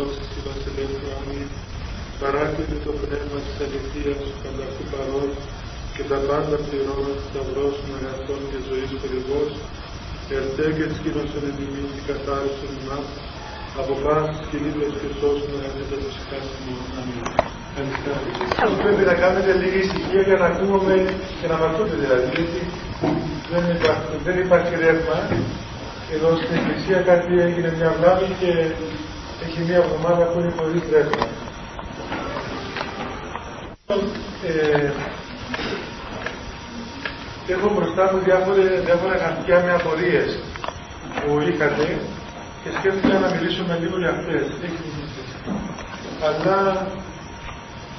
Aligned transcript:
δόξα 0.00 0.22
στη 0.28 0.38
βασιλεύου 0.46 1.00
αμήν. 1.18 1.48
Παράκλητε 2.20 2.76
το 2.86 2.92
πνεύμα 3.00 3.38
της 3.44 3.56
αληθείας 3.64 4.22
πανταχού 4.42 4.84
παρόν 4.92 5.30
και 5.94 6.02
τα 6.10 6.18
πάντα 6.28 6.56
πληρώνω 6.66 7.14
σταυρός 7.26 7.76
αγαθών 7.96 8.40
και 8.50 8.58
ζωής 8.68 8.90
περιβός, 9.02 9.50
ερτέ 10.38 10.66
και 10.76 10.84
της 10.90 10.98
κοινός 11.02 11.30
εν 11.38 11.56
και 11.94 12.02
καθάρισον 12.08 12.72
ημάς, 12.80 13.06
από 13.80 13.92
πάσης 14.04 14.40
κυλίδες 14.48 14.92
και 15.00 15.08
σώσουν 15.18 15.52
αγαθέτα 15.58 15.96
φυσικά 16.04 16.38
σημών. 16.48 16.84
Αμήν. 16.98 17.24
Πρέπει 18.82 19.04
να 19.10 19.14
κάνετε 19.22 19.50
λίγη 19.60 19.80
ησυχία 19.86 20.22
για 20.28 20.38
να 20.42 20.46
ακούμε 20.52 20.94
και 21.38 21.46
να 21.52 21.56
μαθούμε 21.62 21.94
δηλαδή, 22.02 22.28
γιατί 22.34 22.60
δεν 23.52 23.64
υπάρχει, 23.76 24.14
δεν 24.26 24.36
υπάρχει 24.44 24.72
ρεύμα. 24.84 25.18
Εδώ 26.14 26.28
στην 26.40 26.52
Εκκλησία 26.58 26.98
κάτι 27.10 27.32
έγινε 27.46 27.68
μια 27.78 27.90
βλάβη 27.98 28.28
και 28.40 28.50
έχει 29.60 29.68
μια 29.68 29.80
εβδομάδα 29.84 30.24
που 30.24 30.38
είναι 30.40 30.50
πολύ 30.50 30.82
ρεύμα. 30.90 31.26
Ε, 34.46 34.90
έχω 37.52 37.68
μπροστά 37.74 38.12
μου 38.12 38.18
διάφορα, 38.24 38.62
διάφορα 38.84 39.16
χαρτιά 39.24 39.60
με 39.64 39.72
απορίες 39.72 40.38
που 41.20 41.40
είχατε 41.40 41.98
και 42.62 42.70
σκέφτηκα 42.78 43.18
να 43.18 43.28
μιλήσουμε 43.34 43.78
λίγο 43.80 43.98
για 43.98 44.10
αυτές. 44.10 44.44
Αλλά 46.26 46.86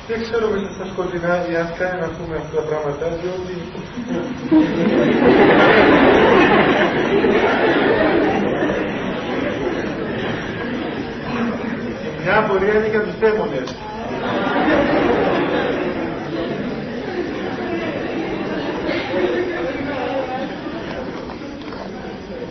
δεν 0.08 0.22
ξέρω 0.22 0.50
μέσα 0.50 0.70
στα 0.74 0.86
σκοτεινά 0.92 1.34
αν 1.34 1.70
κάνει 1.80 2.00
να 2.02 2.08
πούμε 2.08 2.36
αυτά 2.36 2.56
τα 2.56 2.62
πράγματα, 2.70 3.06
διότι 3.20 3.56
μια 12.32 12.40
απορία 12.40 12.74
είναι 12.74 12.90
για 12.90 13.02
τους 13.06 13.16
δαίμονες. 13.22 13.70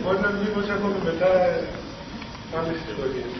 Μπορεί 0.03 0.19
να 0.25 0.29
μην 0.29 0.47
έχουμε 0.75 0.97
μετά 1.09 1.31
άλλες 2.57 2.77
ιστορίες. 2.89 3.31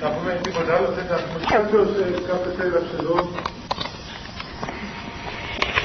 Θα 0.00 0.08
πούμε 0.14 0.40
τίποτα 0.42 0.74
άλλο, 0.76 0.88
δεν 0.96 1.04
θα 1.10 1.16
πούμε. 1.22 1.38
Κάποιος, 1.54 1.88
κάποιος 2.30 2.54
έγραψε 2.64 2.94
εδώ 3.00 3.16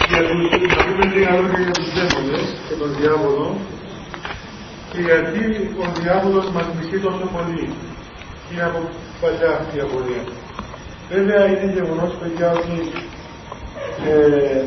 για 0.10 0.22
τους, 0.28 0.42
να 0.76 0.84
πούμε 0.86 1.06
λίγα 1.14 1.32
λόγια 1.40 1.60
για 1.68 1.76
τους 1.80 1.90
δαίμονες 1.96 2.46
και 2.68 2.76
τον 2.82 2.90
διάβολο 3.00 3.58
και 4.92 5.00
γιατί 5.08 5.44
ο 5.84 5.86
διάβολος 6.02 6.48
μας 6.56 6.66
μισεί 6.76 6.98
τόσο 7.06 7.26
πολύ. 7.36 7.66
Είναι 8.52 8.64
από 8.70 8.80
παλιά 9.22 9.50
αυτή 9.60 9.78
η 9.78 9.80
απορία. 9.86 10.24
Βέβαια 11.14 11.46
είναι 11.46 11.72
γεγονός 11.78 12.12
παιδιά 12.20 12.48
ότι 12.60 12.78
ε, 14.10 14.62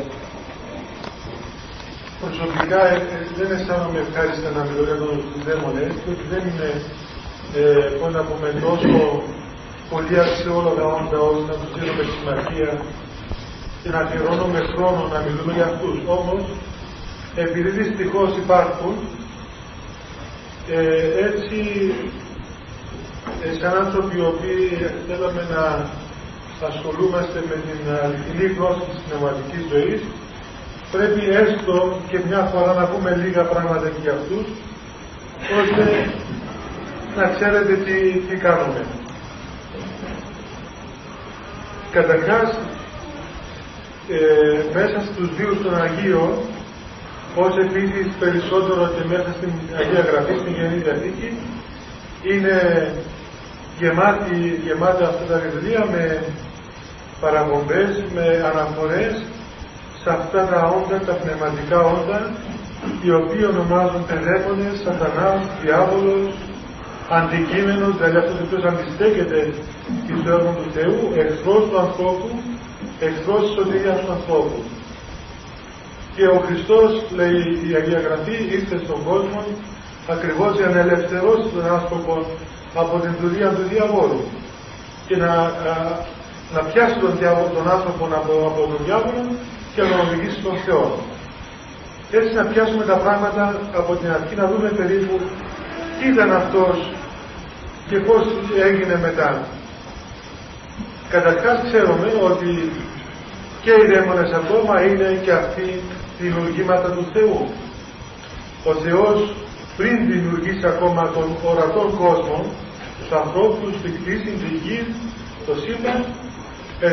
προσωπικά 2.21 2.81
ε, 2.93 2.97
δεν 3.39 3.49
αισθάνομαι 3.55 3.99
ευχάριστα 4.05 4.49
να 4.57 4.63
μιλώ 4.67 4.83
για 4.89 4.99
τους 5.03 5.45
δαίμονες, 5.47 5.93
διότι 6.03 6.25
δεν 6.33 6.43
είναι 6.49 6.71
ε, 7.61 7.87
πώς 7.99 8.13
να 8.17 8.23
πούμε, 8.29 8.49
τόσο 8.67 9.23
πολύ 9.91 10.17
αξιόλογα 10.27 10.85
όντα 10.99 11.19
ώστε 11.31 11.47
να 11.51 11.57
τους 11.61 11.73
δίνουμε 11.77 12.05
σημασία 12.15 12.71
και 13.83 13.91
να 13.95 13.99
αφιερώνουμε 14.05 14.61
χρόνο 14.73 15.01
να 15.15 15.19
μιλούμε 15.25 15.53
για 15.59 15.67
αυτούς. 15.73 15.97
Όμως, 16.19 16.43
επειδή 17.45 17.69
δυστυχώς 17.81 18.31
υπάρχουν, 18.45 18.95
ε, 20.77 21.07
έτσι, 21.29 21.59
ε, 23.45 23.49
σαν 23.61 23.75
άνθρωποι 23.85 24.17
οι 24.17 24.27
οποίοι 24.33 24.65
θέλαμε 25.07 25.43
να 25.55 25.65
ασχολούμαστε 26.71 27.39
με 27.51 27.57
την 27.67 27.81
αληθινή 28.03 28.47
γνώση 28.55 28.85
της 28.91 29.01
πνευματικής 29.07 29.63
ζωής, 29.73 30.03
πρέπει 30.95 31.23
έστω 31.43 31.77
και 32.11 32.19
μια 32.27 32.43
φορά 32.53 32.73
να 32.81 32.85
πούμε 32.91 33.11
λίγα 33.25 33.43
πράγματα 33.53 33.87
και 33.89 34.03
για 34.05 34.15
αυτούς, 34.19 34.47
ώστε 35.61 35.85
να 37.17 37.25
ξέρετε 37.35 37.75
τι, 37.85 37.97
τι 38.27 38.37
κάνουμε. 38.47 38.83
Καταρχάς, 41.97 42.49
ε, 44.09 44.19
μέσα 44.75 44.99
στους 45.09 45.29
δύο 45.37 45.53
των 45.63 45.75
Αγίων, 45.83 46.33
ως 47.35 47.57
επίσης 47.67 48.07
περισσότερο 48.19 48.93
και 48.95 49.09
μέσα 49.09 49.31
στην 49.39 49.53
Αγία 49.79 50.05
Γραφή, 50.11 50.35
στην 50.41 50.53
Γενή 50.59 50.79
Διαθήκη, 50.85 51.31
είναι 52.23 52.57
γεμάτη, 53.81 54.39
γεμάτα 54.65 55.05
αυτά 55.11 55.25
τα 55.31 55.39
βιβλία 55.45 55.83
με 55.93 56.05
παραπομπές, 57.23 57.93
με 58.15 58.27
αναφορές 58.51 59.15
σε 60.01 60.09
αυτά 60.19 60.41
τα 60.51 60.61
όντα, 60.79 60.97
τα 61.09 61.15
πνευματικά 61.23 61.79
όντα, 61.97 62.21
οι 63.03 63.11
οποίοι 63.21 63.45
ονομάζονται 63.53 64.17
δαίμονες, 64.27 64.75
σατανάς, 64.85 65.43
διάβολος, 65.63 66.31
αντικείμενος, 67.19 67.93
δηλαδή 67.97 68.17
αυτός 68.23 68.37
ο 68.41 68.45
οποίος 68.47 68.65
αντιστέκεται 68.71 69.41
στο 70.21 70.31
έργο 70.37 70.51
του 70.59 70.69
Θεού, 70.77 70.99
εχθρός 71.23 71.63
του 71.69 71.79
ανθρώπου, 71.87 72.29
εχθρός 73.07 73.43
της 73.45 73.55
σωτηρίας 73.57 73.99
του 74.03 74.13
ανθρώπου. 74.17 74.59
Και 76.15 76.25
ο 76.37 76.39
Χριστός, 76.47 76.91
λέει 77.19 77.43
η 77.69 77.71
Αγία 77.79 78.01
Γραφή, 78.07 78.37
ήρθε 78.57 78.77
στον 78.85 79.01
κόσμο 79.09 79.41
ακριβώς 80.15 80.53
για 80.61 80.69
να 80.75 80.79
ελευθερώσει 80.87 81.47
τον 81.55 81.67
άνθρωπο 81.79 82.15
από 82.75 82.99
την 82.99 83.13
δουλειά 83.21 83.49
του 83.49 83.63
διαβόλου 83.69 84.21
και 85.07 85.17
να, 85.17 85.33
να 86.55 86.61
πιάσει 86.69 86.97
τον, 87.01 87.19
τον 87.55 87.71
άνθρωπο 87.71 88.05
από, 88.05 88.33
από 88.51 88.61
τον 88.73 88.85
διάβολο 88.85 89.23
και 89.75 89.83
να 89.83 89.89
τον 89.89 90.01
οδηγήσει 90.07 90.41
στον 90.41 90.57
Θεό. 90.65 90.99
Έτσι 92.11 92.35
να 92.35 92.45
πιάσουμε 92.45 92.85
τα 92.85 92.97
πράγματα 92.97 93.61
από 93.77 93.95
την 93.95 94.11
αρχή, 94.11 94.35
να 94.35 94.47
δούμε 94.47 94.69
περίπου 94.69 95.21
τι 95.99 96.09
ήταν 96.09 96.33
αυτός 96.33 96.77
και 97.89 97.99
πώς 97.99 98.23
έγινε 98.69 98.99
μετά. 99.07 99.31
Καταρχάς 101.09 101.59
ξέρουμε 101.69 102.09
ότι 102.31 102.71
και 103.63 103.71
οι 103.71 103.87
δαίμονες 103.93 104.33
ακόμα 104.33 104.83
είναι 104.83 105.21
και 105.25 105.33
αυτοί 105.33 105.81
δημιουργήματα 106.19 106.89
του 106.91 107.07
Θεού. 107.13 107.49
Ο 108.65 108.73
Θεός 108.75 109.35
πριν 109.77 109.97
δημιουργήσει 110.13 110.67
ακόμα 110.75 111.03
τον 111.17 111.29
ορατό 111.51 111.85
κόσμο, 112.03 112.39
τους 112.99 113.11
ανθρώπους, 113.21 113.73
την 113.83 113.93
κτήση, 113.97 114.31
την 114.43 114.55
γη, 114.65 114.81
το 115.47 115.53
σύμπαν, 115.63 115.99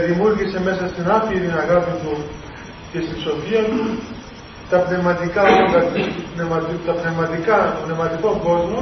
δημιούργησε 0.08 0.60
μέσα 0.68 0.84
στην 0.92 1.06
άπειρη 1.18 1.50
αγάπη 1.64 1.94
του 2.02 2.14
και 2.92 3.00
στη 3.06 3.16
σοφία 3.26 3.64
του 3.72 3.84
τα 4.70 4.78
πνευματικά, 4.78 5.44
τα 6.86 6.94
πνευματικά, 7.02 7.58
τον 7.76 7.84
πνευματικό 7.86 8.30
κόσμο 8.48 8.80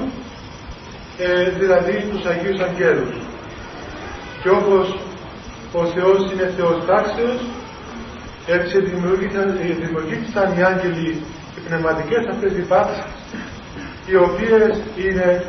ε, 1.18 1.50
δηλαδή 1.60 1.96
τους 2.12 2.26
Αγίους 2.26 2.60
Αγγέλους. 2.68 3.16
Και 4.42 4.50
όπως 4.50 4.86
ο 5.74 5.86
Θεός 5.86 6.20
είναι 6.32 6.54
Θεός 6.58 6.78
τάξεως, 6.88 7.42
έτσι 8.48 8.80
δημιουργήθηκαν, 8.80 9.58
δημιουργήθηκαν 9.84 10.58
οι 10.58 10.64
άγγελοι 10.64 11.10
οι 11.56 11.60
πνευματικές 11.68 12.24
αυτές 12.34 12.52
οι 12.58 12.64
πάθεις, 12.72 13.00
οι 14.06 14.16
οποίες 14.16 14.74
είναι, 15.06 15.44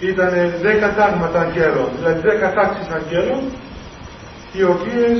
ήταν 0.00 0.32
δέκα 0.62 0.94
τάγματα 0.94 1.40
αγγέλων, 1.40 1.88
δηλαδή 1.96 2.20
δέκα 2.28 2.52
τάξεις 2.52 2.88
αγγέλων, 2.98 3.42
οι 4.52 4.62
οποίες 4.62 5.14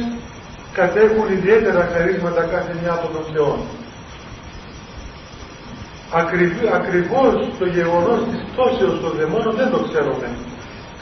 κατέχουν 0.72 1.26
ιδιαίτερα 1.32 1.88
χαρίσματα 1.92 2.42
κάθε 2.42 2.72
μια 2.82 2.92
από 2.92 3.08
τον 3.14 3.24
Θεό. 3.32 3.52
Ακριβώς 6.78 7.34
το 7.58 7.66
γεγονός 7.66 8.20
της 8.30 8.40
πτώσεως 8.48 9.00
των 9.00 9.12
δαιμόνων 9.18 9.54
δεν 9.60 9.70
το 9.70 9.78
ξέρουμε. 9.86 10.28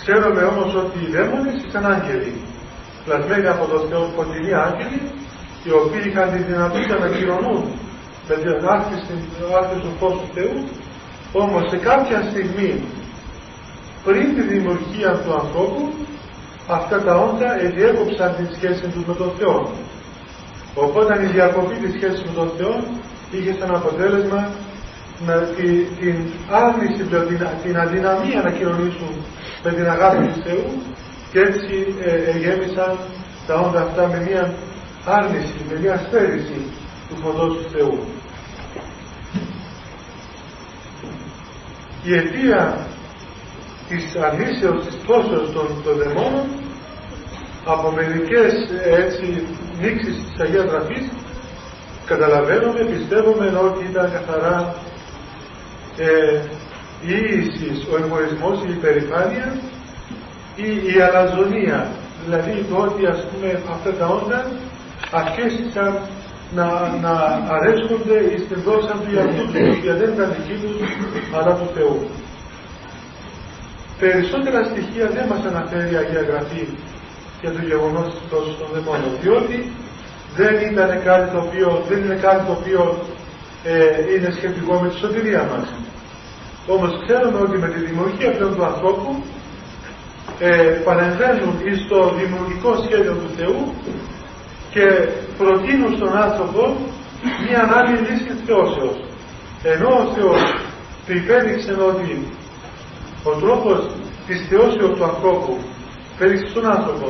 Ξέρουμε 0.00 0.42
όμως 0.42 0.74
ότι 0.82 0.98
οι 1.02 1.08
δαίμονες 1.14 1.56
ήταν 1.68 1.84
άγγελοι. 1.94 2.32
Πλασμένοι 3.04 3.46
από 3.54 3.64
το 3.72 3.78
Θεό 3.88 4.02
σκοτεινοί 4.12 4.52
άγγελοι, 4.66 5.00
οι 5.64 5.70
οποίοι 5.80 6.04
είχαν 6.08 6.26
τη 6.32 6.38
δυνατότητα 6.50 6.94
να 6.98 7.08
κυρωνούν 7.16 7.62
με 8.28 8.34
την 8.42 8.50
άρθρηση 9.58 9.82
του 9.84 9.92
φως 9.98 10.14
του 10.20 10.28
Θεού, 10.34 10.54
όμως 11.32 11.68
σε 11.68 11.76
κάποια 11.76 12.22
στιγμή 12.30 12.82
πριν 14.04 14.34
τη 14.34 14.42
δημιουργία 14.42 15.12
του 15.22 15.32
ανθρώπου, 15.40 15.92
αυτά 16.68 17.02
τα 17.02 17.14
όντα 17.16 17.48
διέκοψαν 17.74 18.34
τη 18.36 18.54
σχέση 18.54 18.86
του 18.92 19.04
με 19.06 19.14
τον 19.14 19.30
Θεό. 19.38 19.70
Οπότε 20.74 21.22
η 21.22 21.26
διακοπή 21.26 21.74
της 21.74 21.92
σχέσης 21.96 22.22
με 22.22 22.32
τον 22.34 22.50
Θεό 22.56 22.74
είχε 23.30 23.52
σαν 23.58 23.74
αποτέλεσμα 23.74 24.50
να, 25.26 25.34
την, 25.34 25.86
την 26.00 26.16
άρνηση, 26.50 27.02
την, 27.02 27.38
την 27.62 27.76
αδυναμία 27.78 28.40
να 28.44 28.50
κοινωνήσουν 28.50 29.12
με 29.64 29.70
την 29.72 29.86
αγάπη 29.90 30.26
του 30.26 30.40
Θεού 30.44 30.66
και 31.32 31.40
έτσι 31.40 31.94
ε, 32.04 32.38
γέμισαν 32.38 32.98
τα 33.46 33.54
όντα 33.54 33.80
αυτά 33.82 34.06
με 34.12 34.18
μια 34.28 34.54
άρνηση, 35.04 35.58
με 35.70 35.78
μια 35.82 36.02
στέρηση 36.06 36.58
του 37.08 37.16
φωτός 37.22 37.52
του 37.56 37.68
Θεού. 37.72 37.98
Η 42.04 42.14
αιτία 42.16 42.86
της 43.88 44.16
αρνήσεως 44.16 44.84
της 44.86 44.94
πτώσεως 44.94 45.52
των, 45.52 45.66
των 45.84 45.96
δαιμόνων 45.96 46.46
από 47.64 47.90
μερικές 47.90 48.52
έτσι 48.84 49.46
νήξεις 49.80 50.16
της 50.24 50.40
Αγίας 50.40 50.64
Γραφής 50.64 51.10
καταλαβαίνουμε, 52.06 52.80
πιστεύουμε 52.80 53.46
ότι 53.66 53.84
ήταν 53.90 54.12
καθαρά 54.12 54.74
ε, 55.96 56.40
η 57.06 57.14
ίησης, 57.30 57.86
ο 57.92 57.96
εγωισμός, 58.02 58.58
η 58.66 58.70
υπερηφάνεια 58.70 59.56
ή 60.56 60.68
η 60.94 61.00
αλαζονία. 61.00 61.90
Δηλαδή 62.24 62.66
το 62.70 62.76
ότι 62.76 63.06
ας 63.06 63.20
πούμε 63.28 63.62
αυτά 63.70 63.90
τα 63.92 64.06
όντα 64.06 64.50
αρχίσαν 65.10 66.00
να, 66.56 66.66
να 67.04 67.12
αρέσκονται 67.56 68.18
στην 68.44 68.58
δόσα 68.66 68.94
του 69.00 69.10
εαυτού 69.16 69.44
τους, 69.52 69.76
γιατί 69.84 69.98
δεν 70.02 70.10
ήταν 70.16 70.28
δική 70.36 70.56
τους, 70.62 70.78
αλλά 71.36 71.52
του 71.58 71.68
Θεού. 71.74 71.96
Περισσότερα 74.02 74.60
στοιχεία 74.70 75.06
δεν 75.16 75.26
μας 75.30 75.42
αναφέρει 75.50 75.92
η 75.94 75.96
Αγία 76.02 76.24
Γραφή 76.30 76.64
για 77.42 77.52
το 77.56 77.60
γεγονός 77.70 78.06
της 78.12 78.20
πτώσης 78.26 78.54
των 78.60 78.68
δαιμόνων, 78.74 79.12
διότι 79.22 79.56
δεν 80.38 80.54
ήταν 80.70 80.90
κάτι 81.08 81.26
το 81.32 81.38
οποίο, 81.46 81.68
δεν 81.88 81.98
είναι 82.04 82.18
κάτι 82.26 82.42
το 82.48 82.52
οποίο 82.58 82.82
ε, 83.64 83.74
είναι 84.12 84.30
σχετικό 84.38 84.74
με 84.80 84.88
τη 84.88 84.96
σωτηρία 85.02 85.42
μας. 85.50 85.66
Όμως 86.74 86.90
ξέρουμε 87.04 87.38
ότι 87.46 87.56
με 87.64 87.68
τη 87.74 87.78
δημιουργία 87.88 88.28
αυτού 88.32 88.54
του 88.54 88.64
ανθρώπου 88.70 89.10
ε, 90.38 90.52
παρεμβαίνουν 90.86 91.54
στο 91.84 91.98
δημιουργικό 92.18 92.70
σχέδιο 92.84 93.14
του 93.20 93.30
Θεού 93.36 93.58
και 94.74 94.84
προτείνουν 95.38 95.92
στον 95.96 96.12
άνθρωπο 96.26 96.62
μια 97.46 97.62
άλλη 97.76 97.96
λύση 98.06 98.24
της 98.24 98.40
θεώσεως. 98.46 98.96
Ενώ 99.62 99.88
ο 100.02 100.04
Θεός 100.14 100.40
του 101.06 101.12
υπέδειξε 101.20 101.72
ότι 101.90 102.10
ο 103.30 103.30
τρόπος 103.42 103.78
της 104.26 104.46
θεώσεως 104.48 104.92
του 104.96 105.04
ανθρώπου 105.04 105.52
υπέδειξε 106.14 106.46
στον 106.50 106.66
άνθρωπο 106.76 107.06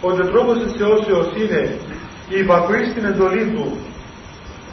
ότι 0.00 0.20
ο 0.22 0.26
τρόπος 0.32 0.56
της 0.62 0.72
θεώσεως 0.78 1.26
είναι 1.40 1.62
η 2.34 2.38
υπακοή 2.44 2.84
στην 2.90 3.04
εντολή 3.04 3.44
του 3.54 3.66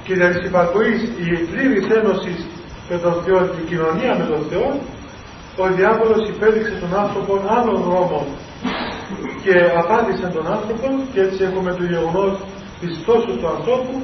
και 0.03 0.13
για 0.13 0.29
της 0.33 0.45
υπακοής 0.49 0.99
η 1.25 1.27
πλήρης 1.51 1.87
ένωσης 1.99 2.39
με 2.89 2.97
τον 2.97 3.13
Θεό 3.23 3.39
και 3.51 3.61
η 3.63 3.67
κοινωνία 3.71 4.13
με 4.19 4.25
τον 4.31 4.41
Θεό 4.49 4.69
ο 5.61 5.67
διάβολος 5.77 6.29
υπέδειξε 6.29 6.73
τον 6.81 6.99
άνθρωπο 7.03 7.31
άλλων 7.55 7.77
δρόμων 7.87 8.25
και 9.44 9.56
απάντησε 9.81 10.27
τον 10.36 10.45
άνθρωπο 10.56 10.88
και 11.13 11.19
έτσι 11.25 11.44
έχουμε 11.44 11.71
το 11.80 11.83
γεγονός 11.83 12.33
της 12.80 12.92
τόσου 13.06 13.33
του 13.39 13.48
ανθρώπου 13.56 13.95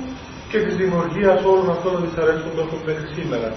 και 0.49 0.59
της 0.65 0.75
δημιουργίας 0.81 1.39
όλων 1.51 1.69
αυτών 1.75 1.91
των 1.93 2.01
δυσαρέσκων 2.05 2.51
που 2.53 2.61
έχουμε 2.63 2.81
μέχρι 2.89 3.07
σήμερα. 3.17 3.49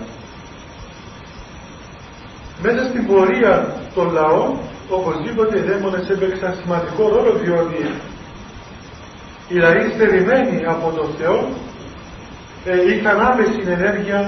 Μέσα 2.64 2.82
στην 2.90 3.02
πορεία 3.06 3.54
των 3.94 4.06
λαών, 4.18 4.50
οπωσδήποτε 4.98 5.58
οι 5.58 5.62
δαίμονες 5.68 6.08
έπαιξαν 6.14 6.52
σημαντικό 6.60 7.02
ρόλο 7.14 7.32
διότι 7.42 7.80
οι 9.48 9.56
λαοί 9.64 9.84
στερημένοι 9.94 10.58
από 10.74 10.86
τον 10.98 11.08
Θεό 11.18 11.38
ε, 12.64 12.92
είχαν 12.92 13.20
άμεση 13.30 13.60
ενέργεια, 13.76 14.20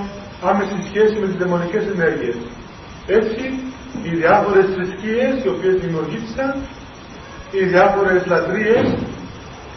άμεση 0.51 0.77
σχέση 0.89 1.15
με 1.21 1.27
τις 1.27 1.37
δαιμονικές 1.41 1.85
ενέργειες. 1.95 2.37
Έτσι, 3.07 3.43
οι 4.05 4.11
διάφορες 4.21 4.67
θρησκείες 4.75 5.35
οι 5.45 5.49
οποίες 5.55 5.75
δημιουργήθηκαν, 5.85 6.51
οι 7.51 7.65
διάφορες 7.65 8.27
λατρείες 8.27 8.87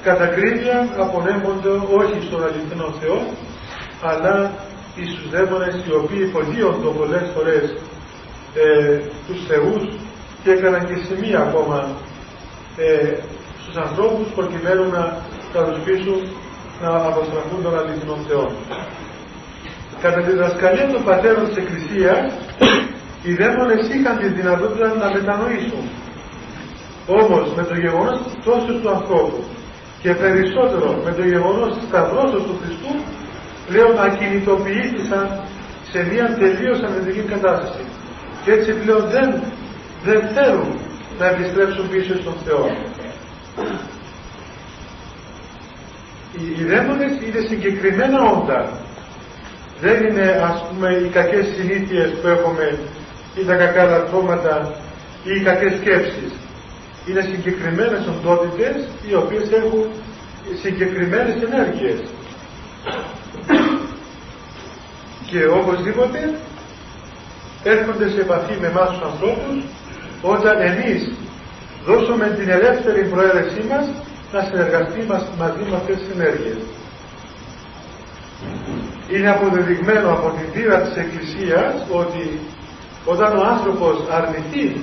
κατακρίνια 0.03 0.87
απονέμονται 0.97 1.69
όχι 1.99 2.17
στον 2.27 2.43
αληθινό 2.43 2.93
Θεό, 3.01 3.19
αλλά 4.01 4.51
στους 4.95 5.29
δαίμονες 5.29 5.75
οι 5.87 5.93
οποίοι 6.01 6.23
υποδίονται 6.29 6.89
πολλές 6.99 7.25
φορές 7.35 7.63
ε, 8.63 8.99
τους 9.27 9.39
θεούς 9.47 9.83
και 10.43 10.51
έκαναν 10.51 10.87
και 10.87 10.97
σημεία 11.07 11.39
ακόμα 11.39 11.79
ε, 12.77 13.13
στους 13.61 13.75
ανθρώπους 13.75 14.27
προκειμένου 14.35 14.85
να 14.95 15.03
κατασπίσουν 15.53 16.19
να 16.81 16.89
αποστραφούν 16.89 17.59
τον 17.63 17.77
αληθινό 17.79 18.17
Θεό. 18.27 18.51
Κατά 20.01 20.21
τη 20.21 20.31
διδασκαλία 20.31 20.87
των 20.93 21.03
πατέρων 21.03 21.47
της 21.47 21.57
Εκκλησίας, 21.57 22.19
οι 23.23 23.33
δαίμονες 23.33 23.87
είχαν 23.95 24.17
τη 24.17 24.27
δυνατότητα 24.27 24.87
να 25.01 25.07
μετανοήσουν. 25.15 25.83
Όμως 27.19 27.53
με 27.55 27.63
το 27.63 27.75
γεγονός 27.75 28.17
της 28.23 28.33
πτώσης 28.39 28.75
του 28.81 28.89
ανθρώπου 28.89 29.43
και 30.01 30.11
περισσότερο 30.13 31.01
με 31.05 31.11
το 31.17 31.23
γεγονός 31.23 31.69
της 31.75 31.83
σταυρώσεως 31.87 32.43
του 32.47 32.57
Χριστού 32.61 32.93
πλέον 33.67 33.93
ακινητοποιήθησαν 34.07 35.25
σε 35.91 35.99
μια 36.11 36.25
τελείως 36.39 36.79
ανεδρική 36.87 37.23
κατάσταση. 37.33 37.83
Και 38.43 38.51
έτσι 38.51 38.71
πλέον 38.81 39.03
δεν, 39.15 39.29
δεν 40.03 40.21
θέλουν 40.35 40.69
να 41.19 41.25
επιστρέψουν 41.33 41.89
πίσω 41.89 42.13
στον 42.21 42.35
Θεό. 42.45 42.65
Οι, 46.37 46.43
οι 46.57 46.63
δαίμονες 46.69 47.11
είναι 47.25 47.41
συγκεκριμένα 47.49 48.19
όντα. 48.35 48.69
Δεν 49.81 49.97
είναι 50.03 50.27
ας 50.51 50.65
πούμε 50.67 50.89
οι 50.89 51.07
κακές 51.07 51.45
συνήθειες 51.55 52.09
που 52.21 52.27
έχουμε 52.27 52.77
ή 53.39 53.43
τα 53.43 53.55
κακά 53.55 53.83
λατρώματα 53.83 54.73
ή 55.23 55.31
οι 55.35 55.43
κακές 55.43 55.73
σκέψεις 55.79 56.31
είναι 57.07 57.21
συγκεκριμένες 57.21 58.07
οντότητες 58.07 58.75
οι 59.07 59.13
οποίες 59.13 59.51
έχουν 59.51 59.85
συγκεκριμένες 60.61 61.35
ενέργειες. 61.43 61.99
Και 65.29 65.45
οπωσδήποτε 65.45 66.19
έρχονται 67.63 68.09
σε 68.09 68.19
επαφή 68.21 68.55
με 68.61 68.67
εμάς 68.67 68.89
τους 68.89 69.01
ανθρώπους 69.09 69.57
όταν 70.21 70.55
εμείς 70.61 71.11
δώσουμε 71.85 72.25
την 72.39 72.49
ελεύθερη 72.49 73.03
προαίρεσή 73.05 73.63
μας 73.69 73.85
να 74.33 74.41
συνεργαστεί 74.41 74.99
μαζί 75.37 75.63
με 75.69 75.75
αυτές 75.75 75.97
τις 75.97 76.09
ενέργειες. 76.15 76.57
Είναι 79.11 79.29
αποδεδειγμένο 79.29 80.11
από 80.11 80.27
την 80.37 80.51
πείρα 80.53 80.81
της 80.81 80.95
Εκκλησίας 80.95 81.73
ότι 81.91 82.39
όταν 83.05 83.37
ο 83.37 83.41
άνθρωπος 83.41 83.95
αρνηθεί 84.11 84.81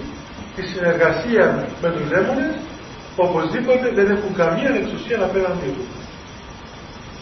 τη 0.58 0.66
συνεργασία 0.72 1.46
με 1.82 1.88
τους 1.94 2.08
δαίμονες, 2.12 2.54
οπωσδήποτε 3.24 3.86
δεν 3.98 4.08
έχουν 4.14 4.30
καμία 4.40 4.70
εξουσία 4.80 5.18
απέναντί 5.28 5.70
του. 5.76 5.86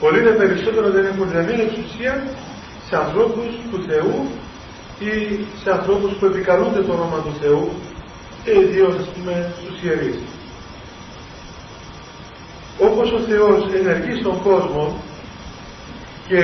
Πολύ 0.00 0.20
δε 0.26 0.32
περισσότερο 0.42 0.88
δεν 0.96 1.04
έχουν 1.12 1.26
καμία 1.32 1.60
εξουσία 1.68 2.14
σε 2.88 2.96
ανθρώπους 2.96 3.48
του 3.70 3.78
Θεού 3.88 4.16
ή 5.08 5.12
σε 5.62 5.70
ανθρώπους 5.70 6.12
που 6.18 6.26
επικαλούνται 6.26 6.82
το 6.86 6.92
όνομα 6.92 7.18
του 7.24 7.34
Θεού 7.40 7.64
και 8.44 8.52
ιδίως 8.64 8.94
ας 9.02 9.08
πούμε 9.14 9.52
στους 9.60 9.82
ιερείς. 9.82 10.18
Όπως 12.88 13.12
ο 13.12 13.20
Θεός 13.28 13.58
ενεργεί 13.80 14.14
στον 14.20 14.42
κόσμο 14.42 14.84
και 16.28 16.42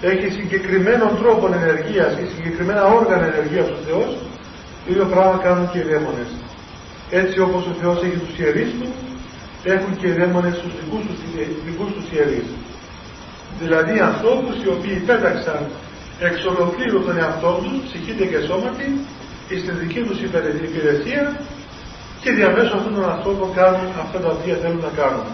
έχει 0.00 0.28
συγκεκριμένο 0.30 1.06
τρόπο 1.20 1.46
ενεργείας 1.46 2.14
και 2.16 2.26
συγκεκριμένα 2.34 2.84
όργανα 2.84 3.26
ενεργείας 3.26 3.68
ο 3.68 3.78
Θεός, 3.86 4.08
το 4.10 4.35
ίδιο 4.90 5.06
πράγμα 5.12 5.36
κάνουν 5.46 5.70
και 5.70 5.78
οι 5.78 5.86
δαίμονες. 5.90 6.30
Έτσι 7.10 7.36
όπως 7.46 7.62
ο 7.72 7.74
Θεός 7.80 7.98
έχει 8.06 8.18
τους 8.24 8.38
ιερείς 8.38 8.70
του, 8.78 8.88
έχουν 9.74 9.92
και 9.98 10.06
οι 10.08 10.14
δαίμονες 10.18 10.54
τους 10.60 10.72
δικούς 10.80 11.02
τους, 11.06 11.18
δικούς 11.68 11.90
τους 11.94 12.06
ιερείς. 12.14 12.48
Δηλαδή 13.60 13.94
ανθρώπους 14.10 14.54
οι 14.62 14.68
οποίοι 14.76 14.96
πέταξαν 15.08 15.60
εξ 16.28 16.36
ολοκλήρου 16.52 17.00
τον 17.06 17.18
εαυτό 17.18 17.50
τους, 17.62 17.76
ψυχήτε 17.86 18.24
και 18.32 18.40
σώματι, 18.48 18.88
στην 19.62 19.74
δική 19.80 20.00
τους 20.06 20.18
υπηρεσία 20.68 21.40
και 22.22 22.30
διαμέσου 22.32 22.76
αυτών 22.76 22.94
των 22.94 23.10
ανθρώπων 23.14 23.48
κάνουν 23.54 23.88
αυτά 24.04 24.18
τα 24.24 24.28
οποία 24.36 24.56
θέλουν 24.62 24.82
να 24.88 24.92
κάνουν. 25.00 25.26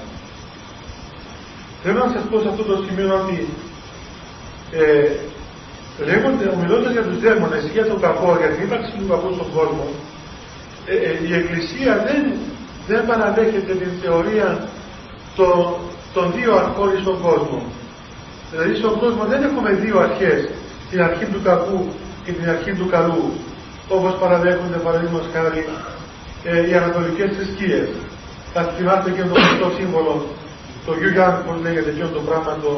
Θέλω 1.83 1.99
να 2.05 2.11
σας 2.15 2.25
πω 2.31 2.41
σε 2.41 2.49
αυτό 2.49 2.63
το 2.71 2.77
σημείο 2.85 3.09
ότι 3.21 3.49
ε, 4.73 5.11
λέγονται, 5.99 6.47
μιλώντα 6.61 6.91
για 6.91 7.03
τους 7.03 7.19
δαίμονε 7.23 7.59
ή 7.69 7.71
για 7.77 7.87
τον 7.91 8.01
κακό, 8.01 8.31
για 8.41 8.49
την 8.53 8.65
ύπαρξη 8.67 8.93
του 8.99 9.07
κακού 9.13 9.31
στον 9.39 9.49
κόσμο, 9.57 9.87
ε, 10.87 10.95
ε, 11.09 11.13
η 11.29 11.33
Εκκλησία 11.41 11.93
δεν, 12.07 12.23
δεν 12.89 13.01
παραδέχεται 13.07 13.73
την 13.83 13.93
θεωρία 14.03 14.49
των, 15.39 15.59
των 16.15 16.25
δύο 16.37 16.53
αρχών 16.63 16.91
στον 17.05 17.17
κόσμο. 17.27 17.59
Δηλαδή 18.51 18.75
στον 18.81 18.95
κόσμο 19.03 19.23
δεν 19.33 19.41
έχουμε 19.49 19.71
δύο 19.85 19.97
αρχές, 20.07 20.41
την 20.91 21.03
αρχή 21.09 21.25
του 21.33 21.41
κακού 21.49 21.81
και 22.25 22.33
την 22.33 22.49
αρχή 22.55 22.73
του 22.79 22.87
καλού, 22.95 23.25
όπως 23.89 24.13
παραδέχονται 24.23 24.79
παραδείγματος 24.87 25.29
χάρη 25.35 25.65
ε, 26.45 26.69
οι 26.69 26.75
ανατολικές 26.81 27.29
θρησκείες. 27.37 27.89
Θα 28.53 28.63
θυμάστε 28.63 29.11
και 29.11 29.23
το 29.23 29.35
γνωστό 29.41 29.69
σύμβολο, 29.79 30.15
το 30.87 30.93
Γιουγιάν, 30.99 31.35
πώς 31.47 31.57
λέγεται 31.65 31.91
και 31.97 32.05
το 32.17 32.21
πράγμα, 32.29 32.53
το, 32.63 32.73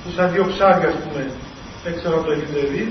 που 0.00 0.08
σαν 0.16 0.26
δύο 0.32 0.44
ψάρια, 0.50 0.88
ας 0.92 0.98
πούμε, 1.02 1.22
δεν 1.84 1.92
ξέρω 1.98 2.14
αν 2.18 2.24
το 2.24 2.30
έχετε 2.36 2.60
δει, 2.72 2.84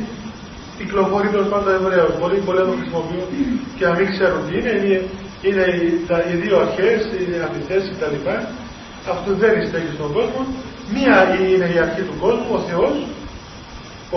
κυκλοφορεί 0.77 1.27
τέλος 1.33 1.49
πάντων 1.51 1.73
Εβραίο. 1.79 2.07
Πολλοί 2.21 2.37
πολλοί 2.47 2.61
το 2.69 2.73
χρησιμοποιούν 2.79 3.29
και 3.77 3.85
να 3.89 3.93
μην 3.97 4.07
ξέρουν 4.13 4.41
τι 4.47 4.53
είναι. 4.59 4.73
Είναι, 4.79 4.99
είναι 5.47 5.65
οι, 5.75 5.85
τα, 6.07 6.17
οι 6.27 6.33
δύο 6.43 6.55
αρχές, 6.65 6.99
οι 7.13 7.23
αντιθέσεις 7.47 7.91
κτλ. 7.93 8.17
Αυτό 9.13 9.29
δεν 9.41 9.53
στέκει 9.67 9.91
στον 9.97 10.09
κόσμο. 10.17 10.41
Μία 10.95 11.17
είναι 11.51 11.67
η 11.75 11.77
αρχή 11.85 12.01
του 12.09 12.17
κόσμου, 12.23 12.51
ο 12.57 12.59
Θεός, 12.69 12.95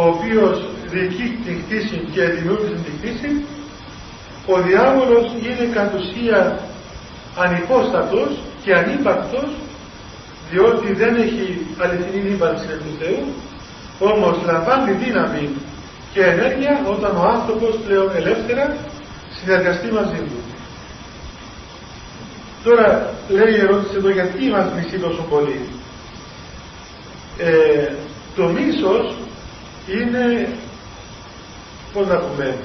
ο 0.01 0.03
οποίος 0.13 0.57
διοικεί 0.93 1.27
την 1.45 1.57
κτήση 1.63 1.99
και 2.15 2.23
δημιούργησε 2.35 2.77
την 2.87 2.95
κτήση, 2.97 3.31
ο 4.53 4.55
διάβολος 4.69 5.27
είναι 5.47 5.65
κατ' 5.77 5.95
ουσία 5.99 6.41
ανυπόστατος 7.45 8.31
και 8.63 8.75
ανύπαρκτος 8.75 9.49
διότι 10.51 10.93
δεν 10.93 11.15
έχει 11.25 11.67
αληθινή 11.83 12.31
ύπαρξη 12.31 12.67
του 12.67 12.93
Θεού 13.01 13.21
όμως 14.01 14.37
λαμβάνει 14.45 14.93
δύναμη 14.93 15.49
και 16.13 16.23
ενέργεια 16.23 16.85
όταν 16.87 17.17
ο 17.17 17.23
άνθρωπος 17.23 17.79
πλέον 17.87 18.11
ελεύθερα 18.17 18.77
συνεργαστεί 19.41 19.93
μαζί 19.93 20.17
του. 20.17 20.41
Τώρα 22.65 23.15
λέει 23.29 23.55
η 23.55 23.61
ερώτηση 23.61 23.97
εδώ 23.97 24.11
γιατί 24.11 24.45
μας 24.45 24.67
μισεί 24.77 24.99
τόσο 24.99 25.23
πολύ. 25.31 25.61
Ε, 27.39 27.93
το 28.37 28.45
μίσος 28.47 29.15
είναι, 29.87 30.49
πώς 31.93 32.07
να 32.07 32.17
πούμε, 32.17 32.57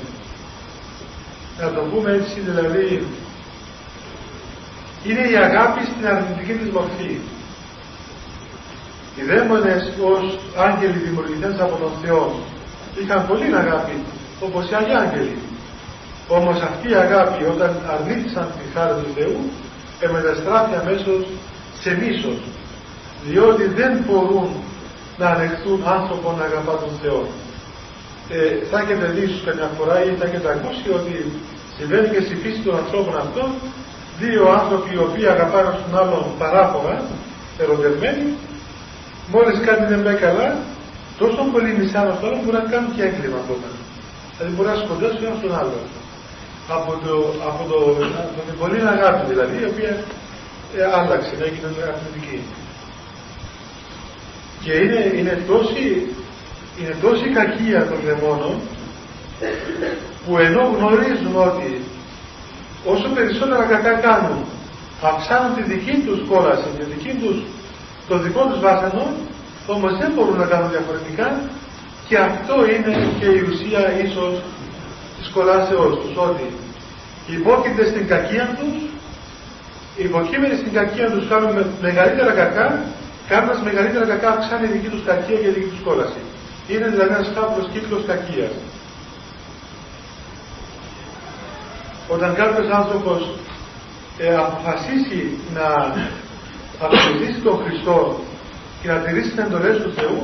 να 1.60 1.72
το 1.72 1.82
πούμε 1.82 2.12
έτσι 2.12 2.40
δηλαδή, 2.40 3.04
είναι 5.04 5.30
η 5.32 5.36
αγάπη 5.36 5.82
στην 5.86 6.08
αρνητική 6.08 6.54
της 6.54 6.72
μορφή. 6.72 7.18
Οι 9.18 9.22
δαίμονες 9.30 9.84
ως 10.12 10.24
άγγελοι 10.68 11.00
δημιουργητές 11.06 11.56
από 11.66 11.76
τον 11.84 11.92
Θεό 12.04 12.24
είχαν 13.00 13.22
πολύ 13.30 13.48
αγάπη, 13.62 13.96
όπως 14.46 14.64
οι 14.70 14.74
Άγιοι 14.80 14.96
Άγγελοι. 15.04 15.38
Όμως 16.38 16.58
αυτή 16.70 16.88
η 16.96 16.98
αγάπη 17.06 17.42
όταν 17.54 17.72
αρνήθησαν 17.94 18.48
τη 18.58 18.64
χάρη 18.74 18.96
του 19.02 19.12
Θεού, 19.18 19.38
εμεταστράφει 20.06 20.76
αμέσως 20.82 21.22
σε 21.82 21.92
μίσος. 22.02 22.40
Διότι 23.28 23.64
δεν 23.80 23.92
μπορούν 24.06 24.50
να 25.22 25.28
ανεχθούν 25.36 25.80
άνθρωπο 25.96 26.28
να 26.38 26.44
αγαπά 26.50 26.76
τον 26.84 26.94
Θεό. 27.02 27.22
Ε, 28.30 28.66
θα 28.70 28.78
έχετε 28.84 29.06
δει 29.16 29.26
καμιά 29.48 29.70
φορά 29.78 29.96
ή 30.08 30.10
θα 30.20 30.26
έχετε 30.28 30.48
ακούσει 30.56 30.88
ότι 31.00 31.16
συμβαίνει 31.78 32.08
και 32.14 32.22
στη 32.26 32.36
φύση 32.42 32.60
των 32.66 32.76
ανθρώπων 32.82 33.16
αυτών 33.24 33.50
δύο 34.20 34.44
άνθρωποι 34.60 34.90
οι 34.96 35.02
οποίοι 35.08 35.28
αγαπάνε 35.36 35.72
στον 35.80 35.94
άλλον 36.02 36.24
παράπονα, 36.42 36.96
ερωτευμένοι, 37.64 38.26
μόλις 39.34 39.58
κάτι 39.68 39.84
δεν 39.92 40.04
πάει 40.04 40.20
καλά, 40.28 40.48
τόσο 41.22 41.42
πολύ 41.52 41.72
μισάνε 41.78 42.10
αυτόν 42.16 42.34
μπορεί 42.42 42.58
να 42.62 42.66
κάνουν 42.72 42.92
και 42.96 43.04
έγκλημα 43.08 43.38
ακόμα. 43.44 43.70
Δηλαδή 44.36 44.52
μπορεί 44.56 44.70
να 44.74 44.80
σκοτώσουν 44.84 45.26
ένας 45.28 45.40
τον 45.44 45.54
άλλο. 45.60 45.80
Από, 46.78 46.92
το, 47.04 47.14
από, 47.50 47.62
το, 47.70 47.78
από 48.22 48.40
την 48.48 48.56
πολύ 48.62 48.80
αγάπη 48.96 49.24
δηλαδή, 49.32 49.56
η 49.64 49.68
οποία 49.74 49.94
ε, 50.78 50.84
άλλαξε, 50.98 51.34
να 51.40 51.46
έγινε 51.50 51.68
αρνητική. 51.92 52.40
Και 54.64 54.74
είναι, 54.84 55.02
είναι, 55.18 55.36
τόση, 55.48 55.86
είναι 56.80 56.96
τόση 57.02 57.28
κακία 57.38 57.82
των 57.90 58.00
δαιμόνων 58.06 58.56
που 60.26 60.38
ενώ 60.38 60.64
γνωρίζουν 60.76 61.36
ότι 61.50 61.70
όσο 62.86 63.08
περισσότερα 63.16 63.64
κακά 63.64 63.94
κάνουν 64.08 64.40
αυξάνουν 65.02 65.56
τη 65.56 65.64
δική 65.72 65.96
τους 66.06 66.20
κόλαση, 66.30 66.68
τη 66.78 66.84
δική 66.94 67.14
τους, 67.22 67.38
το 68.08 68.18
δικό 68.18 68.42
τους 68.50 68.60
βάσανο 68.60 69.06
όμως 69.68 69.98
δεν 69.98 70.12
μπορούν 70.16 70.38
να 70.38 70.46
κάνουν 70.46 70.70
διαφορετικά 70.70 71.28
και 72.08 72.18
αυτό 72.18 72.56
είναι 72.74 72.94
και 73.20 73.26
η 73.26 73.42
ουσία 73.50 73.82
ίσως 74.06 74.34
της 75.18 75.28
κολάσεώς 75.34 75.94
τους 76.00 76.14
ότι 76.28 76.48
υπόκειται 77.28 77.86
στην 77.86 78.08
κακία 78.08 78.58
τους 78.60 78.76
υποκείμενοι 79.96 80.56
στην 80.56 80.74
κακία 80.74 81.12
τους 81.12 81.28
κάνουν 81.28 81.66
μεγαλύτερα 81.82 82.32
κακά 82.32 82.68
κάνοντας 83.28 83.62
μεγαλύτερα 83.62 84.06
κακά 84.06 84.30
αυξάνει 84.30 84.68
η 84.68 84.72
δική 84.72 84.90
τους 84.90 85.04
κακία 85.06 85.38
και 85.42 85.48
η 85.48 85.52
δική 85.52 85.70
τους 85.74 85.84
κόλαση. 85.84 86.22
Είναι 86.68 86.88
δηλαδή 86.88 87.14
ένας 87.14 87.32
φαύλος 87.36 87.68
κύκλος 87.74 88.04
κακίας. 88.08 88.52
Όταν 92.08 92.36
κάποιος 92.36 92.68
άνθρωπος 92.70 93.22
ε, 94.18 94.36
αποφασίσει 94.36 95.38
να 95.54 95.68
ακολουθήσει 96.84 97.40
τον 97.48 97.58
Χριστό 97.64 98.20
και 98.82 98.88
να 98.88 98.98
τηρήσει 98.98 99.30
τις 99.30 99.44
εντολές 99.46 99.78
του 99.82 99.92
Θεού, 99.98 100.20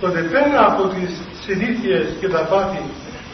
τότε 0.00 0.20
πέρα 0.20 0.60
από 0.72 0.82
τις 0.94 1.10
συνήθειες 1.44 2.06
και 2.20 2.28
τα 2.28 2.42
πάθη 2.50 2.82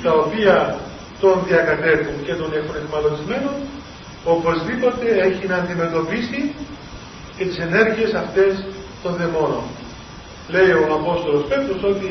τα 0.03 0.13
οποία 0.13 0.77
τον 1.21 1.37
διακατέχουν 1.49 2.17
και 2.27 2.35
τον 2.41 2.51
έχουν 2.59 2.75
εκμαλωτισμένο, 2.83 3.51
οπωσδήποτε 4.25 5.07
έχει 5.29 5.47
να 5.47 5.57
αντιμετωπίσει 5.57 6.41
και 7.37 7.45
τις 7.45 7.59
ενέργειες 7.59 8.13
αυτές 8.15 8.65
των 9.03 9.13
δαιμόνων. 9.19 9.65
Λέει 10.49 10.71
ο 10.71 10.85
Απόστολος 11.01 11.45
Πέτρος 11.49 11.83
ότι 11.93 12.11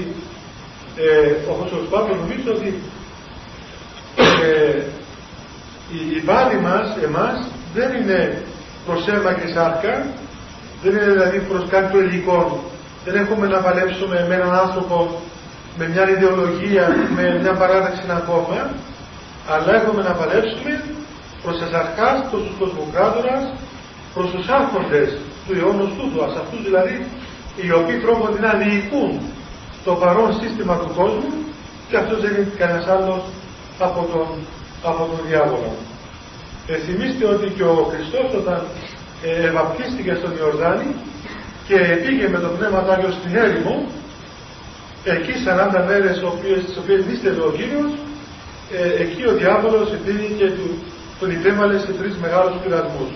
ε, 0.95 1.50
ο 1.50 1.51
Απόστολος 1.55 1.88
Παύλος 1.91 2.17
νομίζει 2.17 2.50
ότι 2.50 2.69
ε, 4.43 4.81
η, 5.98 6.15
η 6.17 6.19
πάλη 6.19 6.59
μας, 6.59 6.98
εμάς, 7.03 7.38
δεν 7.74 7.89
είναι 7.95 8.43
προς 8.89 9.08
αίμα 9.08 9.31
και 9.39 9.48
σάρκα, 9.55 9.93
δεν 10.84 10.91
είναι 10.96 11.12
δηλαδή 11.15 11.39
προς 11.50 11.63
κάτι 11.74 11.88
το 11.93 12.00
υλικό. 12.05 12.41
Δεν 13.05 13.15
έχουμε 13.24 13.46
να 13.48 13.60
παλέψουμε 13.65 14.25
με 14.27 14.34
έναν 14.39 14.53
άνθρωπο 14.63 15.22
με 15.77 15.86
μια 15.93 16.10
ιδεολογία, 16.15 16.86
με 17.15 17.39
μια 17.41 17.53
παράταξη 17.62 18.03
ακόμα, 18.22 18.60
αλλά 19.53 19.69
έχουμε 19.79 20.01
να 20.10 20.13
παλέψουμε 20.19 20.74
προς 21.43 21.55
τις 21.60 21.72
αρχάς, 21.84 22.17
προς 22.29 22.41
τους 22.46 22.55
κοσμοκράτορας, 22.62 23.43
προς 24.15 24.27
τους 24.34 24.46
άρχοντες 24.60 25.10
του 25.46 25.53
αιώνος 25.58 25.91
τούτου, 25.98 26.19
ας 26.25 26.34
αυτούς 26.41 26.62
δηλαδή 26.67 26.96
οι 27.62 27.72
οποίοι 27.79 27.98
τρόπον 28.03 28.31
να 28.46 28.51
διοικούν 28.62 29.12
το 29.86 29.93
παρόν 30.01 30.29
σύστημα 30.41 30.75
του 30.81 30.91
κόσμου 30.98 31.34
και 31.89 31.98
αυτός 32.01 32.17
δεν 32.22 32.31
είναι 32.36 32.51
κανένας 32.58 32.88
άλλος 32.88 33.22
από 33.79 34.00
τον, 34.12 34.27
από 34.89 35.01
τον 35.12 35.19
διάβολο. 35.27 35.72
Ε, 36.71 36.75
θυμίστε 36.85 37.25
ότι 37.33 37.47
και 37.57 37.65
ο 37.75 37.77
Χριστός 37.91 38.27
όταν 38.41 38.59
ε, 39.27 39.49
βαπτίστηκε 39.57 40.13
στον 40.19 40.31
Ιορδάνη 40.39 40.89
και 41.67 41.77
πήγε 42.03 42.27
με 42.33 42.39
το 42.43 42.49
Πνεύμα 42.55 42.79
του 42.83 42.91
Άγιο 42.93 43.11
στην 43.19 43.33
έρημο 43.45 43.75
εκεί 45.15 45.33
40 45.45 45.83
μέρες 45.89 46.13
τις 46.65 46.77
οποίες 46.81 47.01
νίστευε 47.07 47.41
ο 47.49 47.51
Κύριος 47.57 47.91
ε, 48.77 49.03
εκεί 49.03 49.23
ο 49.31 49.33
διάβολος 49.41 49.88
επειδή 49.97 50.25
και 50.39 50.47
του, 50.57 50.67
τον 51.19 51.29
υπέμαλε 51.38 51.77
σε 51.85 51.91
τρεις 51.99 52.15
μεγάλους 52.23 52.55
πειρασμούς. 52.61 53.11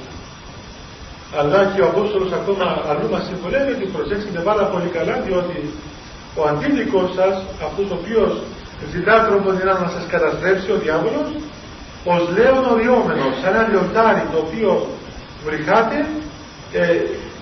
Αλλά 1.40 1.60
και 1.74 1.82
ο 1.86 1.88
Απόστολος 1.92 2.32
ακόμα 2.40 2.66
αλλού 2.90 3.08
μας 3.14 3.24
συμβουλεύει 3.28 3.72
ότι 3.78 3.86
προσέξτε 3.96 4.40
πάρα 4.50 4.64
πολύ 4.72 4.90
καλά 4.98 5.16
διότι 5.26 5.58
ο 6.40 6.42
αντίδικος 6.50 7.10
σας, 7.18 7.36
αυτός 7.68 7.88
ο 7.94 7.96
οποίος 8.02 8.32
ζητά 8.94 9.16
τρόπο 9.28 9.48
να 9.84 9.90
σας 9.96 10.06
καταστρέψει 10.14 10.70
ο 10.76 10.78
διάβολος, 10.84 11.30
ως 12.04 12.24
λέον 12.36 12.64
οριόμενος, 12.74 13.34
σαν 13.42 13.54
ένα 13.54 13.68
λιοντάρι 13.72 14.24
το 14.32 14.38
οποίο 14.46 14.72
βρυχάτε, 15.46 15.98
ε, 16.74 16.86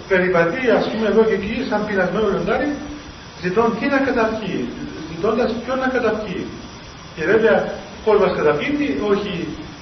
περιπατεί 0.08 0.62
ας 0.78 0.86
πούμε 0.90 1.08
εδώ 1.12 1.24
και 1.30 1.38
εκεί 1.40 1.56
σαν 1.70 1.86
πεινασμένο 1.86 2.28
λιοντάρι, 2.34 2.70
ζητών 3.44 3.68
τι 3.78 3.86
να 3.94 4.00
καταπιεί, 4.08 4.62
ζητώντας 5.12 5.50
ποιον 5.62 5.78
να 5.84 5.90
καταπιεί. 5.96 6.44
Και 7.16 7.24
βέβαια 7.32 7.56
πώς 8.06 8.18
μας 8.24 8.34
καταπίνει, 8.40 8.88
όχι 9.12 9.34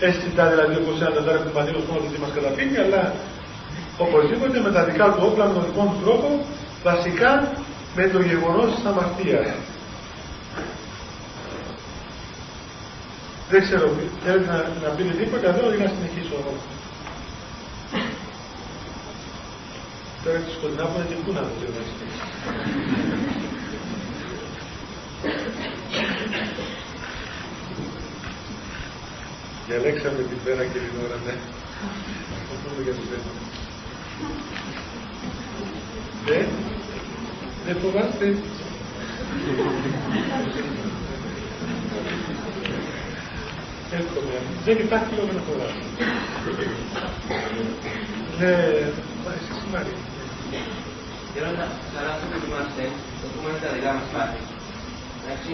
αισθητά 0.06 0.44
δηλαδή 0.52 0.76
όπως 0.82 0.96
ένα 1.02 1.10
λιοντάρι 1.14 1.40
που 1.44 1.54
πατήρος 1.58 1.84
μόνο 1.90 2.02
ότι 2.08 2.20
μας 2.24 2.32
καταπίνει, 2.38 2.78
αλλά 2.86 3.02
οπωσδήποτε 4.06 4.58
με 4.66 4.72
τα 4.76 4.82
δικά 4.88 5.06
του 5.14 5.24
όπλα, 5.28 5.44
με 5.50 5.54
τον 5.58 5.64
δικό 5.68 5.84
του 5.92 6.00
τρόπο, 6.04 6.30
βασικά 6.90 7.32
με 7.98 8.04
το 8.14 8.20
γεγονός 8.30 8.68
της 8.76 8.84
αμαρτίας. 8.90 9.48
Δεν 13.50 13.62
ξέρω, 13.62 13.96
θέλετε 14.24 14.46
να, 14.52 14.88
να 14.88 14.96
πείτε 14.96 15.14
τίποτα 15.14 15.48
εδώ 15.50 15.74
ή 15.74 15.78
να 15.78 15.92
συνεχίσω 15.94 16.34
εγώ. 16.42 16.54
Τώρα 20.24 20.38
τη 20.38 20.52
σκοτεινά 20.52 20.84
που 20.84 21.00
είναι 21.00 21.08
και 21.10 21.16
πού 21.24 21.32
να 21.32 21.42
το 21.42 21.50
Διαλέξαμε 29.68 30.18
την 30.18 30.38
πέρα 30.44 30.64
και 30.64 30.80
την 30.80 30.96
ώρα, 31.06 31.18
ναι. 31.26 31.36
Θα 32.48 32.56
πούμε 32.62 32.84
για 32.84 32.94
το 32.94 33.02
θέμα. 33.10 33.32
Ναι, 36.26 36.48
δεν 37.66 37.76
φοβάστε. 37.82 38.36
Εύχομαι. 43.98 44.36
Δεν 44.66 44.78
υπάρχει 44.86 45.12
λόγο 45.18 45.32
να 45.38 45.44
φοβάστε. 45.48 45.86
Ναι, 48.40 48.54
εσείς 49.38 49.64
Μαρία. 49.74 50.00
Θέλω 51.34 51.50
να 51.60 51.66
σαν 51.92 52.06
άνθρωποι 52.12 52.38
που 52.42 52.48
είμαστε, 52.50 52.84
το 53.22 53.26
πούμε 53.34 53.50
τα 53.64 53.70
δικά 53.76 53.92
μας 53.98 54.08
πάθη. 54.14 54.42
Εντάξει, 55.22 55.54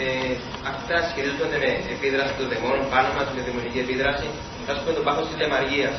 ε, 0.00 0.32
αυτά 0.72 0.96
σχετίζονται 1.08 1.58
με 1.64 1.70
επίδραση 1.94 2.32
των 2.38 2.46
δαιμόνων 2.50 2.84
πάνω 2.92 3.08
μας, 3.16 3.28
με 3.34 3.40
δαιμονική 3.46 3.80
επίδραση, 3.84 4.28
ας 4.72 4.78
πούμε 4.80 4.92
το 4.98 5.02
πάθος 5.06 5.26
της 5.28 5.36
λεμαργίας. 5.42 5.96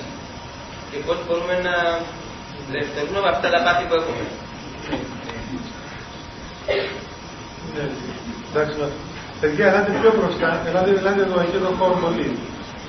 Και 0.90 0.98
πώς 1.06 1.18
μπορούμε 1.26 1.56
να 1.68 1.76
ελευθερούμε 2.72 3.20
από 3.22 3.32
αυτά 3.36 3.48
τα 3.54 3.60
πάθη 3.66 3.84
που 3.88 3.96
έχουμε. 4.00 4.26
Ναι, 7.74 7.84
εντάξει, 8.50 8.76
Παιδιά, 9.42 9.66
ελάτε 9.68 9.92
πιο 10.02 10.12
μπροστά, 10.18 10.50
ελάτε, 10.68 10.90
ελάτε 11.00 11.22
εδώ, 11.22 11.40
έχει 11.44 11.56
εδώ 11.62 11.72
χώρο 11.80 11.98
πολύ. 12.04 12.30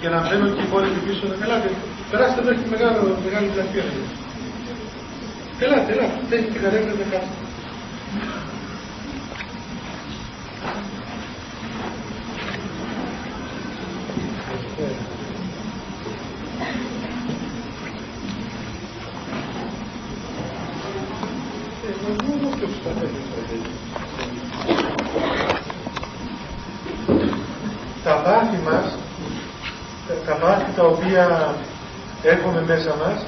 Για 0.00 0.10
να 0.10 0.18
μπαίνουν 0.20 0.54
και 0.54 0.62
οι 0.62 0.66
υπόλοιποι 0.68 1.00
πίσω, 1.06 1.24
ελάτε, 1.44 1.68
περάστε 2.10 2.40
εδώ, 2.40 2.50
έχει 2.54 2.66
μεγάλο, 2.74 3.00
μεγάλη 3.24 3.48
πλατεία. 3.54 3.84
Ελάτε, 5.64 5.92
ελάτε, 5.92 6.36
έχει 6.36 6.48
την 6.52 6.62
καρέκλα 6.62 6.94
με 6.98 7.04
κάτω. 7.10 7.48
τα 28.04 28.16
πάθη 28.24 28.58
μας, 28.64 28.86
τα 30.26 30.34
πάθη 30.42 30.70
τα 30.78 30.84
οποία 30.92 31.24
έχουμε 32.22 32.60
μέσα 32.70 32.92
μας, 33.02 33.18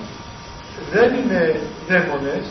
δεν 0.92 1.08
είναι 1.18 1.40
δαίμονες, 1.88 2.44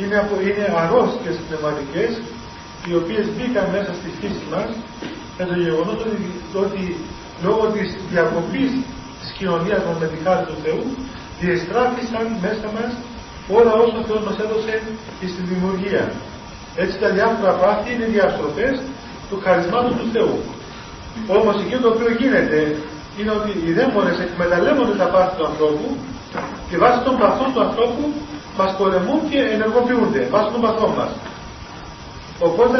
είναι, 0.00 0.16
από, 0.22 0.34
είναι 0.48 0.66
αρρώστιες 0.82 1.36
πνευματικές, 1.46 2.10
οι 2.86 2.92
οποίες 3.00 3.24
μπήκαν 3.34 3.66
μέσα 3.76 3.92
στη 3.98 4.08
φύση 4.20 4.46
μας, 4.52 4.68
με 5.38 5.44
το 5.50 5.54
γεγονός 5.64 5.98
ότι, 6.06 6.26
ότι 6.64 6.82
λόγω 7.46 7.64
της 7.74 7.88
διακοπής 8.12 8.70
της 9.20 9.30
κοινωνίας 9.38 9.82
μας 9.86 9.96
με 10.02 10.06
τη 10.12 10.18
χάρη 10.24 10.44
του 10.48 10.56
Θεού, 10.64 10.82
διεστράφησαν 11.40 12.26
μέσα 12.44 12.68
μας 12.76 12.90
όλα 13.56 13.72
όσα 13.82 13.96
ο 14.02 14.04
Θεός 14.08 14.22
μας 14.26 14.36
έδωσε 14.44 14.74
στη 15.32 15.42
δημιουργία. 15.50 16.04
Έτσι 16.82 16.98
τα 17.02 17.08
διάφορα 17.16 17.52
πάθη 17.62 17.88
είναι 17.92 18.06
διαστροφές 18.14 18.74
του 19.28 19.40
χαρισμάτου 19.44 19.94
του 20.00 20.08
Θεού. 20.14 20.36
Όμως 21.38 21.54
εκεί 21.62 21.76
το 21.82 21.88
οποίο 21.94 22.10
γίνεται 22.20 22.58
είναι 23.18 23.32
ότι 23.38 23.50
οι 23.64 23.72
δαίμονες 23.78 24.18
εκμεταλλεύονται 24.26 24.96
τα 25.02 25.08
πάθη 25.12 25.36
του 25.36 25.46
ανθρώπου 25.50 25.86
και 26.68 26.76
βάσει 26.82 27.00
των 27.06 27.14
παθών 27.18 27.48
του 27.54 27.60
ανθρώπου 27.66 28.04
μας 28.58 28.70
πολεμούν 28.78 29.20
και 29.30 29.40
ενεργοποιούνται 29.54 30.22
βάσει 30.34 30.48
των 30.52 30.60
παθών 30.60 30.90
μας. 30.98 31.10
Οπότε 32.48 32.78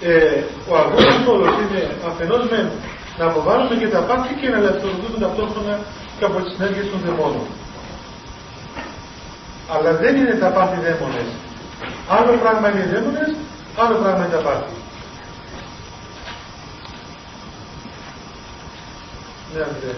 ε, 0.00 0.40
ο 0.70 0.72
αγώνας 0.82 1.26
όλος 1.34 1.54
είναι 1.62 1.80
αφενός 2.08 2.42
με 2.50 2.58
να 3.18 3.24
αποβάλουμε 3.30 3.74
και 3.80 3.88
τα 3.94 4.00
πάθη 4.08 4.34
και 4.40 4.48
να 4.48 4.56
ελευθερωθούμε 4.62 5.18
ταυτόχρονα 5.24 5.74
και 6.18 6.24
από 6.28 6.38
τις 6.42 6.52
συνέργειες 6.52 6.86
των 6.90 7.00
δαιμόνων. 7.04 7.46
Αλλά 9.74 9.90
δεν 10.02 10.16
είναι 10.16 10.34
τα 10.42 10.48
πάθη 10.56 10.76
δαίμονες. 10.86 11.28
Άλλο 12.16 12.32
πράγμα 12.42 12.66
είναι 12.70 12.82
οι 12.84 12.90
δαίμονες, 12.92 13.30
άλλο 13.82 13.94
πράγμα 14.02 14.22
είναι 14.24 14.34
τα 14.36 14.42
πάθη. 14.46 14.72
Ναι, 19.54 19.60
Αντρέα. 19.60 19.94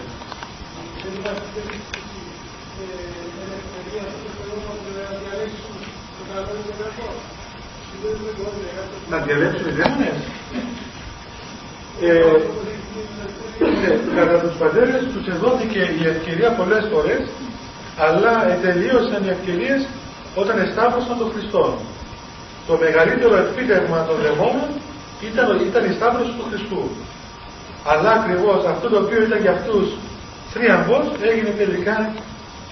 Να 9.09 9.17
διαλέξουν 9.17 9.67
οι 9.67 9.71
δαίμονες. 9.71 10.19
Ε, 12.01 12.13
ναι, 13.81 14.15
κατά 14.15 14.39
τους 14.39 14.55
πατέρες 14.57 15.03
τους 15.13 15.27
εδόθηκε 15.27 15.79
η 15.79 16.07
ευκαιρία 16.07 16.51
πολλές 16.51 16.87
φορές, 16.91 17.21
αλλά 17.97 18.57
τελείωσαν 18.61 19.23
οι 19.23 19.29
ευκαιρίες 19.29 19.87
όταν 20.35 20.59
εσταύρωσαν 20.59 21.17
τον 21.17 21.31
Χριστό. 21.31 21.79
Το 22.67 22.77
μεγαλύτερο 22.77 23.35
επίτευγμα 23.35 24.05
των 24.05 24.15
δαιμόνων 24.23 24.69
ήταν, 25.21 25.59
ήταν 25.69 25.91
η 25.91 25.93
σταύρωση 25.93 26.31
του 26.37 26.45
Χριστού. 26.49 26.89
Αλλά 27.85 28.11
ακριβώς 28.11 28.65
αυτό 28.65 28.89
το 28.89 28.97
οποίο 28.97 29.23
ήταν 29.23 29.39
για 29.41 29.51
αυτούς 29.51 29.87
θρίαμβος 30.53 31.05
έγινε 31.21 31.49
τελικά 31.49 32.13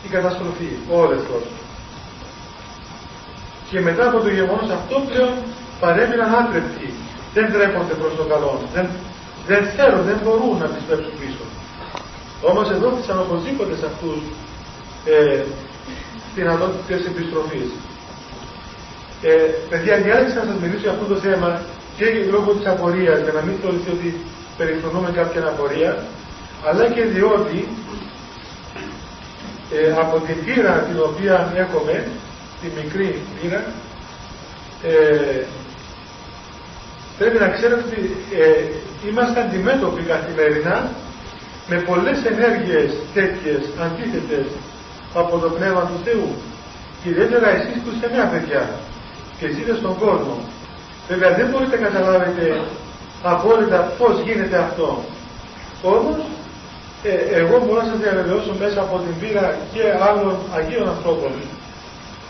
η 0.05 0.07
καταστροφή, 0.07 0.69
ο 0.89 0.99
όρεθρο. 1.01 1.41
Και 3.69 3.79
μετά 3.79 4.07
από 4.07 4.19
το 4.19 4.29
γεγονός 4.29 4.69
αυτό 4.79 4.95
πλέον 5.09 5.33
παρέμειναν 5.79 6.35
άτρεπτοι. 6.41 6.93
Δεν 7.33 7.45
τρέπονται 7.53 7.93
προς 8.01 8.13
το 8.19 8.23
καλό. 8.23 8.61
Δεν, 8.73 8.87
δεν 9.47 9.61
θέλουν, 9.75 10.03
δεν 10.09 10.17
μπορούν 10.23 10.57
να 10.63 10.67
πιστέψουν 10.75 11.13
πίσω. 11.21 11.43
Όμως 12.49 12.69
εδόθησαν 12.69 13.17
οπωσδήποτε 13.25 13.73
σε 13.75 13.85
αυτούς 13.91 14.17
ε, 15.05 15.43
δυνατότητες 16.35 17.01
επιστροφής. 17.11 17.69
Ε, 19.21 19.31
παιδιά, 19.69 19.95
διάλεξα 19.97 20.39
να 20.39 20.47
σας 20.49 20.59
μιλήσω 20.61 20.85
για 20.87 20.91
αυτό 20.95 21.05
το 21.13 21.17
θέμα 21.25 21.49
και 21.97 22.05
λόγω 22.35 22.49
της 22.57 22.67
απορίας, 22.73 23.19
για 23.25 23.33
να 23.37 23.41
μην 23.45 23.55
θεωρηθεί 23.61 23.89
ότι 23.97 24.09
περιφρονούμε 24.57 25.11
κάποια 25.11 25.41
απορία, 25.47 26.05
αλλά 26.67 26.85
και 26.87 27.03
διότι 27.03 27.67
ε, 29.71 29.91
από 29.99 30.19
την 30.19 30.45
πείρα 30.45 30.73
την 30.87 30.99
οποία 30.99 31.53
έχουμε, 31.55 32.07
τη 32.61 32.67
μικρή 32.77 33.21
πείρα, 33.41 33.63
ε, 34.83 35.43
πρέπει 37.17 37.37
να 37.39 37.49
ξέρετε 37.49 37.83
ότι 37.87 37.99
ε, 38.41 38.63
είμαστε 39.07 39.39
αντιμέτωποι 39.41 40.01
καθημερινά 40.01 40.89
με 41.67 41.77
πολλές 41.89 42.17
ενέργειες 42.25 42.89
τέτοιες, 43.13 43.61
αντίθετες 43.85 44.45
από 45.13 45.37
το 45.37 45.49
Πνεύμα 45.49 45.81
του 45.81 45.99
Θεού. 46.05 46.29
Και 47.03 47.09
ιδιαίτερα 47.09 47.49
εσείς 47.49 47.77
που 47.83 47.89
είστε 47.93 48.07
νέα 48.15 48.25
παιδιά 48.25 48.69
και 49.39 49.47
ζείτε 49.55 49.73
στον 49.75 49.97
κόσμο. 49.97 50.35
Βέβαια 51.07 51.31
δεν 51.37 51.47
μπορείτε 51.49 51.75
να 51.79 51.87
καταλάβετε 51.87 52.61
απόλυτα 53.23 53.93
πώς 53.97 54.19
γίνεται 54.25 54.57
αυτό. 54.57 55.03
Όμως, 55.83 56.17
ε, 57.03 57.39
εγώ 57.39 57.63
μπορώ 57.65 57.81
να 57.81 57.87
σας 57.87 57.99
διαβεβαιώσω 57.99 58.53
μέσα 58.59 58.81
από 58.81 58.97
την 58.97 59.19
πείρα 59.19 59.57
και 59.73 59.83
άλλων 60.07 60.35
Αγίων 60.55 60.87
ανθρώπων 60.87 61.31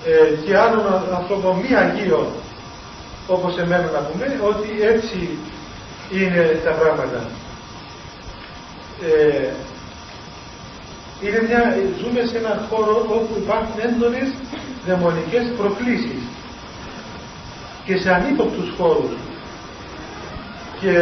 ε, 0.05 0.45
και 0.45 0.57
άλλων 0.57 0.83
ανθρώπων 1.15 1.55
μη 1.55 1.75
Αγίων, 1.75 2.27
όπως 3.27 3.57
εμένα 3.57 3.89
να 3.95 3.99
πούμε, 3.99 4.39
ότι 4.49 4.69
έτσι 4.93 5.37
είναι 6.11 6.59
τα 6.65 6.71
πράγματα. 6.71 7.19
Ε, 9.01 9.49
είναι 11.21 11.41
μια, 11.47 11.61
ζούμε 11.99 12.21
σε 12.25 12.37
έναν 12.37 12.59
χώρο 12.69 13.05
όπου 13.17 13.33
υπάρχουν 13.43 13.75
έντονες 13.87 14.29
δαιμονικές 14.85 15.45
προκλήσεις 15.57 16.21
και 17.85 17.97
σε 17.97 18.13
ανύποπτους 18.13 18.73
χώρους 18.77 19.11
και 20.81 20.93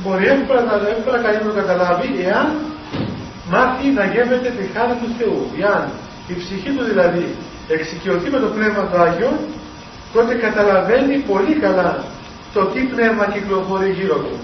μπορεί 0.00 0.26
εύκολα, 0.26 0.62
εύκολα 0.96 1.18
κανείς 1.24 1.40
να 1.40 1.48
το 1.50 1.56
καταλάβει 1.60 2.08
εάν 2.26 2.48
μάθει 3.52 3.86
να 3.98 4.04
γέμεται 4.04 4.50
τη 4.58 4.64
χάρη 4.74 4.94
του 5.00 5.08
Θεού. 5.18 5.40
Εάν 5.60 5.82
η 6.32 6.34
ψυχή 6.40 6.70
του 6.76 6.84
δηλαδή 6.90 7.26
εξοικειωθεί 7.68 8.28
με 8.30 8.38
το 8.44 8.48
Πνεύμα 8.56 8.82
του 8.88 8.98
Άγιο, 9.06 9.32
τότε 10.14 10.34
καταλαβαίνει 10.34 11.16
πολύ 11.30 11.54
καλά 11.64 12.04
το 12.54 12.64
τι 12.64 12.80
πνεύμα 12.80 13.24
κυκλοφορεί 13.34 13.90
γύρω 13.90 14.18
του. 14.26 14.36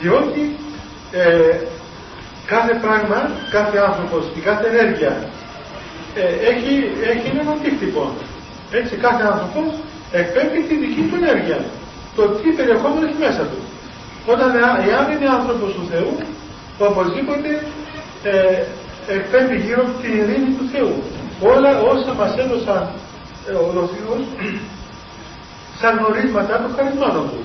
Διότι 0.00 0.56
ε, 1.12 1.56
κάθε 2.46 2.74
πράγμα, 2.84 3.30
κάθε 3.50 3.78
άνθρωπος 3.88 4.22
και 4.34 4.40
κάθε 4.40 4.66
ενέργεια 4.72 5.12
ε, 6.14 6.26
έχει, 6.50 6.74
έχει 7.12 7.26
έναν 7.32 7.48
αντίκτυπο. 7.54 8.02
Έτσι 8.70 8.94
κάθε 8.96 9.22
άνθρωπος 9.32 9.68
εκπέμπει 10.12 10.60
τη 10.68 10.74
δική 10.82 11.02
του 11.08 11.16
ενέργεια 11.22 11.58
το 12.16 12.22
τι 12.28 12.48
περιεχόμενο 12.58 13.06
έχει 13.06 13.18
μέσα 13.26 13.42
του. 13.50 13.60
Όταν 14.32 14.48
εάν 14.90 15.04
είναι 15.12 15.28
άνθρωπος 15.38 15.70
του 15.76 15.84
Θεού, 15.90 16.12
οπωσδήποτε 16.78 17.50
ε, 18.22 18.62
εκπέμπει 19.16 19.56
γύρω 19.64 19.82
από 19.86 19.94
την 20.02 20.12
ειρήνη 20.18 20.50
του 20.58 20.66
Θεού. 20.72 20.94
Όλα 21.52 21.80
όσα 21.92 22.12
μας 22.14 22.32
έδωσαν 22.36 22.82
ε, 23.48 23.52
ο 23.52 23.88
Θεός 23.94 24.22
σαν 25.80 25.98
γνωρίσματα 25.98 26.54
των 26.62 26.70
χαρισμάτων 26.76 27.24
του. 27.30 27.42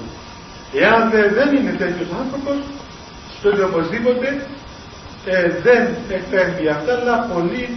Εάν 0.74 1.02
δεν 1.38 1.56
είναι 1.56 1.74
τέτοιος 1.82 2.10
άνθρωπος, 2.22 2.58
τότε 3.42 3.64
οπωσδήποτε 3.64 4.28
ε, 5.26 5.50
δεν 5.66 5.84
εκπέμπει 6.10 6.68
αυτά, 6.68 6.94
αλλά 7.00 7.16
πολύ, 7.34 7.70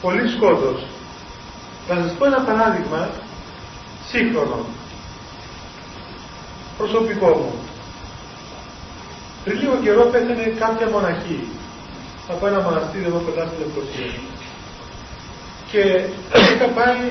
πολύ 0.00 0.28
σκότος. 0.28 0.86
Θα 1.88 1.94
σας 2.02 2.12
πω 2.18 2.24
ένα 2.24 2.40
παράδειγμα 2.48 3.08
σύγχρονο 4.10 4.58
προσωπικό 6.78 7.28
μου. 7.38 7.52
Πριν 9.44 9.58
λίγο 9.60 9.76
καιρό 9.84 10.02
πέθανε 10.12 10.46
κάποια 10.62 10.86
μοναχή 10.94 11.38
από 12.32 12.46
ένα 12.46 12.60
μοναστήρι 12.66 13.04
εδώ 13.10 13.20
κοντά 13.26 13.42
στη 13.46 13.56
Λευκοσία. 13.62 14.10
Και 15.70 15.82
είχα 16.52 16.68
πάει 16.78 17.02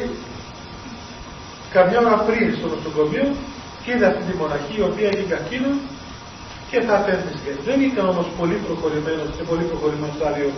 καμιά 1.76 2.00
ώρα 2.00 2.18
πριν 2.28 2.48
στο 2.58 2.68
νοσοκομείο 2.74 3.28
και 3.84 3.92
είδα 3.94 4.08
αυτή 4.12 4.24
τη 4.30 4.34
μοναχή 4.42 4.76
η 4.82 4.86
οποία 4.90 5.10
είχε 5.14 5.26
καρκίνο 5.34 5.72
και 6.70 6.78
θα 6.86 6.94
απέθυνε. 7.00 7.52
Δεν 7.68 7.78
ήταν 7.90 8.06
όμως 8.14 8.28
πολύ 8.40 8.58
προχωρημένος 8.66 9.28
σε 9.38 9.44
πολύ 9.50 9.64
προχωρημένος 9.72 10.16
στάδιο 10.20 10.50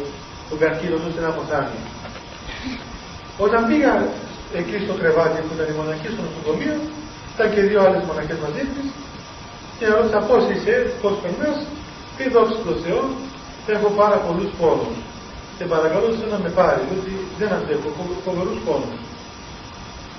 ο 0.54 0.56
καρκίνο 0.62 0.96
ώστε 1.08 1.22
να 1.26 1.30
αποθάνει. 1.34 1.80
Όταν 3.46 3.62
πήγα 3.70 3.93
εκεί 4.60 4.78
στο 4.86 4.93
κρεβάτι 5.00 5.38
που 5.46 5.54
ήταν 5.58 5.67
η 5.74 5.76
μοναχή 5.80 6.08
στο 6.13 6.22
νοσοκομείο, 6.28 6.76
ήταν 7.38 7.54
και 7.56 7.63
δύο 7.69 7.80
άλλες 7.86 8.04
μοναχές 8.10 8.38
μαζί 8.45 8.63
της, 8.73 8.88
Και 9.78 9.86
ρώτησα 9.93 10.19
πώς 10.30 10.43
είσαι, 10.52 10.76
πώς 11.02 11.13
περνάς, 11.21 11.58
και 12.15 12.23
δόξα 12.34 12.58
τω 12.65 12.73
Θεώ, 12.84 13.02
έχω 13.76 13.89
πάρα 14.02 14.17
πολλούς 14.26 14.50
πόνους. 14.60 14.95
Και 15.58 15.65
παρακαλώ 15.73 16.08
να 16.34 16.39
με 16.43 16.50
πάρει, 16.60 16.82
διότι 16.89 17.13
δεν 17.39 17.50
αντέχω, 17.58 17.89
φοβερούς 18.26 18.60
πόνους. 18.67 18.97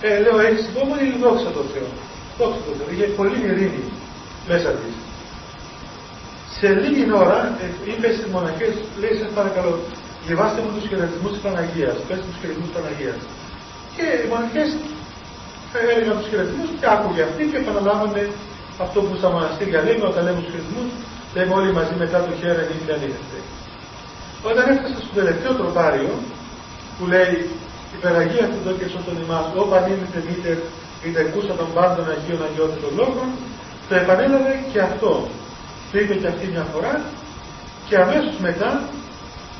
Ε, 0.06 0.10
λέω, 0.24 0.36
έχεις 0.46 0.64
υπόμονη, 0.70 1.06
δόξα 1.22 1.50
τω 1.56 1.62
Θεώ. 1.72 1.90
Δόξα 2.38 2.60
τω 2.66 2.72
Θεώ. 2.78 2.86
Είχε 2.92 3.06
πολύ 3.18 3.38
ειρήνη 3.48 3.84
μέσα 4.50 4.70
της. 4.80 4.94
Σε 6.58 6.68
λίγη 6.82 7.04
ώρα 7.22 7.38
ε, 7.62 7.66
είπε 7.90 8.08
στις 8.16 8.28
μοναχές, 8.34 8.74
λέει, 9.00 9.14
σας 9.20 9.30
παρακαλώ, 9.38 9.72
διαβάστε 10.26 10.58
μου 10.62 10.70
τους 10.74 10.84
χαιρετισμούς 10.88 11.32
της 11.34 11.42
Παναγίας, 11.46 11.96
πες 12.06 12.18
τους 12.24 12.36
χαιρετισμούς 12.40 12.68
της 12.70 12.76
Παναγίας. 12.78 13.18
Και 13.94 14.06
οι 14.20 14.26
μοναχές 14.32 14.68
έλεγαν 15.92 16.16
τους 16.18 16.28
χαιρετισμούς 16.30 16.70
και 16.78 16.86
άκουγε 16.94 17.22
αυτή 17.28 17.42
και 17.50 17.58
επαναλάβανε 17.62 18.22
αυτό 18.84 18.98
που 19.06 19.14
στα 19.20 19.28
μοναστήρια 19.34 19.80
λέμε 19.86 20.04
όταν 20.10 20.22
λέμε 20.26 20.38
τους 20.42 20.50
χαιρετισμούς, 20.52 20.88
λέμε 21.34 21.52
όλοι 21.58 21.70
μαζί 21.78 21.94
μετά 22.02 22.18
το 22.26 22.32
χέρι 22.40 22.64
και 22.86 22.92
ανήκαστε. 22.96 23.38
Όταν 24.50 24.64
έφτασα 24.72 24.98
στο 25.04 25.12
τελευταίο 25.20 25.52
τροπάριο 25.60 26.12
που 26.96 27.04
λέει 27.12 27.34
υπεραγία 27.96 28.46
του 28.50 28.60
το 28.64 28.70
και 28.78 28.86
σώτον 28.92 29.16
ημάς, 29.24 29.46
ο 29.60 29.62
πανίμητε 29.70 30.20
μήτερ 30.28 30.56
είτε 31.04 31.20
ακούσα 31.26 31.52
των 31.60 31.68
πάντων 31.76 32.04
Αγίων 32.14 32.40
Αγιώτων 32.46 32.92
Λόγων, 33.00 33.28
το 33.88 33.94
επανέλαβε 34.02 34.54
και 34.72 34.80
αυτό. 34.88 35.12
Το 35.90 35.94
είπε 36.00 36.14
και 36.20 36.28
αυτή 36.32 36.44
μια 36.54 36.66
φορά 36.72 36.94
και 37.88 37.96
αμέσως 38.04 38.34
μετά, 38.46 38.70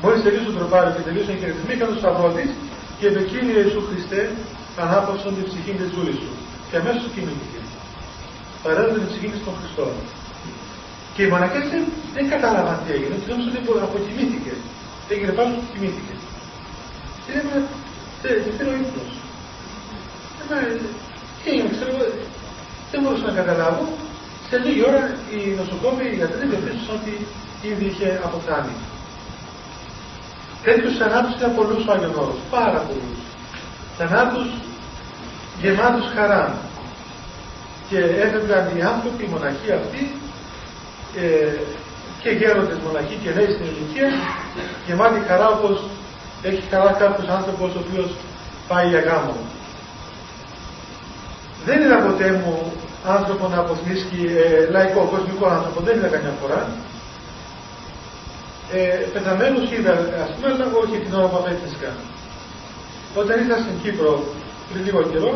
μόλις 0.01 0.21
τελείωσε 0.25 0.49
το 0.51 0.57
τροπάριο 0.59 0.91
και 0.95 1.03
τελείωσε 1.07 1.31
η 1.35 1.37
χαιρετισμή, 1.41 1.73
έκανε 1.75 1.91
το 1.93 1.99
σταυρό 2.03 2.29
της 2.37 2.49
και 2.97 3.05
είπε 3.07 3.21
Κύριε 3.31 3.59
Ιησού 3.63 3.81
Χριστέ, 3.89 4.21
ανάπαυσον 4.83 5.31
την 5.37 5.45
ψυχή 5.49 5.73
της 5.79 5.87
ζούλης 5.93 6.17
σου. 6.21 6.31
Και 6.69 6.75
αμέσως 6.81 7.05
κοιμήθηκε. 7.13 7.59
Παρέδωσε 8.63 8.99
την 9.03 9.09
ψυχή 9.11 9.27
της 9.33 9.41
των 9.45 9.53
Χριστών. 9.59 9.91
Και 11.13 11.21
οι 11.23 11.29
μοναχές 11.33 11.65
δεν, 11.73 11.83
δεν 12.15 12.25
κατάλαβαν 12.33 12.77
τι 12.83 12.89
έγινε, 12.95 13.13
τους 13.19 13.27
νόμισαν 13.29 13.51
ότι 13.71 13.83
αποκοιμήθηκε. 13.89 14.53
Έγινε 15.13 15.33
πάνω 15.37 15.49
και 15.55 15.67
κοιμήθηκε. 15.71 16.13
Και 17.23 17.31
λέμε, 17.35 17.57
δεν 18.21 18.53
θέλω 18.57 18.73
ύπνος. 18.83 19.13
Τι 21.39 21.45
έγινε, 21.51 21.69
ξέρω, 21.75 21.91
δεν 22.91 22.99
μπορούσα 23.01 23.25
να 23.31 23.35
καταλάβω. 23.41 23.83
Σε 24.49 24.57
λίγη 24.63 24.81
ώρα 24.89 25.01
οι 25.31 25.39
νοσοκόμοι, 25.59 26.03
οι 26.11 26.15
γιατροί 26.19 26.43
διαπίστωσαν 26.51 26.95
ότι 26.99 27.13
ήδη 27.69 27.85
είχε 27.91 28.07
αποθάνει. 28.27 28.75
Τέτοιους 30.65 30.97
θανάτους 30.99 31.33
ήταν 31.37 31.51
πολλούς 31.57 31.81
ο 31.87 31.91
Άγιον 31.93 32.15
Όρος, 32.21 32.39
πάρα 32.55 32.79
πολλούς. 32.87 33.19
Θανάτους 33.97 34.49
γεμάτους 35.61 36.05
χαράς. 36.15 36.51
Και 37.89 37.99
έφευγαν 38.25 38.65
οι 38.77 38.81
άνθρωποι, 38.81 39.23
οι 39.23 39.31
μοναχοί 39.33 39.71
αυτοί, 39.79 40.03
ε, 41.21 41.53
και 42.21 42.29
γέροντες 42.29 42.77
μοναχοί 42.85 43.15
και 43.23 43.31
νέοι 43.35 43.49
στην 43.55 43.65
ηλικία, 43.71 44.09
γεμάτοι 44.85 45.19
χαρά 45.27 45.47
όπως 45.57 45.77
έχει 46.49 46.63
χαρά 46.71 46.91
κάποιος 47.01 47.27
άνθρωπος 47.37 47.69
ο 47.75 47.81
οποίος 47.83 48.09
πάει 48.67 48.87
για 48.87 49.01
γάμο. 49.07 49.35
Δεν 51.65 51.81
είδα 51.81 51.97
ποτέ 52.07 52.27
μου 52.39 52.53
άνθρωπο 53.17 53.47
να 53.47 53.59
αποθνίσκει 53.59 54.21
ε, 54.43 54.71
λαϊκό, 54.73 55.01
κοσμικό 55.11 55.45
άνθρωπο, 55.55 55.79
δεν 55.85 55.97
είδα 55.97 56.07
καμιά 56.07 56.33
φορά. 56.41 56.61
Ε, 58.73 58.79
πεθαμένους 59.13 59.65
είδα, 59.71 59.91
ας 60.23 60.29
πούμε, 60.33 60.47
αλλά 60.53 60.65
όχι 60.83 60.95
την 61.03 61.13
ώρα 61.17 61.27
που 61.27 61.37
απέθυνσκα. 61.37 61.91
Όταν 63.19 63.39
ήρθα 63.41 63.57
στην 63.63 63.75
Κύπρο 63.83 64.11
πριν 64.69 64.83
λίγο 64.85 65.01
καιρό, 65.11 65.33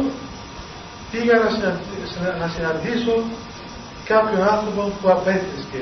πήγα 1.12 1.36
να, 1.44 1.50
να 2.42 2.48
συναντήσω 2.54 3.16
κάποιον 4.06 4.42
άνθρωπο 4.54 4.82
που 5.02 5.10
απέθυσκε 5.10 5.82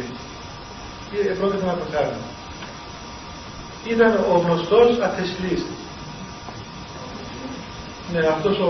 και 1.11 1.17
πρόκειται 1.39 1.65
να 1.65 1.73
πεθάνει. 1.79 2.19
Ήταν 3.93 4.11
ο 4.33 4.37
γνωστός 4.37 4.99
αθεσλής. 5.05 5.63
Ναι, 8.11 8.19
αυτός 8.19 8.59
ο, 8.59 8.69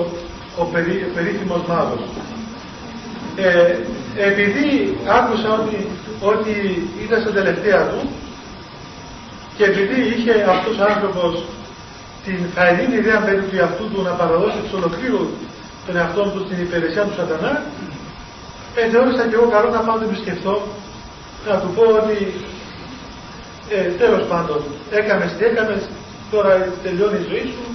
ο 0.61 0.63
περί, 0.63 1.11
περίφημος 1.15 1.61
μάγος. 1.67 2.01
Ε, 3.35 3.75
επειδή 4.29 4.97
άκουσα 5.07 5.49
ότι, 5.59 5.87
ότι 6.21 6.53
ήταν 7.05 7.21
στα 7.21 7.31
τελευταία 7.31 7.87
του 7.87 8.09
και 9.57 9.63
επειδή 9.63 10.01
είχε 10.01 10.45
αυτός 10.49 10.77
ο 10.79 10.83
άνθρωπος 10.93 11.43
την 12.25 12.39
φαϊνή 12.55 12.95
ιδέα 12.95 13.19
περί 13.25 13.41
του 13.47 13.55
εαυτού 13.57 13.85
του 13.91 14.01
να 14.01 14.11
παραδώσει 14.19 14.57
εξ 14.63 14.73
ολοκλήρους 14.73 15.29
τον 15.85 15.95
εαυτό 15.97 16.21
τους 16.31 16.43
στην 16.45 16.59
υπηρεσία 16.65 17.03
του 17.03 17.15
σατανά, 17.19 17.53
ε, 18.75 18.89
θεώρησα 18.91 19.23
και 19.27 19.35
εγώ 19.35 19.47
καλό 19.55 19.69
να 19.69 19.81
πάω 19.85 19.95
να 19.95 20.01
το 20.01 20.07
επισκεφθώ, 20.09 20.55
να 21.47 21.55
του 21.59 21.69
πω 21.75 21.83
ότι 22.01 22.17
ε, 23.69 23.89
τέλος 24.01 24.23
πάντων 24.31 24.59
έκαμες 24.99 25.31
τι 25.37 25.43
έκαμες, 25.45 25.81
τώρα 26.31 26.51
τελειώνει 26.83 27.19
η 27.23 27.27
ζωή 27.29 27.45
σου, 27.53 27.65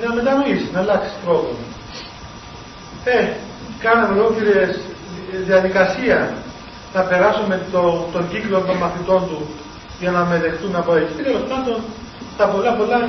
να 0.00 0.14
μετανοήσεις, 0.14 0.70
να 0.72 0.80
αλλάξεις 0.80 1.16
τρόπο. 1.24 1.50
Ε, 3.04 3.28
κάναμε 3.80 4.20
ολόκληρες 4.20 4.80
διαδικασία 5.46 6.18
να 6.94 7.00
περάσουμε 7.00 7.66
το, 7.72 8.08
τον 8.12 8.28
κύκλο 8.30 8.60
των 8.60 8.76
μαθητών 8.76 9.20
του 9.28 9.48
για 10.00 10.10
να 10.10 10.24
με 10.24 10.38
δεχτούν 10.38 10.76
από 10.76 10.94
εκεί. 10.96 11.22
Τέλος 11.22 11.42
πάντων, 11.48 11.78
τα 12.36 12.46
πολλά 12.46 12.72
πολλά 12.72 13.08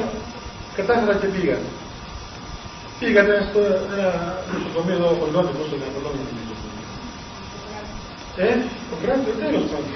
κατάφερα 0.75 1.13
και 1.13 1.27
πήγα. 1.27 1.57
Πήγατε 2.99 3.47
στο 3.49 3.60
νοσοκομείο 4.53 4.95
εδώ 4.95 5.17
κοντώνει, 5.19 5.51
πώς 5.57 5.69
το 5.69 5.75
λέει, 5.79 5.91
κοντώνει. 5.95 6.19
Ε, 8.38 8.53
το 8.89 8.95
κράτο 9.01 9.31
τέλος 9.41 9.63
πάντων. 9.71 9.93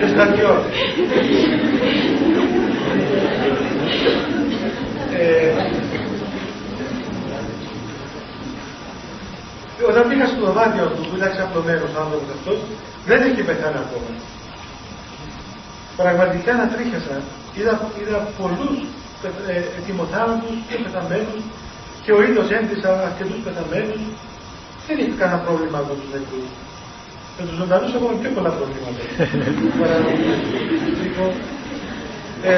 Και 0.00 0.06
στρατιώ. 0.12 0.64
Ε, 5.18 5.52
όταν 9.88 10.08
πήγα 10.08 10.26
στο 10.26 10.44
δωμάτιο 10.46 10.86
του 10.86 11.08
που 11.08 11.16
ήταν 11.16 11.30
ξαπλωμένος 11.30 11.92
άνθρωπος 12.02 12.28
αυτός, 12.36 12.58
δεν 13.06 13.20
είχε 13.26 13.42
πεθάνει 13.42 13.78
ακόμα. 13.84 14.10
Πραγματικά 15.96 16.50
να 16.60 16.66
τρίχασα. 16.72 17.16
Είδα, 17.56 17.74
είδα 18.00 18.18
πολλούς 18.40 18.78
ετοιμοθάνατους 19.78 20.56
και 20.68 20.76
πεθαμένους 20.82 21.42
και 22.04 22.12
ο 22.12 22.22
ίδιος 22.26 22.48
έντυσα 22.58 22.90
αρκετούς 23.08 23.40
πεθαμένους 23.44 24.02
δεν 24.86 24.96
έχει 25.02 25.14
κανένα 25.20 25.38
πρόβλημα 25.46 25.78
με 25.86 25.94
τους 25.98 26.08
νεκρούς. 26.14 26.50
Με 27.36 27.42
τους 27.46 27.56
ζωντανούς 27.60 27.90
έχουμε 27.96 28.14
πιο 28.22 28.30
πολλά 28.36 28.52
προβλήματα. 28.58 29.02
λοιπόν, 31.02 31.32
ε, 32.50 32.54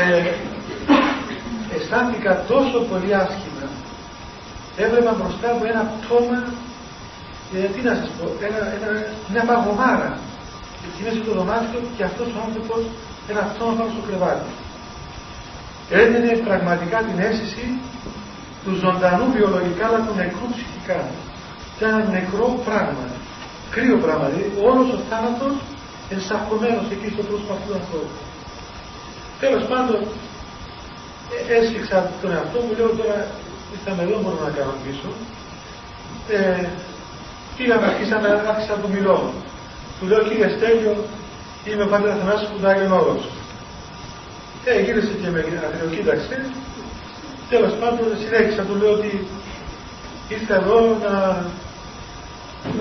αισθάνθηκα 1.75 2.33
τόσο 2.53 2.79
πολύ 2.91 3.11
άσχημα. 3.23 3.67
Έβλεπα 4.85 5.13
μπροστά 5.19 5.49
μου 5.57 5.65
ένα 5.73 5.83
πτώμα, 5.95 6.39
ε, 7.55 7.59
τι 7.73 7.81
να 7.89 7.93
σας 7.99 8.09
πω, 8.17 8.25
ένα, 8.49 8.61
ένα, 8.77 8.89
μια 9.33 9.45
παγωμάρα. 9.51 10.13
Και 10.95 11.03
μέσα 11.05 11.19
στο 11.23 11.33
δωμάτιο 11.39 11.81
και 11.97 12.05
αυτός 12.11 12.29
ο 12.37 12.39
άνθρωπος 12.47 12.81
ένα 13.31 13.43
πτώμα 13.51 13.73
πάνω 13.79 13.91
στο 13.95 14.03
κρεβάτι 14.09 14.51
έδινε 15.91 16.33
πραγματικά 16.49 16.99
την 17.09 17.19
αίσθηση 17.27 17.67
του 18.65 18.73
ζωντανού 18.83 19.27
βιολογικά 19.37 19.85
αλλά 19.87 20.01
του 20.07 20.15
νεκρού 20.21 20.47
ψυχικά. 20.55 21.01
Ήταν 21.77 21.91
ένα 21.95 22.05
νεκρό 22.17 22.49
πράγμα, 22.67 23.07
κρύο 23.75 23.97
πράγμα, 24.05 24.27
δηλαδή 24.29 24.51
όλος 24.69 24.87
ο 24.97 24.99
θάνατος 25.09 25.55
ενσαρκωμένος 26.15 26.87
εκεί 26.95 27.09
στο 27.15 27.23
πρόσωπο 27.29 27.53
αυτού 27.57 27.67
του 27.69 27.77
ανθρώπου. 27.81 28.17
Τέλος 29.43 29.65
πάντων, 29.71 30.01
ε, 31.35 31.39
έσφιξα 31.59 31.97
τον 32.21 32.31
εαυτό 32.35 32.59
μου, 32.65 32.73
λέω 32.79 32.91
τώρα 33.01 33.19
ήρθαμε 33.75 34.03
εδώ, 34.07 34.17
μπορώ 34.23 34.39
να 34.47 34.53
κάνω 34.57 34.75
πίσω. 34.85 35.09
Ε, 36.37 36.65
πήγαμε, 37.57 37.87
αρχίσαμε, 37.91 38.29
άρχισα 38.53 38.73
να 38.75 38.81
του 38.83 38.91
μιλώ. 38.95 39.19
Του 39.99 40.07
λέω 40.11 40.21
κύριε 40.29 40.49
Στέλιο, 40.57 40.95
είμαι 41.71 41.83
ο 41.89 41.91
Πατέρα 41.93 42.17
Θανάσης 42.21 42.49
που 42.49 42.67
Άγιον 42.67 42.93
Όρος. 42.93 43.23
Ε, 44.65 44.81
γύρισε 44.85 45.13
και 45.21 45.29
με 45.35 45.41
αγριοκοίταξε. 45.67 46.37
Τέλος 47.53 47.73
πάντων 47.81 48.07
συνέχισα, 48.23 48.63
του 48.69 48.77
λέω 48.81 48.93
ότι 48.99 49.11
ήρθα 50.35 50.55
εδώ 50.63 50.79
να, 51.05 51.13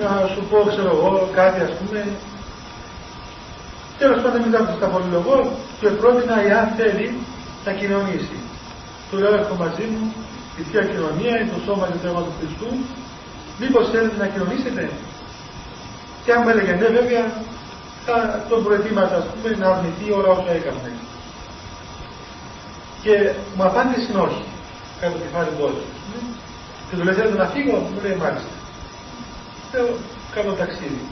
να 0.00 0.10
σου 0.32 0.42
πω, 0.50 0.58
ξέρω 0.72 0.90
εγώ, 0.96 1.12
κάτι 1.38 1.60
ας 1.66 1.72
πούμε. 1.78 2.00
Τέλος 4.00 4.18
πάντων 4.22 4.40
μετά 4.44 4.58
από 4.62 4.80
τα 4.82 4.88
πολυλογώ 4.92 5.38
και 5.80 5.88
πρότεινα 6.00 6.36
εάν 6.48 6.66
θέλει 6.78 7.06
να 7.64 7.72
κοινωνήσει. 7.78 8.38
Του 9.08 9.16
λέω 9.20 9.32
έρχομαι 9.38 9.60
μαζί 9.64 9.86
μου, 9.92 10.04
η 10.60 10.62
Θεία 10.68 10.84
Κοινωνία 10.90 11.34
είναι 11.38 11.50
το 11.54 11.60
σώμα 11.66 11.84
και 11.90 11.98
το 12.02 12.06
αίμα 12.08 12.22
του 12.26 12.34
Χριστού. 12.38 12.70
Μήπως 13.60 13.84
θέλετε 13.92 14.16
να 14.22 14.26
κοινωνήσετε; 14.32 14.82
Και 16.24 16.32
αν 16.34 16.40
με 16.44 16.50
έλεγε 16.52 16.72
ναι 16.80 16.88
βέβαια 16.98 17.24
θα 18.08 18.44
τον 18.48 18.64
προετοίμαζα 18.64 19.16
ας 19.16 19.26
πούμε 19.30 19.56
να 19.56 19.66
αρνηθεί 19.74 20.06
όλα 20.18 20.28
όσα 20.28 20.50
έκανε. 20.58 20.92
Και 23.02 23.14
μου 23.54 23.64
απάντησε 23.64 24.12
όχι, 24.26 24.42
κάτω 25.00 25.12
το 25.12 25.18
κεφάλι 25.24 25.50
του 25.58 25.82
Και 26.88 26.96
του 26.96 27.04
λέει 27.04 27.14
θέλετε 27.14 27.36
να 27.42 27.46
φύγω, 27.54 27.76
μου 27.76 28.00
λέει 28.04 28.16
μάλιστα. 28.22 28.52
Λέω, 29.72 29.88
κάνω 30.34 30.52
ταξίδι. 30.52 31.02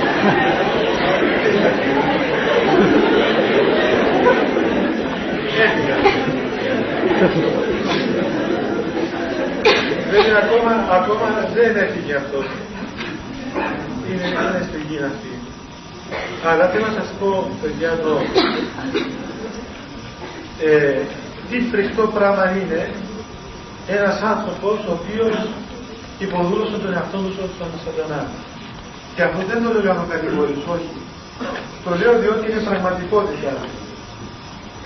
ακόμα, 10.43 10.73
ακόμα 10.99 11.27
δεν 11.57 11.77
έφυγε 11.85 12.15
αυτός. 12.23 12.47
Είναι, 14.09 14.27
είναι 14.27 14.63
στη 14.69 14.79
γη 14.89 14.99
αυτή. 15.13 15.33
Αλλά 16.49 16.65
θέλω 16.71 16.87
να 16.87 16.97
σας 17.01 17.09
πω, 17.19 17.51
παιδιά, 17.63 17.91
εδώ, 17.99 18.17
ε, 20.69 21.01
τι 21.49 21.57
φρικτό 21.71 22.05
πράγμα 22.17 22.45
είναι 22.59 22.81
ένας 23.87 24.17
άνθρωπος 24.33 24.77
ο 24.89 24.93
οποίος 24.99 25.35
υποδούλωσε 26.19 26.77
τον 26.83 26.93
εαυτό 26.95 27.19
του 27.19 27.33
στον 27.57 27.71
σατανά. 27.85 28.23
Και 29.15 29.23
αυτό 29.23 29.41
δεν 29.51 29.63
το 29.63 29.69
λέω 29.73 29.81
για 29.87 29.93
να 29.93 30.05
κατηγορήσω, 30.15 30.69
όχι. 30.77 30.95
Το 31.85 31.91
λέω 32.01 32.13
διότι 32.23 32.45
είναι 32.51 32.63
πραγματικότητα. 32.69 33.53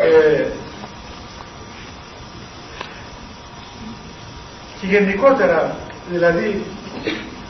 Ε, 0.06 0.42
και 4.80 4.86
γενικότερα, 4.86 5.76
δηλαδή, 6.10 6.64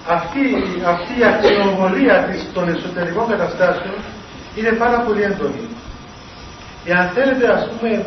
αυτή, 0.09 0.41
αυτή 0.87 1.13
η 1.21 1.25
ακτινοβολία 1.25 2.17
των 2.53 2.69
εσωτερικών 2.69 3.29
καταστάσεων 3.29 3.95
είναι 4.57 4.71
πάρα 4.71 4.99
πολύ 5.01 5.23
έντονη. 5.23 5.65
Εάν 6.85 7.09
θέλετε, 7.15 7.53
ας 7.53 7.69
πούμε, 7.69 8.07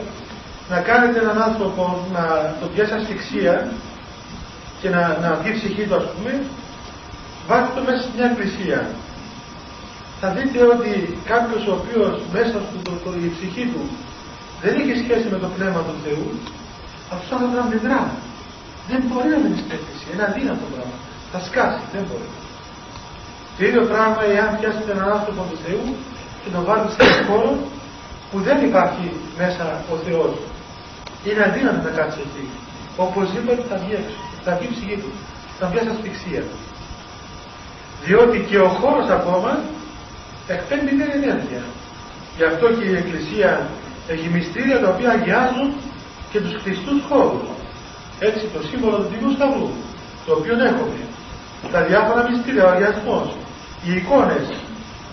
να 0.69 0.79
κάνετε 0.79 1.19
έναν 1.19 1.41
άνθρωπο 1.41 2.07
να 2.13 2.55
το 2.59 2.65
πιάσει 2.73 2.93
ασφυξία 2.93 3.71
και 4.81 4.89
να, 4.89 5.17
να 5.21 5.29
βγει 5.39 5.49
η 5.49 5.57
ψυχή 5.59 5.83
του, 5.87 5.95
ας 5.95 6.05
πούμε, 6.13 6.41
βάλτε 7.47 7.69
το 7.75 7.81
μέσα 7.85 8.01
σε 8.01 8.09
μια 8.15 8.25
εκκλησία. 8.25 8.79
Θα 10.19 10.27
δείτε 10.35 10.59
ότι 10.73 11.17
κάποιος 11.31 11.67
ο 11.67 11.73
οποίος 11.79 12.13
μέσα 12.33 12.57
του 12.69 12.79
το, 12.83 12.91
το, 13.03 13.09
η 13.27 13.29
ψυχή 13.35 13.65
του 13.73 13.83
δεν 14.61 14.73
έχει 14.79 14.95
σχέση 15.03 15.27
με 15.31 15.37
το 15.43 15.47
πνεύμα 15.55 15.81
του 15.87 15.95
Θεού, 16.03 16.27
αυτός 17.13 17.27
θα 17.29 17.35
πρέπει 17.35 17.55
να 17.55 17.61
αντιδρά. 17.67 18.01
Δεν 18.89 18.99
μπορεί 19.07 19.27
να 19.33 19.37
μείνει 19.41 19.57
στην 19.63 19.73
εκκλησία. 19.77 20.09
Είναι 20.13 20.25
αδύνατο 20.29 20.65
πράγμα. 20.73 20.97
Θα 21.31 21.39
σκάσει, 21.47 21.83
δεν 21.93 22.03
μπορεί. 22.07 22.29
Το 23.57 23.61
ίδιο 23.67 23.83
πράγμα 23.91 24.21
εάν 24.35 24.49
πιάσετε 24.57 24.91
έναν 24.95 25.09
άνθρωπο 25.17 25.41
του 25.49 25.57
Θεού 25.65 25.85
και 26.41 26.49
τον 26.53 26.63
βάλετε 26.67 26.91
σε 26.95 27.01
ένα 27.07 27.17
χώρο 27.27 27.51
που 28.29 28.37
δεν 28.47 28.57
υπάρχει 28.69 29.05
μέσα 29.41 29.63
ο 29.93 29.95
Θεός. 30.05 30.31
Είναι 31.25 31.41
αδύνατο 31.47 31.79
να 31.87 31.91
κάτσει 31.97 32.19
εκεί. 32.27 32.45
Οπωσδήποτε 33.05 33.61
θα 33.69 33.75
βγει 33.81 33.93
έξω. 34.01 34.19
Θα 34.45 34.51
βγει 34.57 34.67
η 34.71 34.73
ψυχή 34.75 34.97
του. 35.01 35.11
Θα 35.59 35.65
βγει 35.69 35.79
ασφυξία. 35.93 36.43
Διότι 38.05 38.37
και 38.49 38.57
ο 38.67 38.69
χώρος 38.79 39.07
ακόμα 39.19 39.51
εκπέμπει 40.47 40.91
την 40.99 41.01
ενέργεια. 41.17 41.63
Γι' 42.37 42.47
αυτό 42.51 42.65
και 42.75 42.85
η 42.91 42.95
Εκκλησία 43.01 43.51
έχει 44.07 44.27
μυστήρια 44.35 44.77
τα 44.79 44.87
οποία 44.93 45.09
αγιάζουν 45.17 45.69
και 46.31 46.39
τους 46.39 46.53
χτιστούς 46.59 46.99
χώρους. 47.09 47.47
Έτσι 48.27 48.43
το 48.53 48.59
σύμβολο 48.69 48.97
του 48.97 49.09
Τιμού 49.11 49.31
Σταυρού, 49.37 49.69
το 50.25 50.31
οποίο 50.39 50.53
έχουμε. 50.69 50.99
Τα 51.71 51.81
διάφορα 51.89 52.21
μυστήρια, 52.29 52.63
ο 52.65 52.69
αγιασμός, 52.73 53.27
οι 53.85 53.91
εικόνες, 53.99 54.45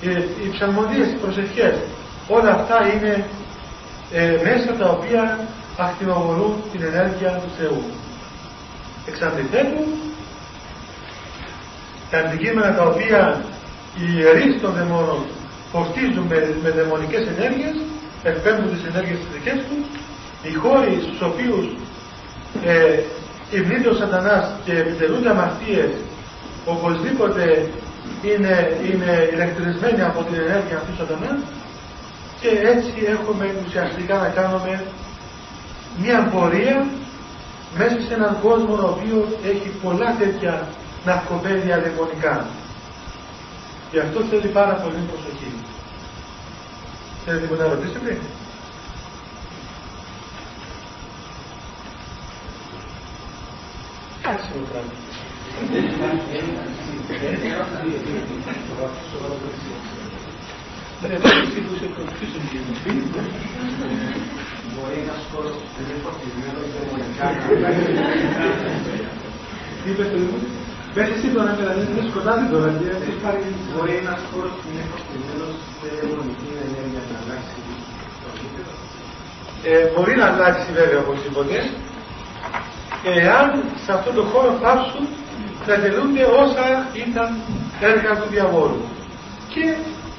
οι, 0.01 0.09
οι 0.42 0.49
ψαλμοδίες, 0.55 1.09
οι 1.12 1.18
προσευχές, 1.23 1.75
όλα 2.37 2.51
αυτά 2.59 2.77
είναι 2.92 3.12
ε, 4.12 4.37
μέσα 4.46 4.70
τα 4.81 4.87
οποία 4.96 5.23
ακτινοβολούν 5.77 6.55
την 6.73 6.83
ενέργεια 6.83 7.31
του 7.42 7.51
Θεού. 7.59 7.83
Εξ 9.09 9.20
αντιθέτου, 9.23 9.85
τα 12.11 12.18
αντικείμενα 12.18 12.75
τα 12.75 12.83
οποία 12.83 13.42
οι 13.99 14.07
ιερείς 14.16 14.61
των 14.61 14.73
δαιμόνων 14.73 15.20
φορτίζουν 15.73 16.25
με, 16.31 16.38
με 16.62 16.70
δαιμονικές 16.70 17.25
ενέργειες, 17.35 17.77
εκπέμπουν 18.23 18.70
τις 18.73 18.85
ενέργειες 18.90 19.18
τις 19.18 19.31
δικές 19.35 19.59
τους, 19.68 19.85
οι 20.42 20.53
χώροι 20.62 20.92
στους 21.05 21.20
οποίους 21.20 21.66
ε, 22.64 22.98
υμνείται 23.50 23.88
ο 23.88 23.94
σατανάς 23.94 24.52
και 24.64 24.72
επιτελούνται 24.72 25.30
αμαρτίες, 25.30 25.90
οπωσδήποτε 26.64 27.68
είναι, 28.22 28.76
είναι 28.88 29.28
ηλεκτρισμένοι 29.32 30.02
από 30.02 30.22
την 30.22 30.34
ενέργεια 30.34 30.76
αυτού 30.76 30.90
του 30.90 30.96
σατανά 30.96 31.38
και 32.40 32.48
έτσι 32.48 32.92
έχουμε 33.06 33.54
ουσιαστικά 33.66 34.16
να 34.16 34.28
κάνουμε 34.28 34.84
μια 36.02 36.28
πορεία 36.32 36.86
μέσα 37.78 38.00
σε 38.06 38.14
έναν 38.14 38.38
κόσμο 38.42 38.74
ο 38.74 38.88
οποίος 38.94 39.28
έχει 39.44 39.68
πολλά 39.82 40.16
τέτοια 40.18 40.68
ναρκοπαίδια 41.04 41.80
δαιμονικά. 41.80 42.46
Γι' 43.92 43.98
αυτό 43.98 44.20
θέλει 44.20 44.48
πάρα 44.48 44.72
πολύ 44.72 45.00
προσοχή. 45.10 45.52
Θέλετε 47.24 47.42
τίποτα 47.46 47.64
να 47.64 47.74
ρωτήσετε. 47.74 48.18
Άσχημο 54.24 54.38
πράγμα. 54.38 54.38
Δεν 54.38 54.38
είναι 54.38 54.38
που 54.38 54.38
σε 54.38 54.39
Μπορεί 64.74 64.98
ένας 65.04 65.22
χώρος 65.32 65.54
που 65.70 65.78
είναι 65.80 65.94
φορτισμένος 66.04 66.66
δαιμονικά. 66.74 67.26
Τι 69.82 69.90
είπες 69.90 70.08
το 70.12 70.18
Πες 70.94 71.08
εσύ 71.14 71.28
τώρα, 71.34 71.50
είναι 71.90 72.04
σκοτάδι 72.10 72.46
τώρα. 72.52 72.68
Μπορεί 73.72 73.94
ένας 74.04 74.20
χώρος 74.30 74.52
που 74.58 74.66
είναι 74.70 74.84
φορτισμένος 74.90 75.54
με 75.80 75.88
δαιμονική 75.98 76.50
ενέργεια 76.66 77.02
να 77.10 77.16
αλλάξει 77.22 77.58
ε, 79.64 79.86
μπορεί 79.92 80.14
να 80.20 80.26
αλλάξει 80.32 80.68
βέβαια 80.80 81.00
οπωσδήποτε 81.04 81.56
εάν 83.04 83.64
σε 83.84 83.92
αυτόν 83.92 84.14
τον 84.14 84.26
χώρο 84.26 84.50
φτάσουν 84.58 85.08
να 85.66 85.74
τελούνται 85.82 86.24
όσα 86.42 86.66
ήταν 87.06 87.28
έργα 87.80 88.12
του 88.20 88.28
διαβόλου. 88.30 88.82
Και 89.48 89.64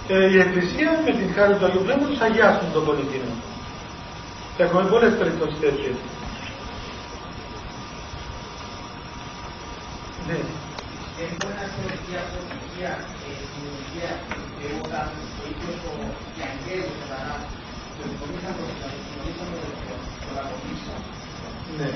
ε, 0.07 0.29
η 0.33 0.39
Εκκλησία 0.39 0.89
με 1.05 1.11
την 1.11 1.33
χάρη 1.35 1.53
του 1.55 1.65
Αγίου 1.65 1.83
Πνεύματος 1.85 2.19
αγιάσουν 2.21 2.71
τον 2.73 2.85
πολιτήνα. 2.85 3.31
Έχουμε 4.57 4.83
πολλές 4.89 5.13
περιπτώσεις 5.19 5.59
τέτοιες. 5.59 5.97
Ναι. 10.27 10.39
Δεν 11.17 11.29
μπορεί 11.37 11.55
να 11.61 11.65
σε 11.73 11.81
η 12.11 12.15
αποτυχία 12.23 12.91
στην 13.49 13.63
ουσία 13.73 14.11
και 14.57 14.67
όταν 14.81 15.07
ο 15.39 15.43
ίδιος 15.51 15.79
ο 15.89 15.93
Ιαγγέλος 16.39 16.93
Σατανά 16.99 17.35
το 17.95 18.01
συμφωνήσαμε 18.09 18.63
το 20.23 20.29
λαγοπίσω. 20.35 20.95
Ναι. 21.77 21.89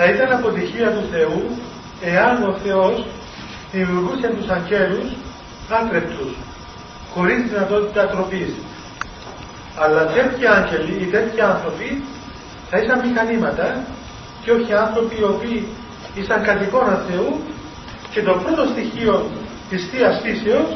Θα 0.00 0.06
ήταν 0.14 0.32
αποτυχία 0.32 0.90
του 0.90 1.04
Θεού 1.12 1.42
εάν 2.00 2.42
ο 2.42 2.52
Θεός 2.64 3.06
δημιουργούσε 3.72 4.28
τους 4.36 4.48
αγγέλους 4.48 5.08
άτρεπτους, 5.80 6.32
χωρίς 7.14 7.42
δυνατότητα 7.42 8.06
τροπής. 8.06 8.52
Αλλά 9.82 10.06
τέτοιοι 10.06 10.46
άγγελοι 10.46 11.02
ή 11.02 11.04
τέτοιοι 11.04 11.40
άνθρωποι 11.40 12.04
θα 12.70 12.78
ήσαν 12.78 12.98
μηχανήματα 13.06 13.84
και 14.42 14.50
όχι 14.52 14.74
άνθρωποι 14.74 15.14
οι 15.20 15.24
οποίοι 15.24 15.66
ήσαν 16.14 16.42
κατ' 16.42 16.62
εικόνα 16.62 17.04
Θεού 17.08 17.40
και 18.12 18.22
το 18.22 18.32
πρώτο 18.42 18.64
στοιχείο 18.72 19.30
της 19.70 19.88
Θείας 19.90 20.20
Φύσεως 20.22 20.70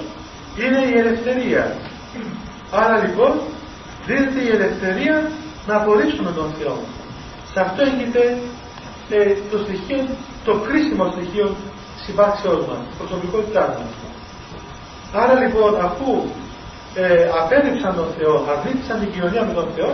είναι 0.63 0.81
η 0.93 0.99
ελευθερία. 0.99 1.77
Άρα 2.71 2.97
λοιπόν 3.05 3.33
δίνεται 4.07 4.41
η 4.41 4.49
ελευθερία 4.49 5.31
να 5.67 5.75
απορρίψουμε 5.77 6.31
τον 6.31 6.49
Θεό. 6.59 6.79
Σε 7.53 7.61
αυτό 7.61 7.83
έγινε 7.83 8.39
ε, 9.17 9.37
το 9.51 9.59
στοιχείο, 9.65 10.01
το 10.45 10.53
κρίσιμο 10.67 11.05
στοιχείο 11.15 11.47
συμπάξεώς 12.05 12.63
μας, 12.69 12.83
προσωπικότητά 12.99 13.65
μας. 13.77 13.91
Άρα 15.23 15.35
λοιπόν 15.43 15.73
αφού 15.89 16.11
ε, 16.95 17.29
απέδειξαν 17.41 17.93
τον 18.01 18.09
Θεό, 18.19 18.35
αρνήθησαν 18.53 18.97
την 19.01 19.11
κοινωνία 19.13 19.43
με 19.49 19.53
τον 19.59 19.67
Θεό, 19.77 19.93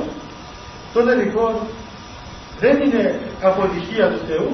τότε 0.94 1.14
λοιπόν 1.22 1.52
δεν 2.62 2.74
είναι 2.82 3.20
αποτυχία 3.42 4.06
του 4.12 4.20
Θεού, 4.28 4.48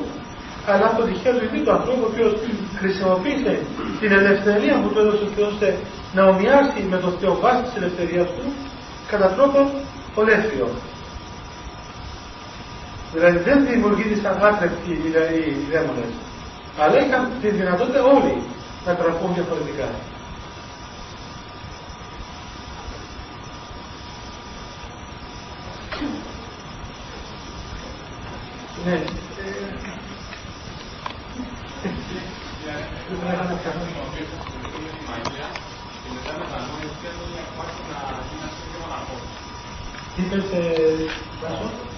αλλά 0.71 0.87
αποτυχία 0.93 1.33
του 1.35 1.45
ίδιου 1.47 1.63
του 1.65 1.73
ανθρώπου, 1.79 2.05
ο 2.07 2.11
οποίος 2.13 2.33
χρησιμοποίησε 2.81 3.53
την 4.01 4.13
ελευθερία 4.21 4.75
που 4.81 4.89
του 4.93 4.99
έδωσε 5.03 5.25
ο 5.29 5.33
Θεός 5.37 5.55
να 6.17 6.23
ομοιάσει 6.33 6.81
με 6.91 6.97
τον 7.05 7.13
Θεό 7.21 7.33
βάσει 7.43 7.63
της 7.63 7.75
ελευθερίας 7.81 8.27
του, 8.35 8.45
κατά 9.11 9.29
τρόπον 9.37 9.67
ολέθριο. 10.15 10.69
Δηλαδή 13.15 13.39
δεν 13.39 13.67
δημιουργήθηκαν 13.67 14.45
άτρεπτοι 14.45 14.91
οι 14.91 15.71
δαίμονες, 15.71 16.13
αλλά 16.79 17.05
είχαν 17.05 17.31
τη 17.41 17.49
δυνατότητα 17.49 18.03
όλοι 18.03 18.43
να 18.87 18.95
τραφούν 18.95 19.35
διαφορετικά. 19.35 19.89
Ναι. 28.85 29.03
Τι 40.17 40.23
είπες, 40.23 40.45
Βάσο? 41.41 41.94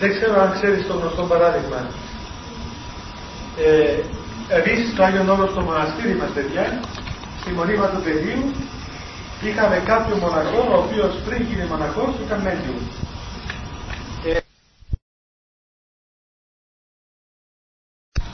Δεν 0.00 0.10
ξέρω 0.14 0.40
αν 0.40 0.52
ξέρεις 0.52 0.86
το 0.86 0.94
γνωστό 0.94 1.22
παράδειγμα. 1.22 1.80
Ε, 3.56 4.00
Εμείς 4.58 4.90
στο 4.92 5.02
Άγιον 5.02 5.28
Όρος 5.28 5.50
στο 5.50 5.60
μοναστήρι 5.60 6.14
μας 6.14 6.30
παιδιά, 6.34 6.80
στη 7.40 7.50
μονίμα 7.50 7.86
του 7.86 8.00
παιδίου, 8.04 8.42
είχαμε 9.46 9.76
κάποιο 9.90 10.16
μοναχό, 10.16 10.62
ο 10.74 10.76
οποίος 10.84 11.12
πριν 11.26 11.40
γίνει 11.48 11.64
μοναχός 11.72 12.12
ήταν 12.26 12.40
μέτριο. 12.48 12.76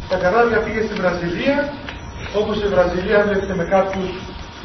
Τα 0.09 0.17
καράβια 0.17 0.59
πήγε 0.65 0.83
στη 0.87 0.95
Βραζιλία, 1.01 1.73
όπως 2.41 2.57
η 2.65 2.69
Βραζιλία 2.75 3.19
βλέπετε 3.27 3.55
με 3.55 3.65
κάποιους 3.65 4.11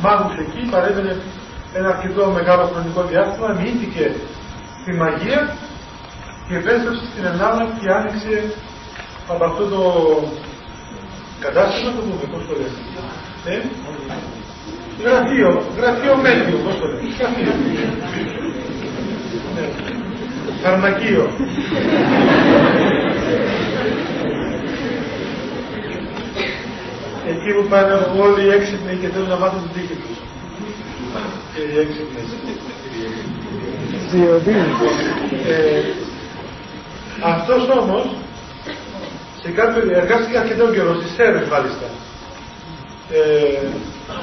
μάγους 0.03 0.35
εκεί, 0.43 0.61
παρέμενε 0.71 1.13
ένα 1.77 1.87
αρκετό 1.93 2.23
μεγάλο 2.37 2.63
χρονικό 2.71 3.01
διάστημα, 3.03 3.49
μύθηκε 3.61 4.05
τη 4.85 4.91
μαγεία 5.01 5.41
και 6.47 6.55
επέστρεψε 6.55 7.03
στην 7.11 7.25
Ελλάδα 7.31 7.63
και 7.79 7.89
άνοιξε 7.97 8.53
από 9.27 9.43
αυτό 9.45 9.63
το 9.73 9.83
κατάστημα 11.39 11.91
το 11.95 12.01
πούμε, 12.05 12.25
πώς 12.33 12.43
το 12.47 12.53
λέτε. 12.59 12.81
Ε; 13.53 13.57
Γραφείο, 15.03 15.51
γραφείο 15.77 16.15
μέτριο, 16.25 16.57
πώς 16.65 16.75
το 16.79 16.85
λέτε. 16.87 17.05
Γραφείο. 17.17 17.53
Ναι. 19.55 19.83
Εκεί 27.31 27.49
που 27.55 27.67
πάνε 27.69 27.93
όλοι 28.25 28.41
οι 28.45 28.49
έξυπνοι 28.49 28.95
και 29.01 29.07
θέλουν 29.07 29.29
να 29.29 29.37
μάθουν 29.37 29.61
την 29.63 29.71
τύχη 29.81 29.95
τους. 30.01 30.17
Και 31.53 31.61
οι 31.61 31.79
έξυπνες. 31.83 32.27
Ε, 35.47 35.81
αυτός 37.21 37.69
όμως 37.79 38.05
σε 39.41 39.49
κάποιο, 39.51 39.81
εργάστηκε 40.01 40.37
αρκετό 40.37 40.65
καιρό, 40.73 40.93
στις 40.95 41.11
Σέρες 41.15 41.47
μάλιστα. 41.47 41.87
Ε, 43.11 43.67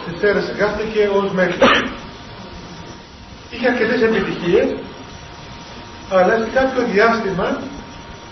στις 0.02 0.18
Σέρες 0.20 0.48
εργάστηκε 0.48 1.10
ως 1.18 1.32
μέλη. 1.32 1.54
Είχε 3.50 3.68
αρκετές 3.68 4.02
επιτυχίες, 4.02 4.68
αλλά 6.10 6.34
σε 6.38 6.48
κάποιο 6.54 6.82
διάστημα 6.92 7.60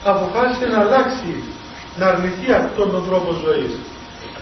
αποφάσισε 0.04 0.66
να 0.66 0.78
αλλάξει, 0.80 1.32
να 1.98 2.06
αρνηθεί 2.06 2.52
αυτόν 2.52 2.90
τον 2.90 3.04
τρόπο 3.08 3.30
ζωής. 3.44 3.72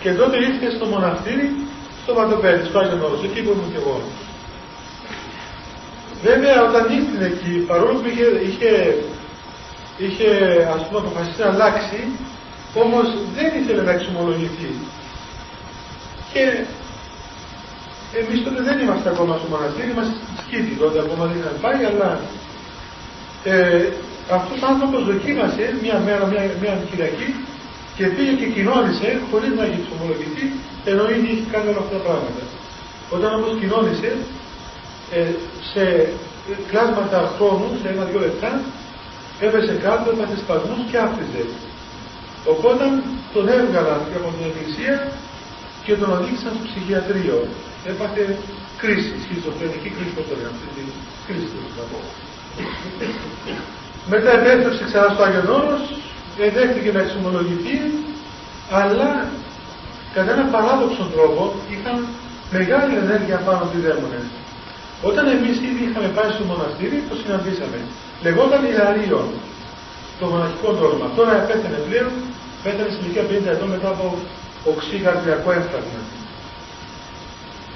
Και 0.06 0.18
τότε 0.20 0.36
ήρθε 0.48 0.68
στο 0.76 0.86
μοναστήρι, 0.92 1.46
στο 2.02 2.12
Ματοπέδι, 2.18 2.64
στο 2.68 2.78
Άγιον 2.78 3.02
Όρος, 3.06 3.22
εκεί 3.28 3.40
που 3.42 3.52
ήμουν 3.54 3.70
και 3.72 3.80
εγώ. 3.82 3.96
Βέβαια 6.28 6.56
όταν 6.68 6.84
ήρθε 6.98 7.24
εκεί, 7.32 7.54
παρόλο 7.70 7.94
που 8.00 8.08
είχε, 8.10 8.26
είχε, 8.48 8.70
είχε 10.04 10.30
ας 10.76 10.82
πούμε 10.84 10.98
αποφασίσει 11.02 11.40
να 11.42 11.48
αλλάξει, 11.52 12.00
όμως 12.82 13.06
δεν 13.36 13.48
ήθελε 13.60 13.82
να 13.88 13.92
εξομολογηθεί. 13.96 14.70
Και 16.32 16.44
εμείς 18.20 18.38
τότε 18.44 18.60
δεν 18.68 18.76
είμαστε 18.82 19.08
ακόμα 19.14 19.34
στο 19.40 19.48
μοναστήρι, 19.52 19.90
είμαστε 19.94 20.16
σκήτη, 20.42 20.74
τότε 20.82 20.98
ακόμα 21.04 21.24
δεν 21.28 21.36
είχαμε 21.38 21.60
πάει, 21.66 21.82
αλλά 21.90 22.10
ε, 23.52 23.86
αυτός 24.38 24.58
ο 24.62 24.66
άνθρωπος 24.72 25.00
δοκίμασε 25.10 25.64
μια 25.84 25.96
μέρα, 26.06 26.24
μια, 26.32 26.42
μια 26.62 26.74
Κυριακή 26.90 27.28
και 27.96 28.04
πήγε 28.14 28.32
και 28.40 28.48
κοινώνησε 28.54 29.08
χωρίς 29.30 29.52
να 29.58 29.62
έχει 29.66 29.78
εξομολογηθεί, 29.82 30.44
ενώ 30.90 31.04
ήδη 31.16 31.28
είχε 31.32 31.46
κάνει 31.52 31.68
όλα 31.72 31.82
αυτά 31.84 31.94
τα 31.96 32.02
πράγματα. 32.06 32.42
Όταν 33.16 33.30
όμως 33.38 33.52
κοινώνησε, 33.60 34.10
ε, 35.18 35.30
σε 35.70 35.82
κλάσματα 36.70 37.18
χρόνου, 37.36 37.68
σε 37.80 37.86
ένα-δυο 37.92 38.20
λεπτά, 38.26 38.50
έπεσε 39.46 39.74
κάτω, 39.86 40.06
έπαθε 40.14 40.36
σπασμούς 40.44 40.80
και 40.90 40.98
άφησε. 41.06 41.42
Οπότε 42.52 42.84
τον 43.34 43.44
έβγαλαν 43.58 44.00
από 44.18 44.28
την 44.36 44.44
εκκλησία 44.50 44.94
και 45.84 45.94
τον 46.00 46.08
οδήγησαν 46.16 46.52
στο 46.54 46.62
ψυχιατρίο. 46.68 47.38
Έπαθε 47.90 48.22
κρίση, 48.82 49.14
σχιζοφρενική 49.24 49.90
κρίση, 49.96 50.12
πώς 50.16 50.24
το 50.28 50.34
λένε, 50.38 50.50
αυτή 50.54 50.66
την 50.76 50.86
κρίση 51.26 51.46
του 51.52 51.60
να 51.78 51.84
πω. 51.90 51.98
Μετά 54.12 54.30
επέστρεψε 54.38 54.84
ξανά 54.90 55.08
στο 55.14 55.22
Άγιον 55.26 55.48
Όρος, 55.58 55.84
εδέχτηκε 56.38 56.92
να 56.92 57.00
εξομολογηθεί, 57.00 57.76
αλλά 58.70 59.08
κατά 60.14 60.32
έναν 60.32 60.50
παράδοξο 60.50 61.04
τρόπο 61.14 61.42
είχαν 61.72 61.96
μεγάλη 62.56 62.94
ενέργεια 63.02 63.36
πάνω 63.46 63.58
από 63.64 63.72
τη 63.74 63.78
δαίμονες. 63.86 64.26
Όταν 65.08 65.24
εμείς 65.36 65.56
ήδη 65.68 65.82
είχαμε 65.88 66.08
πάει 66.16 66.30
στο 66.36 66.44
μοναστήρι, 66.50 66.98
το 67.08 67.14
συναντήσαμε. 67.20 67.78
Λεγόταν 68.24 68.62
Ηλαρίο, 68.70 69.20
το 70.20 70.26
μοναχικό 70.32 70.70
δόγμα. 70.80 71.06
Τώρα 71.16 71.32
πέθανε 71.48 71.78
πλέον, 71.88 72.12
πέθανε 72.62 72.90
στην 72.94 73.02
ηλικία 73.04 73.24
50 73.30 73.54
ετών 73.54 73.68
μετά 73.74 73.88
από 73.94 74.06
οξύ 74.70 74.96
καρδιακό 75.04 75.48
έφτασμα. 75.60 76.00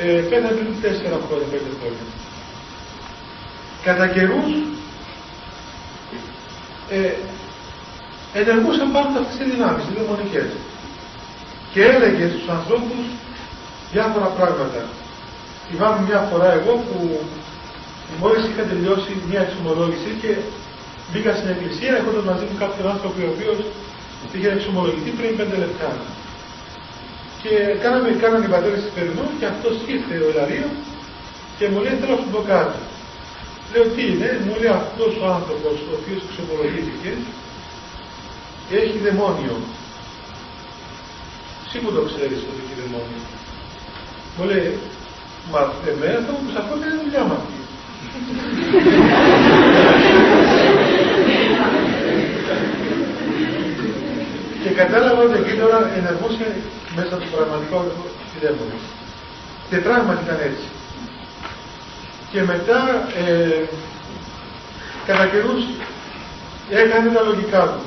Ε, 0.02 0.20
πέθανε 0.30 0.54
πριν 0.58 0.72
4 0.82 1.18
χρόνια, 1.26 1.46
5 1.52 1.72
χρόνια. 1.78 2.06
Κατά 3.86 4.06
καιρούς 4.14 4.50
ε, 6.90 7.12
ενεργούσαν 8.40 8.88
πάνω 8.94 9.18
αυτές 9.22 9.36
οι 9.40 9.46
δυνάμεις, 9.52 9.84
οι 9.88 9.92
δαιμονικές. 9.96 10.48
Και 11.72 11.80
έλεγε 11.92 12.24
στους 12.32 12.46
ανθρώπους 12.56 13.04
διάφορα 13.92 14.28
πράγματα. 14.38 14.82
Θυμάμαι 15.68 16.00
μια 16.08 16.20
φορά 16.30 16.48
εγώ 16.58 16.72
που 16.86 16.96
μόλις 18.22 18.42
είχα 18.48 18.62
τελειώσει 18.72 19.10
μια 19.30 19.40
εξομολόγηση 19.46 20.10
και 20.22 20.32
μπήκα 21.08 21.32
στην 21.38 21.48
εκκλησία 21.54 21.92
έχοντας 22.00 22.24
μαζί 22.30 22.44
μου 22.48 22.56
κάποιον 22.62 22.86
άνθρωπο 22.94 23.18
ο 23.28 23.32
οποίος 23.34 23.58
είχε 24.34 24.48
εξομολογηθεί 24.56 25.10
πριν 25.18 25.30
πέντε 25.38 25.56
λεπτά. 25.64 25.90
Και 27.42 27.52
κάναμε, 27.82 28.08
κάναμε 28.22 28.44
οι 28.46 28.52
πατέρες 28.54 28.80
της 28.82 28.92
Περινού 28.96 29.26
και 29.38 29.46
αυτός 29.52 29.74
ήρθε 29.94 30.14
ο 30.24 30.26
Ελαρίο 30.32 30.68
και 31.56 31.64
μου 31.70 31.78
λέει 31.84 31.96
θέλω 32.00 32.14
να 32.16 32.20
σου 32.22 32.30
πω 32.34 32.40
κάτι. 32.54 32.80
Λέω 33.72 33.84
τι 33.94 34.02
είναι, 34.10 34.30
μου 34.44 34.54
λέει 34.60 34.72
αυτός 34.82 35.12
ο 35.22 35.24
άνθρωπος 35.38 35.74
ο 35.88 35.92
οποίος 35.98 36.20
εξομολογήθηκε 36.26 37.10
έχει 38.76 38.98
δαιμόνιο. 39.04 39.56
Εσύ 41.66 41.78
που 41.78 41.92
το 41.92 42.00
ξέρεις 42.00 42.40
ότι 42.48 42.60
έχει 42.64 42.74
δαιμόνιο. 42.80 43.22
Μου 44.36 44.44
λέει, 44.44 44.78
Μα 45.52 45.72
εμένα 45.88 46.18
θα 46.26 46.32
μου 46.32 46.42
πεις 46.46 46.56
αυτό 46.56 46.76
είναι 46.76 47.02
δουλειά 47.02 47.22
μου 47.24 47.32
αυτή. 47.32 47.58
και 54.62 54.70
κατάλαβα 54.70 55.22
ότι 55.22 55.38
εκείνη 55.42 55.62
ώρα 55.62 55.90
ενεργούσε 55.98 56.46
μέσα 56.96 57.14
του 57.16 57.28
πραγματικού 57.34 57.78
δαίμονα. 58.42 58.78
Και 59.70 59.76
πράγματι 59.76 60.22
ήταν 60.26 60.38
έτσι. 60.48 60.66
Και 62.32 62.42
μετά 62.42 63.08
ε, 63.26 63.64
κατά 65.06 65.26
καιρούς 65.26 65.64
έκανε 66.70 67.10
τα 67.10 67.22
λογικά 67.22 67.60
του. 67.60 67.82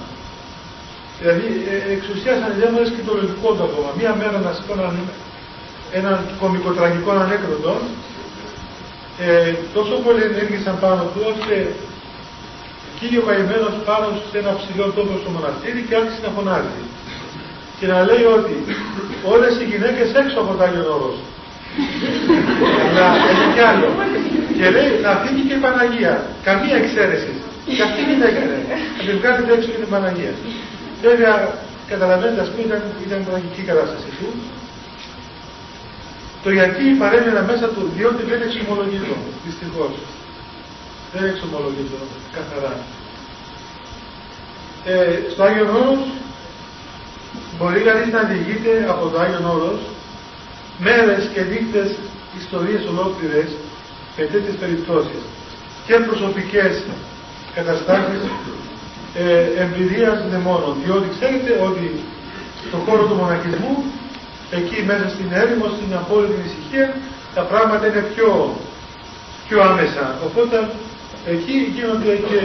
Δηλαδή 1.23 1.49
ε, 1.73 1.77
εξουσίασαν 1.95 2.49
οι 2.51 2.57
δαίμονες 2.61 2.89
και 2.95 3.03
το 3.07 3.13
λογικό 3.19 3.49
του 3.55 3.63
ακόμα. 3.69 3.89
Μία 3.99 4.13
μέρα 4.21 4.37
να 4.45 4.51
σηκώναν 4.55 4.95
έναν 5.99 6.17
κομικοτραγικό 6.41 7.11
ανέκδοτο 7.23 7.73
ε, 9.25 9.51
τόσο 9.75 9.95
πολύ 10.05 10.23
ενέργησαν 10.31 10.75
πάνω 10.83 11.03
του 11.11 11.21
ώστε 11.31 11.55
κύριο 12.99 13.21
καημένος 13.27 13.73
πάνω 13.89 14.05
σε 14.29 14.37
ένα 14.41 14.51
ψηλό 14.59 14.85
τόπο 14.97 15.13
στο 15.21 15.29
μοναστήρι 15.35 15.81
και 15.87 15.95
άρχισε 15.99 16.21
να 16.25 16.31
φωνάζει. 16.35 16.81
Και 17.79 17.85
να 17.91 17.97
λέει 18.09 18.25
ότι 18.37 18.55
όλες 19.33 19.53
οι 19.59 19.65
γυναίκες 19.71 20.07
έξω 20.21 20.37
από 20.43 20.51
τα 20.57 20.63
Άγιον 20.67 20.87
Όρος 20.95 21.17
αλλά 22.85 23.07
έχει 23.31 23.45
κι 23.55 23.63
άλλο. 23.71 23.89
Και 24.57 24.67
λέει 24.75 24.89
να 25.05 25.11
φύγει 25.21 25.43
και 25.47 25.55
η 25.59 25.61
Παναγία 25.65 26.13
καμία 26.47 26.75
εξαίρεση. 26.81 27.31
Και 27.75 27.83
αυτή 27.87 28.01
την 28.09 28.19
έκανε. 28.29 28.57
Να 28.97 29.01
την 29.05 29.15
βγάλετε 29.19 29.51
έξω 29.55 29.69
και 29.73 29.81
την 29.83 29.91
Παναγία 29.93 30.33
βέβαια 31.05 31.35
καταλαβαίνετε 31.91 32.41
ας 32.41 32.49
πούμε 32.49 32.63
ήταν, 32.67 32.81
ήταν 33.07 33.25
τραγική 33.27 33.61
κατάσταση 33.61 34.09
του 34.17 34.27
το 36.43 36.49
γιατί 36.51 36.83
παρέμεινα 37.01 37.41
μέσα 37.41 37.67
του, 37.73 37.91
διότι 37.95 38.23
δεν 38.23 38.41
εξομολογήσω, 38.41 39.15
δυστυχώς. 39.45 39.93
Δεν 41.13 41.23
εξομολογήσω 41.31 41.99
καθαρά. 42.35 42.73
Ε, 44.85 45.31
στο 45.31 45.43
Άγιο 45.43 45.67
Όρος 45.79 46.03
μπορεί 47.57 47.79
κανείς 47.89 48.13
να 48.13 48.21
διηγείται 48.29 48.73
από 48.89 49.03
το 49.09 49.19
Άγιον 49.19 49.45
Όρος 49.55 49.79
μέρες 50.77 51.29
και 51.33 51.41
νύχτες 51.41 51.89
ιστορίες 52.41 52.83
ολόκληρες 52.91 53.49
με 54.17 54.23
τέτοιες 54.31 54.55
περιπτώσεις 54.61 55.21
και 55.85 55.93
προσωπικές 56.07 56.83
καταστάσεις 57.55 58.21
ε, 59.13 59.63
εμπειρίας 59.63 60.17
δαιμόνων. 60.31 60.75
Διότι 60.83 61.07
ξέρετε 61.15 61.51
ότι 61.67 61.85
στον 62.67 62.79
χώρο 62.85 63.03
του 63.07 63.15
μοναχισμού, 63.15 63.83
εκεί 64.51 64.83
μέσα 64.89 65.09
στην 65.09 65.31
έρημο, 65.31 65.65
στην 65.77 65.93
απόλυτη 66.01 66.41
ησυχία, 66.45 66.95
τα 67.35 67.41
πράγματα 67.41 67.87
είναι 67.87 68.05
πιο, 68.13 68.55
πιο 69.47 69.61
άμεσα. 69.61 70.05
Οπότε 70.27 70.69
εκεί 71.25 71.57
γίνονται 71.75 72.13
και 72.29 72.41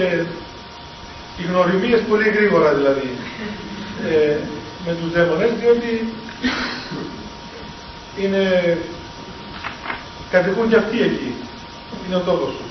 οι 1.38 1.42
γνωριμίες 1.50 2.00
πολύ 2.08 2.28
γρήγορα 2.28 2.74
δηλαδή 2.74 3.08
ε, 4.10 4.36
με 4.86 4.92
τους 4.94 5.12
δαίμονες, 5.12 5.50
διότι 5.60 6.12
είναι, 8.22 8.42
κατοικούν 10.30 10.68
και 10.68 10.76
αυτοί 10.76 11.00
εκεί. 11.00 11.34
Είναι 12.06 12.16
ο 12.16 12.20
τόπος 12.20 12.48
τους. 12.48 12.67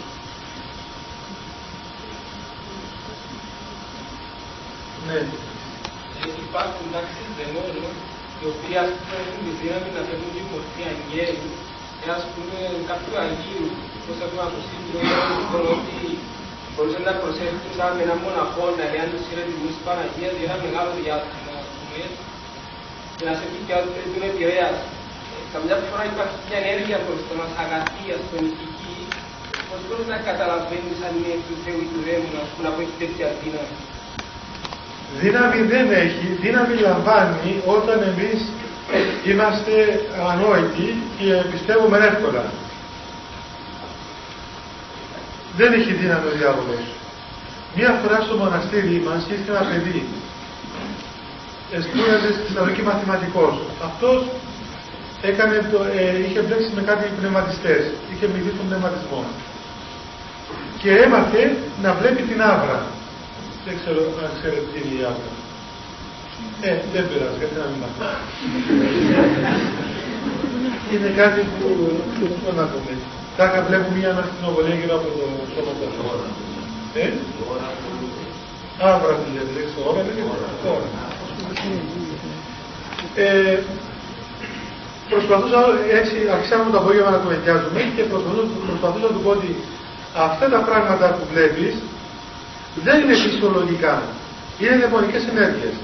Ναι. 5.08 5.20
Υπάρχουν 6.47 6.86
τάξεις 6.93 7.30
δαιμόνων 7.38 7.93
οι 8.39 8.45
οποίοι 8.51 8.76
ας 8.84 8.91
πούμε 8.97 9.16
έχουν 9.24 9.39
τη 9.45 9.51
δύναμη 9.60 9.89
να 9.97 10.01
φέρουν 10.08 10.30
τη 10.36 10.41
μορφή 10.51 10.82
αγγέλου 10.93 11.49
και 11.99 12.08
ας 12.18 12.24
πούμε 12.32 12.58
κάποιου 12.89 13.16
αγίου, 13.24 13.68
όπως 13.99 14.18
έχουμε 14.26 14.43
ακουστεί 14.47 14.78
του 14.86 14.97
ότι 15.76 15.97
μπορούσε 16.74 17.01
να 17.08 17.14
προσέλθουν 17.22 17.72
σαν 17.78 17.91
με 17.97 18.01
ένα 18.08 18.16
μοναχό 18.24 18.66
να 18.80 18.86
λέει 18.91 19.01
αν 19.03 19.10
τους 19.14 19.24
χαιρετισμούς 19.28 19.74
της 19.76 19.84
Παναγίας 19.88 20.34
για 20.38 20.45
ένα 20.49 20.58
μεγάλο 20.66 20.91
διάστημα, 21.01 21.53
ας 21.64 21.70
πούμε, 21.76 22.01
και 23.18 23.24
να 23.28 23.34
σε 23.38 23.45
πει 23.51 23.60
και 23.68 23.74
ότι 23.80 23.89
θέλουν 23.95 24.24
επηρέας. 24.32 24.78
Καμιά 25.53 25.78
φορά 25.89 26.03
υπάρχει 26.12 26.38
μια 26.47 26.60
ενέργεια 26.64 26.97
προς 27.05 27.20
το 27.28 27.34
μας 27.39 27.51
αγαθή, 27.64 28.05
ας 28.18 28.24
πούμε, 28.28 28.41
ηθική, 28.49 28.97
πώς 29.68 29.82
μπορείς 29.86 30.08
να 30.14 30.18
καταλαβαίνεις 30.30 30.99
αν 31.05 31.14
είναι 31.18 31.34
του 31.45 31.55
Θεού 31.64 31.80
ή 31.86 31.88
του 31.91 31.99
Δέμου, 32.05 32.32
ας 32.43 32.49
πούμε, 32.51 32.64
να 32.66 32.72
έχει 32.84 32.95
τέτοια 33.01 33.28
δύναμη. 33.41 33.78
Δύναμη 35.22 35.61
δεν 35.74 35.91
έχει, 35.91 36.26
δύναμη 36.41 36.76
λαμβάνει 36.88 37.61
όταν 37.65 37.97
εμείς 38.11 38.39
είμαστε 39.30 39.74
ανόητοι 40.32 40.88
και 41.18 41.30
πιστεύουμε 41.51 41.97
εύκολα. 41.97 42.43
Δεν 45.57 45.74
έχει 45.74 45.91
δύναμη 45.93 46.28
ο 46.28 46.38
διάβολος. 46.38 46.84
Μία 47.76 47.91
φορά 48.01 48.18
στο 48.26 48.36
μοναστήρι 48.41 49.01
μας 49.07 49.22
ήρθε 49.34 49.51
ένα 49.51 49.63
παιδί. 49.70 50.05
Σπούδαζε 51.86 52.30
στη 52.34 52.41
Θεσσαλονίκη 52.47 52.82
μαθηματικός. 52.82 53.55
Αυτός 53.88 54.20
έκανε 55.22 55.55
το, 55.72 55.80
ε, 55.99 56.20
είχε 56.26 56.39
μπλέξει 56.41 56.72
με 56.76 56.82
κάτι 56.89 57.03
πνευματιστές. 57.20 57.82
Είχε 58.11 58.26
μιλήσει 58.34 58.57
τον 58.59 58.68
πνευματισμό. 58.70 59.22
Και 60.82 60.89
έμαθε 61.05 61.41
να 61.84 61.89
βλέπει 61.99 62.22
την 62.30 62.41
άβρα. 62.41 62.80
Δεν 63.68 63.76
ξέρω 63.82 64.01
αν 64.24 64.32
ξέρετε 64.38 64.68
τι 64.72 64.78
είναι 64.82 64.95
η 64.99 65.03
άβρα. 65.09 65.32
Ε, 66.68 66.72
δεν 66.93 67.03
πειράζει, 67.09 67.38
γιατί 67.41 67.55
να 67.61 67.68
μην 67.70 67.80
μάθω. 67.82 68.05
είναι 70.93 71.11
κάτι 71.22 71.41
που 71.55 71.68
δεν 72.45 72.55
να 72.59 72.65
πούμε. 72.72 72.93
Τάχα 73.38 73.59
βλέπουμε 73.68 73.95
μια 73.99 74.09
αναστηνοβολία 74.15 74.76
γύρω 74.80 74.95
από 74.99 75.07
το 75.18 75.26
σώμα 75.53 75.72
του 75.78 75.86
ανθρώπου. 75.89 76.28
Ε; 77.01 77.05
Άβρα 78.89 79.13
τη 79.22 79.28
λέτε, 79.36 79.51
δεν 79.57 79.65
ξέρω, 79.68 79.86
ώρα 79.89 80.01
λέγεται. 80.07 80.34
Ώρα. 80.76 80.89
Ε, 83.24 83.57
προσπαθούσα 85.11 85.59
έτσι, 85.99 86.15
αρχίσαμε 86.36 86.72
το 86.74 86.80
απόγευμα 86.82 87.11
να 87.15 87.20
κουβεντιάζουμε 87.24 87.82
και 87.95 88.03
προσπαθούσα, 88.11 88.45
προσπαθούσα 88.70 89.05
να 89.09 89.13
του 89.15 89.24
πω 89.26 89.32
ότι 89.38 89.49
αυτά 90.28 90.45
τα 90.53 90.59
πράγματα 90.68 91.05
που 91.15 91.24
βλέπεις 91.32 91.74
δεν 92.86 92.95
είναι 93.01 93.15
φυσιολογικά. 93.25 93.93
Είναι 94.61 94.75
δαιμονικές 94.82 95.23
ενέργειες. 95.34 95.75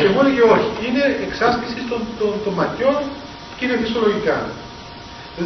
Και 0.00 0.08
μόνο 0.14 0.28
και 0.36 0.44
όχι. 0.54 0.70
Είναι 0.86 1.04
εξάσκηση 1.26 1.80
των, 1.90 2.00
των, 2.18 2.32
των 2.44 2.52
ματιών 2.58 3.00
και 3.56 3.62
είναι 3.64 3.76
φυσιολογικά. 3.82 4.36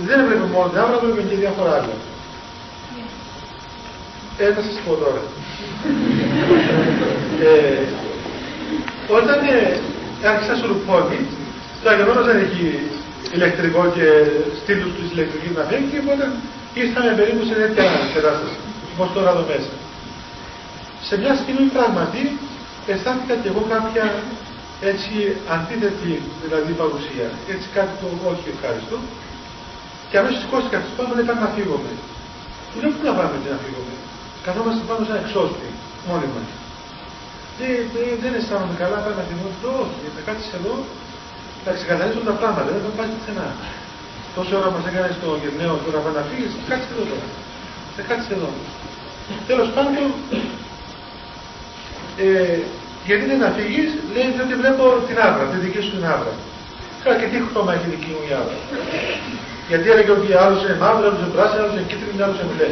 Δεν 0.07 0.17
έβλεπε 0.21 0.47
μόνο 0.53 0.67
την 0.71 0.79
άβρα, 0.83 0.97
έβλεπε 0.99 1.23
και 1.29 1.37
διάφορα 1.43 1.71
άλλα. 1.79 1.97
Ε, 4.43 4.53
θα 4.57 4.63
σας 4.67 4.77
πω 4.85 4.93
τώρα. 5.03 5.23
ε, 7.49 7.85
όταν 9.19 9.39
ε, 9.55 9.59
άρχισα 10.33 10.55
στο 10.59 10.67
ρουπόδι, 10.73 11.21
το 11.83 11.87
αγενόνος 11.91 12.27
δεν 12.31 12.39
έχει 12.47 12.67
ηλεκτρικό 13.37 13.83
και 13.97 14.07
στήλους 14.61 14.91
του 14.97 15.05
ηλεκτρικής 15.13 15.51
να 15.59 15.65
φύγει, 15.71 15.97
οπότε 16.05 16.25
ήρθαμε 16.83 17.11
περίπου 17.19 17.43
σε 17.49 17.55
τέτοια 17.61 17.85
κατάσταση, 18.15 18.57
όπως 18.93 19.09
τώρα 19.15 19.31
εδώ 19.35 19.45
μέσα. 19.53 19.73
Σε 21.09 21.15
μια 21.23 21.35
στιγμή 21.43 21.67
πράγματι 21.77 22.23
αισθάνθηκα 22.91 23.35
και 23.43 23.49
εγώ 23.53 23.63
κάποια 23.75 24.05
έτσι 24.91 25.15
αντίθετη 25.55 26.13
δηλαδή 26.43 26.73
παρουσία, 26.83 27.29
έτσι 27.53 27.67
κάτι 27.77 27.93
το 28.01 28.07
όχι 28.31 28.47
ευχάριστο 28.55 28.97
και 30.09 30.17
αμέσως 30.21 30.41
σηκώστηκα 30.43 30.79
στους 30.83 30.95
πάνω 30.99 31.13
και 31.17 31.25
να 31.45 31.49
φύγουμε. 31.57 31.93
Του 32.71 32.77
λέω 32.83 32.91
πού 32.97 33.03
να 33.09 33.15
πάμε 33.19 33.37
και 33.43 33.51
να 33.55 33.59
φύγουμε. 33.65 33.95
Καθόμαστε 34.47 34.83
πάνω 34.89 35.03
σε 35.07 35.11
ένα 35.15 35.21
εξώστη, 35.25 35.69
μόνοι 36.09 36.29
μας. 36.35 36.49
Δεν, 37.59 37.75
δεν, 37.95 38.09
δεν 38.23 38.33
αισθάνομαι 38.39 38.77
καλά, 38.83 38.97
πάμε 39.05 39.17
να 39.21 39.25
φύγουμε. 39.29 39.51
Του 39.61 39.71
όχι, 39.83 40.05
θα 40.17 40.23
κάτσεις 40.29 40.51
εδώ, 40.59 40.75
θα 41.65 41.71
ξεκαθαρίσουν 41.77 42.25
τα 42.31 42.35
πράγματα, 42.41 42.69
δεν 42.75 42.83
θα 42.87 42.91
πάει 42.99 43.11
πουθενά. 43.15 43.49
Τόση 44.35 44.53
ώρα 44.61 44.71
μας 44.75 44.85
έκανες 44.89 45.15
στο 45.19 45.29
γυρναίο 45.41 45.75
τώρα 45.85 45.99
να 46.19 46.23
φύγεις, 46.29 46.53
κάτσε 46.69 46.89
εδώ 46.95 47.05
τώρα. 47.11 47.27
Θα 47.97 48.03
κάτσεις 48.09 48.31
εδώ. 48.37 48.51
Τέλος 49.49 49.69
πάντων, 49.75 50.07
ε, 52.25 52.59
γιατί 53.07 53.25
δεν 53.31 53.39
να 53.45 53.51
φύγεις, 53.57 53.91
λέει 54.15 54.29
ότι 54.45 54.55
βλέπω 54.63 54.85
την 55.09 55.17
άβρα, 55.27 55.45
τη 55.53 55.57
δική 55.65 55.81
σου 55.85 55.93
την 55.97 56.05
άβρα. 56.15 56.33
Καλά 57.03 57.15
και 57.21 57.29
τι 57.31 57.37
χρώμα 57.49 57.71
έχει 57.77 57.87
δική 57.95 58.11
μου 58.17 58.25
η 58.31 58.33
άβρα. 58.41 58.59
Γιατί 59.71 59.87
έλεγε 59.93 60.13
ότι 60.19 60.29
άλλος 60.45 60.61
είναι 60.63 60.77
μαύρο, 60.83 61.05
άλλος 61.09 61.21
είναι 61.21 61.35
πράσινο, 61.37 61.61
άλλος 61.63 61.75
είναι 61.75 61.87
κίτρινο, 61.91 62.23
άλλος 62.25 62.39
είναι 62.39 62.51
μπλε. 62.51 62.69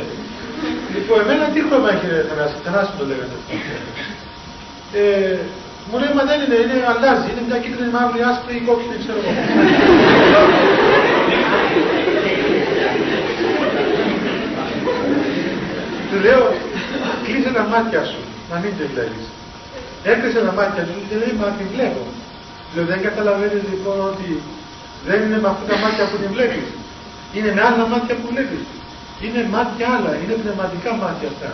Λοιπόν, 0.95 1.17
εμένα 1.25 1.45
τι 1.53 1.61
χρώμα 1.67 1.89
έχει 1.95 2.07
ρε 2.13 2.21
Θανάση, 2.29 2.57
Θανάση 2.65 2.93
το 2.99 3.05
λέγανε. 3.11 3.37
Ε, 5.01 5.37
μου 5.89 5.97
λέει, 6.01 6.13
μα 6.17 6.23
δεν 6.31 6.39
είναι, 6.43 6.59
είναι 6.63 6.79
αλλάζει, 6.93 7.27
είναι 7.31 7.43
μια 7.49 7.59
κίτρινη, 7.63 7.91
μαύρη, 7.97 8.21
άσπρη 8.31 8.55
ή 8.61 8.63
κόκκινη, 8.69 8.97
ξέρω 9.03 9.19
εγώ. 9.21 9.33
Του 16.09 16.19
λέω, 16.25 16.43
κλείσε 17.25 17.51
τα 17.59 17.65
μάτια 17.73 18.03
σου, 18.11 18.21
να 18.51 18.57
μην 18.63 18.73
το 18.79 18.85
βλέπεις. 18.93 19.27
Έκλεισε 20.11 20.41
τα 20.47 20.53
μάτια 20.59 20.83
του 20.87 20.95
και 21.09 21.17
λέει, 21.21 21.33
μα 21.41 21.49
τη 21.59 21.65
βλέπω. 21.75 22.03
Λέω, 22.75 22.85
δεν 22.93 23.01
καταλαβαίνεις 23.07 23.63
λοιπόν 23.73 23.97
ότι 24.11 24.29
δεν 25.09 25.19
είναι 25.25 25.39
με 25.45 25.49
αυτά 25.53 25.65
τα 25.71 25.77
μάτια 25.83 26.05
που 26.11 26.17
την 26.23 26.31
βλέπεις. 26.35 26.67
Είναι 27.37 27.51
με 27.57 27.63
άλλα 27.69 27.85
μάτια 27.93 28.15
που 28.21 28.27
βλέπεις. 28.33 28.65
Είναι 29.25 29.41
μάτια 29.55 29.87
άλλα, 29.95 30.13
είναι 30.21 30.35
πνευματικά 30.43 30.91
μάτια 31.03 31.29
αυτά. 31.33 31.51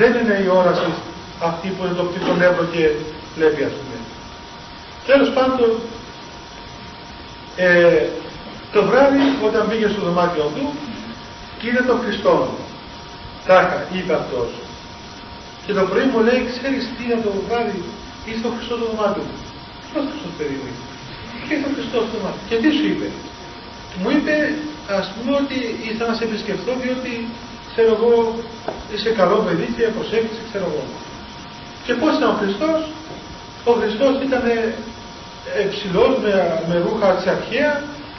Δεν 0.00 0.10
είναι 0.18 0.36
η 0.46 0.48
όραση 0.60 0.90
αυτή 1.48 1.68
που 1.74 1.82
είναι 1.84 1.96
το 2.00 2.04
πτύχο 2.08 2.32
νεύρο 2.40 2.64
και 2.74 2.84
βλέπει 3.36 3.62
ας 3.68 3.74
πούμε. 3.78 3.96
Τέλος 5.10 5.30
πάντων, 5.36 5.70
ε, 7.56 8.02
το 8.72 8.80
βράδυ 8.88 9.24
όταν 9.46 9.62
πήγε 9.68 9.88
στο 9.88 10.00
δωμάτιο 10.06 10.50
του, 10.54 10.66
είδε 11.64 11.82
τον 11.82 11.98
Χριστό. 12.02 12.34
Τάχα, 13.46 13.86
είπε 13.92 14.14
αυτός. 14.14 14.48
Και 15.66 15.72
το 15.78 15.82
πρωί 15.90 16.06
μου 16.12 16.20
λέει, 16.28 16.40
ξέρεις 16.52 16.82
τι 16.94 17.00
είναι 17.04 17.18
το 17.26 17.30
βράδυ, 17.46 17.80
είσαι 18.26 18.46
ο 18.48 18.52
Χριστός 18.56 18.76
στο 18.80 18.86
δωμάτιο 18.90 19.22
μου. 19.28 19.36
Ποιος 19.88 20.04
Χριστός 20.10 20.32
παιδί 20.38 20.56
μου 20.62 20.70
και 21.46 21.52
ήρθε 21.54 21.68
ο 21.70 21.72
Χριστός 21.76 22.02
στο 22.06 22.12
δωμάτιο. 22.14 22.42
Και 22.48 22.56
τι 22.62 22.68
σου 22.76 22.86
είπε; 22.92 23.08
Μου 24.00 24.08
είπε, 24.16 24.34
ας 25.00 25.06
πούμε 25.12 25.32
ότι 25.42 25.56
ήθελα 25.88 26.08
να 26.12 26.16
σε 26.18 26.24
επισκεφτώ 26.28 26.72
διότι, 26.82 27.12
ξέρω 27.70 27.90
εγώ, 27.98 28.12
είσαι 28.92 29.10
καλό 29.20 29.36
παιδί 29.44 29.66
και 29.76 29.84
προσέχεις, 29.96 30.36
ξέρω 30.48 30.66
εγώ. 30.70 30.84
Και 31.84 31.94
πώς 32.00 32.12
ήταν 32.18 32.28
ο 32.34 32.36
Χριστός; 32.40 32.80
Ο 33.70 33.72
Χριστός 33.78 34.14
ήταν 34.26 34.44
ψηλός 35.72 36.12
με, 36.22 36.32
με 36.68 36.76
ρούχα 36.84 37.08
της 37.16 37.26
αρχαία, 37.36 37.72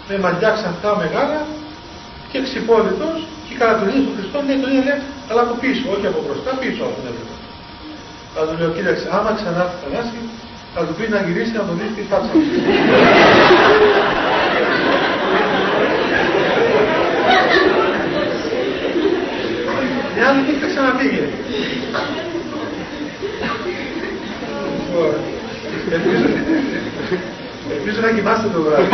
με 0.07 0.15
μαλλιά 0.23 0.51
ξανθά 0.57 0.91
μεγάλα 1.03 1.41
και 2.31 2.39
ξυπόλυτος 2.45 3.17
και 3.45 3.53
η 3.55 3.57
καρατονία 3.61 4.01
του 4.05 4.13
Χριστό 4.17 4.37
λέει 4.47 4.59
τον 4.63 4.71
ίδιο 4.77 4.95
αλλά 5.29 5.41
από 5.45 5.53
πίσω, 5.63 5.83
όχι 5.95 6.07
από 6.11 6.19
μπροστά, 6.25 6.51
πίσω 6.61 6.81
από 6.87 6.95
την 6.97 7.05
έβλεπε. 7.09 7.36
Θα 8.39 8.45
του 8.45 8.55
λέω, 8.59 8.69
κοίταξε, 8.69 9.07
άμα 9.11 9.31
ξανάρθει 9.35 9.75
Θανάση, 9.83 10.17
θα 10.75 10.81
του 10.85 10.93
πει 10.93 11.09
να 11.09 11.19
γυρίσει 11.21 11.51
να 11.51 11.63
τον 11.67 11.77
δει 11.79 11.87
τη 11.95 12.01
φάτσα 12.09 12.29
του. 12.31 12.41
Η 20.17 20.21
άλλη 20.27 20.41
νύχτα 20.47 20.67
ξαναπήγε. 20.67 21.23
κοιμάται 28.15 28.47
το 28.53 28.61
βράδυ. 28.61 28.89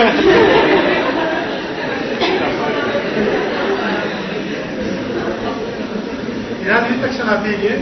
Η 6.66 6.70
άλλη 6.76 6.98
τα 7.02 7.08
ξαναπήγε 7.08 7.74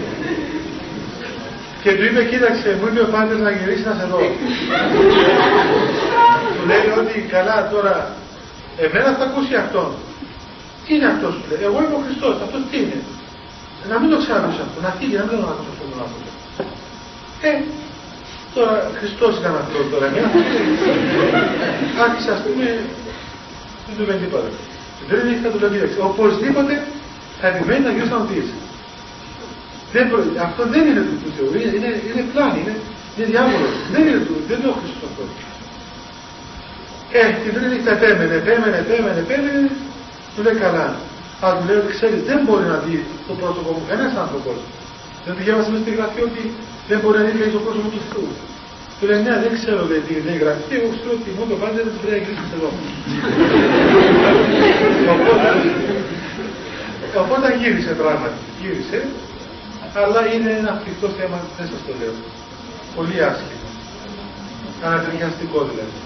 και 1.83 1.91
του 1.95 2.03
είπε, 2.07 2.21
κοίταξε, 2.31 2.67
μου 2.79 2.87
είπε 2.87 3.01
ο 3.07 3.09
πάντες 3.15 3.39
να 3.45 3.51
γυρίσει 3.57 3.85
να 3.89 3.93
σε 3.99 4.05
δω. 4.11 4.19
του 6.55 6.61
λέει 6.69 6.87
ότι 7.01 7.15
καλά 7.35 7.57
τώρα, 7.73 7.95
εμένα 8.85 9.09
θα 9.17 9.23
ακούσει 9.29 9.53
αυτόν. 9.63 9.89
Τι 10.83 10.89
είναι 10.95 11.07
αυτός, 11.13 11.33
του 11.39 11.45
λέει, 11.49 11.61
εγώ 11.69 11.77
είμαι 11.83 11.97
ο 11.99 12.01
Χριστός, 12.05 12.33
αυτός 12.45 12.61
τι 12.69 12.75
είναι. 12.81 12.99
Να 13.89 13.95
μην 13.99 14.09
το 14.13 14.17
ξανακούσει 14.23 14.61
αυτό, 14.67 14.77
να 14.85 14.91
φύγει, 14.97 15.15
να 15.19 15.23
μην 15.25 15.33
τον 15.35 15.49
ακούσει 15.53 15.71
αυτόν 15.73 15.87
τον 15.91 15.99
άνθρωπο. 16.03 16.29
Ε, 17.49 17.51
τώρα 18.55 18.75
Χριστός 18.99 19.33
ήταν 19.39 19.53
αυτός 19.63 19.83
τώρα, 19.91 20.05
μια 20.13 20.25
άρχισε 22.05 22.29
ας 22.35 22.41
πούμε, 22.45 22.65
δεν 23.85 23.93
του 23.95 24.03
είπε 24.05 24.13
τίποτα. 24.23 24.49
Την 24.97 25.05
τρίτη 25.09 25.25
νύχτα 25.29 25.47
του 25.51 25.59
λέει, 25.61 25.71
κοίταξε, 25.73 25.99
οπωσδήποτε 26.09 26.73
θα 27.39 27.45
επιμένει 27.51 27.83
να 27.87 27.91
γυρίσει 27.95 28.13
να 28.15 28.19
ρωτήσει. 28.23 28.55
Δεν 29.95 30.03
προ... 30.09 30.19
Αυτό 30.47 30.61
δεν 30.73 30.83
είναι 30.89 31.03
του 31.23 31.29
Θεού, 31.35 31.49
είναι, 31.59 31.71
είναι, 31.77 31.91
είναι 32.09 32.23
πλάνη, 32.33 32.57
είναι, 32.63 32.75
είναι 33.13 33.27
διάβολος. 33.31 33.73
Δεν 33.93 34.01
είναι 34.07 34.21
του, 34.27 34.35
δεν 34.49 34.55
είναι 34.59 34.71
ο 34.73 34.75
Χριστός 34.79 35.09
αυτό. 35.09 35.23
Ε, 37.19 37.21
την 37.43 37.51
τρίτη 37.55 37.69
νύχτα 37.73 37.91
επέμενε, 37.97 38.35
επέμενε, 38.41 38.77
επέμενε, 38.85 39.19
επέμενε, 39.25 39.61
του 40.33 40.41
λέει 40.45 40.57
καλά. 40.65 40.87
Αλλά 41.41 41.53
του 41.57 41.65
λέει 41.67 41.77
ότι 41.81 41.91
ξέρεις, 41.97 42.19
δεν 42.29 42.39
μπορεί 42.45 42.65
να 42.73 42.77
δει 42.83 42.95
το 43.27 43.33
πρόσωπο 43.41 43.69
μου 43.75 43.83
κανένα 43.89 44.11
άνθρωπος. 44.23 44.57
Δεν 45.25 45.33
του 45.35 45.43
διάβασε 45.45 45.69
μέσα 45.71 45.83
στη 45.85 45.91
γραφή 45.97 46.21
ότι 46.29 46.43
δεν 46.89 46.97
μπορεί 47.01 47.15
να 47.19 47.23
δει 47.27 47.31
κανείς 47.39 47.55
το 47.57 47.63
πρόσωπο 47.65 47.87
του 47.95 48.01
Θεού. 48.09 48.27
Του 48.97 49.03
λέει, 49.09 49.21
ναι, 49.25 49.33
δεν 49.43 49.51
ξέρω 49.57 49.81
λέει, 49.89 50.01
τι 50.05 50.13
είναι 50.19 50.33
η 50.37 50.39
γραφή, 50.43 50.73
εγώ 50.77 50.87
ξέρω 50.95 51.13
ότι 51.19 51.29
μόνο 51.37 51.49
το 51.53 51.57
πάντα 51.61 51.77
δεν 51.77 51.91
πρέπει 51.93 52.09
να 52.13 52.17
εγγύσει 52.19 52.45
εδώ. 52.57 52.69
Οπότε 57.21 57.47
γύρισε 57.59 57.91
πράγματι. 58.01 58.39
Γύρισε 58.61 58.99
αλλά 59.99 60.21
είναι 60.33 60.51
ένα 60.61 60.71
φρικτό 60.81 61.07
θέμα, 61.17 61.37
δεν 61.57 61.67
σας 61.71 61.81
το 61.87 61.93
λέω. 61.99 62.15
Πολύ 62.95 63.17
άσχημο. 63.29 63.67
Ανατριχιαστικό 64.85 65.59
δηλαδή. 65.69 65.97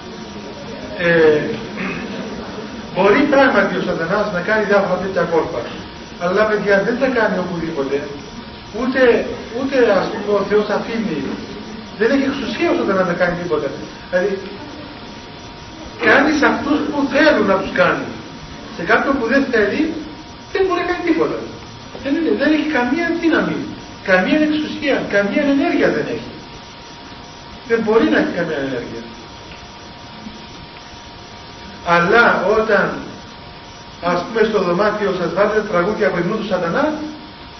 Ε, 1.08 1.42
μπορεί 2.94 3.22
πράγματι 3.34 3.74
ο 3.80 3.82
σατανάς 3.88 4.28
να 4.38 4.42
κάνει 4.48 4.64
διάφορα 4.72 4.98
τέτοια 5.04 5.24
κόλπα. 5.34 5.62
Αλλά 6.24 6.42
παιδιά 6.50 6.76
δεν 6.88 6.96
τα 7.02 7.08
κάνει 7.18 7.38
οπουδήποτε. 7.46 7.98
Ούτε, 8.80 9.02
ούτε 9.58 9.76
ας 10.00 10.06
πούμε 10.12 10.32
ο 10.40 10.44
Θεός 10.50 10.68
αφήνει. 10.78 11.18
Δεν 12.00 12.08
έχει 12.14 12.26
εξουσία 12.32 12.68
ο 12.74 12.76
σατανάς 12.80 13.08
να 13.12 13.18
κάνει 13.22 13.36
τίποτα. 13.42 13.68
Δηλαδή 14.10 14.34
κάνεις 16.08 16.36
σε 16.40 16.46
αυτούς 16.54 16.78
που 16.90 16.98
θέλουν 17.14 17.48
να 17.54 17.58
τους 17.62 17.72
κάνει. 17.82 18.08
Σε 18.78 18.84
κάποιον 18.92 19.14
που 19.20 19.26
δεν 19.34 19.44
θέλει 19.52 19.82
δεν 20.52 20.62
μπορεί 20.66 20.80
να 20.84 20.90
κάνει 20.92 21.04
τίποτα. 21.10 21.38
Δεν, 22.04 22.14
δεν 22.42 22.50
έχει 22.56 22.68
καμία 22.78 23.08
δύναμη. 23.22 23.58
Καμία 24.06 24.40
εξουσία, 24.48 24.96
καμία 25.10 25.42
ενέργεια 25.42 25.90
δεν 25.90 26.06
έχει. 26.16 26.32
Δεν 27.68 27.80
μπορεί 27.84 28.10
να 28.10 28.18
έχει 28.18 28.34
καμία 28.36 28.58
ενέργεια. 28.58 29.02
Αλλά 31.86 32.46
όταν 32.58 32.94
ας 34.02 34.24
πούμε 34.24 34.42
στο 34.50 34.60
δωμάτιο 34.62 35.16
σας 35.20 35.34
βάλετε 35.34 35.62
τραγούδια 35.62 36.08
από 36.08 36.18
του 36.18 36.48
σατανά, 36.48 36.94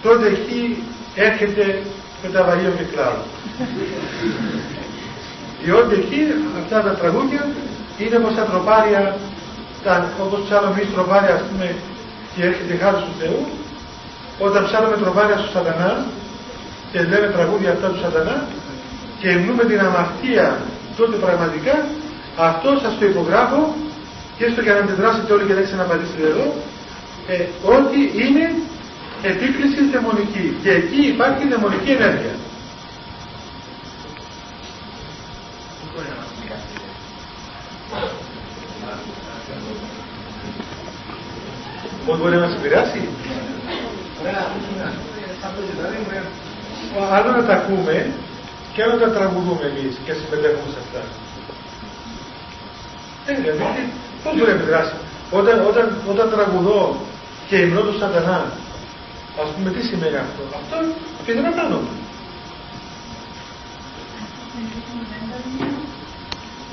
τότε 0.02 0.28
εκεί 0.28 0.84
έρχεται 1.16 1.82
με 2.24 2.30
τα 2.30 2.44
βαγείο 2.44 2.72
και 2.78 2.84
κλάδο. 2.84 3.24
Διότι 5.64 5.94
εκεί 5.96 6.22
αυτά 6.62 6.82
τα 6.82 6.94
τραγούδια 7.00 7.48
είναι 7.98 8.18
όπως 8.18 8.36
τα 8.36 8.44
τροπάρια, 8.44 9.16
τα, 9.84 10.10
όπως 10.26 10.40
ψάχνουμε 10.46 10.76
εμείς 10.80 10.94
τροπάρια 10.94 11.34
ας 11.34 11.44
πούμε 11.50 11.76
και 12.36 12.44
έρχεται 12.46 12.76
χάρη 12.82 12.96
του 12.96 13.14
Θεού, 13.20 13.42
όταν 14.40 14.66
ψάχνουμε 14.66 14.98
τροπάρια 14.98 15.38
στο 15.38 15.50
σατανά, 15.56 16.06
και 16.92 17.00
λέμε 17.02 17.28
τραγούδια 17.36 17.72
αυτά 17.72 17.88
του 17.88 18.00
σατανά 18.00 18.48
και 19.20 19.30
εμνούμε 19.30 19.64
την 19.64 19.80
αμαρτία 19.80 20.48
τότε 20.98 21.16
πραγματικά 21.18 21.86
αυτό 22.38 22.70
σας 22.82 22.98
το 23.00 23.06
υπογράφω 23.06 23.76
και 24.38 24.46
έστω 24.46 24.62
και 24.62 24.72
να 24.72 24.78
αντιδράσετε 24.78 25.34
όλοι 25.34 25.46
και 25.46 25.54
να 25.54 25.62
ξαναπατήσετε 25.62 26.28
εδώ 26.28 26.54
ε, 27.28 27.46
ότι 27.78 28.00
είναι 28.24 28.46
επίκληση 29.22 29.80
δαιμονική 29.92 30.58
και 30.64 30.72
εκεί 30.72 31.02
υπάρχει 31.14 31.48
δαιμονική 31.48 31.92
ενέργεια. 31.92 32.36
Πώς 42.06 42.20
μπορεί 42.20 42.36
να 42.36 42.42
μας 42.42 42.56
επηρεάσει; 42.56 43.08
Άλλο 47.16 47.30
να 47.38 47.44
τα 47.48 47.54
ακούμε 47.54 47.96
και 48.74 48.84
άλλο 48.84 48.94
να 48.94 49.00
τα 49.06 49.12
τραγουδούμε 49.18 49.66
εμείς 49.72 49.94
και 50.06 50.14
συμμετέχουμε 50.20 50.70
σε 50.74 50.80
αυτά. 50.84 51.02
Δεν 53.26 53.36
δηλαδή, 53.42 53.84
πώς 54.24 54.32
μπορεί 54.36 54.52
να 54.52 54.58
επιδράσει; 54.60 54.96
Όταν, 55.40 55.56
όταν, 55.70 55.86
όταν 56.12 56.26
τραγουδώ 56.34 56.82
και 57.48 57.56
υμνώ 57.64 57.82
του 57.82 57.98
σατανά, 58.00 58.40
ας 59.44 59.50
πούμε 59.54 59.70
τι 59.76 59.82
σημαίνει 59.90 60.18
αυτό; 60.26 60.42
Αυτό 60.60 60.76
επιδρά 61.22 61.50
πάνω 61.60 61.76
μου. 61.84 61.94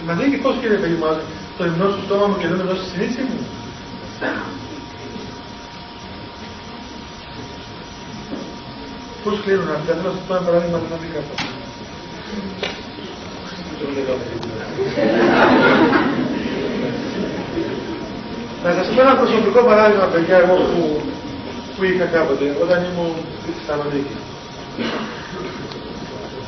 Μα 0.07 0.15
δεν 0.15 0.43
πώς 0.43 0.55
κύριε 0.61 0.77
παιδί 0.77 0.95
μου, 0.95 1.07
το 1.59 1.65
υμνώ 1.65 1.87
στο 1.89 2.01
στόμα 2.07 2.27
μου 2.27 2.37
και 2.41 2.49
δεν 2.49 2.57
με 2.57 2.63
δώσει 2.63 2.85
συνείδηση 2.91 3.23
μου. 3.29 3.39
Πώς 9.25 9.41
κλείνουν 9.45 9.69
αυτά, 9.69 9.93
θέλω 9.95 10.09
να 10.09 10.15
σας 10.17 10.25
πω 10.27 10.35
ένα 10.35 10.45
παράδειγμα 10.47 10.79
να 10.93 10.97
μην 11.01 11.11
κάτω. 11.15 11.35
Να 18.65 18.71
σας 18.77 18.87
πω 18.95 19.01
ένα 19.07 19.15
προσωπικό 19.21 19.61
παράδειγμα, 19.71 20.07
παιδιά, 20.13 20.37
εγώ 20.37 20.55
που, 20.71 20.83
που 21.77 21.85
είχα 21.85 22.05
κάποτε, 22.05 22.47
όταν 22.63 22.79
ήμουν 22.89 23.13
στη 23.43 23.51
Θεσσαλονίκη. 23.59 24.17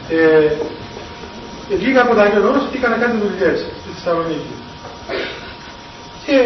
Ε, 0.09 0.51
βγήκα 1.81 2.01
από 2.03 2.15
τα 2.15 2.23
Άγιο 2.23 2.69
και 2.71 2.79
έκανα 2.81 2.97
κάτι 3.03 3.17
δουλειές 3.25 3.59
στη 3.81 3.91
Θεσσαλονίκη. 3.97 4.55
Και 6.27 6.37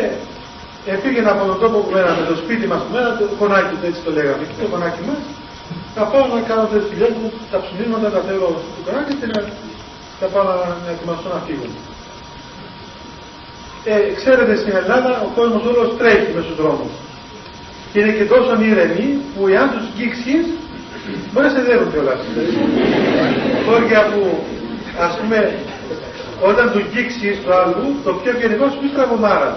ε, 0.91 0.95
πήγαινα 1.03 1.31
από 1.35 1.45
τον 1.51 1.59
τόπο 1.63 1.77
που 1.83 1.91
μέναμε, 1.95 2.23
το 2.31 2.37
σπίτι 2.43 2.67
μας 2.71 2.81
που 2.85 2.93
μέναμε, 2.95 3.17
το 3.21 3.25
κονάκι, 3.41 3.75
έτσι 3.89 4.01
το 4.07 4.11
λέγαμε, 4.17 4.45
το 4.63 4.67
κονάκι 4.73 5.03
μας, 5.09 5.23
θα 5.99 6.05
πάω 6.13 6.27
να 6.35 6.41
κάνω 6.49 6.65
τις 6.73 6.85
δουλειές 6.91 7.13
μου, 7.19 7.29
τα 7.53 7.59
ψημίματα 7.65 8.09
τα 8.15 8.21
θέλω 8.27 8.49
στο 8.73 8.81
κοράκι 8.85 9.15
και 9.21 9.27
να, 9.33 9.39
θα 10.21 10.27
πάω 10.33 10.45
να, 10.51 10.55
να 10.85 10.91
ετοιμαστώ 10.95 11.29
να 11.37 11.41
φύγω. 11.47 11.69
Ε, 13.93 13.97
ξέρετε 14.19 14.55
στην 14.63 14.75
Ελλάδα 14.81 15.11
ο 15.27 15.29
κόσμος 15.39 15.63
όλος 15.71 15.89
τρέχει 16.01 16.31
μέσα 16.35 16.47
στους 16.47 16.59
δρόμους. 16.61 16.93
Και 17.91 17.99
είναι 18.01 18.13
και 18.19 18.27
τόσο 18.33 18.51
ηρεμοί 18.71 19.09
που 19.33 19.41
εάν 19.55 19.67
τους 19.75 19.87
γίξεις 19.97 20.45
μπορεί 21.31 21.47
να 21.47 21.53
σε 21.55 21.63
δέρουν 21.67 21.89
κιόλας. 21.93 22.21
Χώρια 23.67 24.01
που 24.11 24.23
ας 25.07 25.13
πούμε 25.19 25.39
όταν 26.51 26.67
τους 26.73 26.85
γίξεις 26.93 27.35
το 27.45 27.51
άλλο 27.61 27.77
το 28.05 28.11
πιο 28.21 28.33
γενικό 28.41 28.65
σου 28.71 28.79
πει 28.81 28.89
στραβωμάρα. 28.93 29.51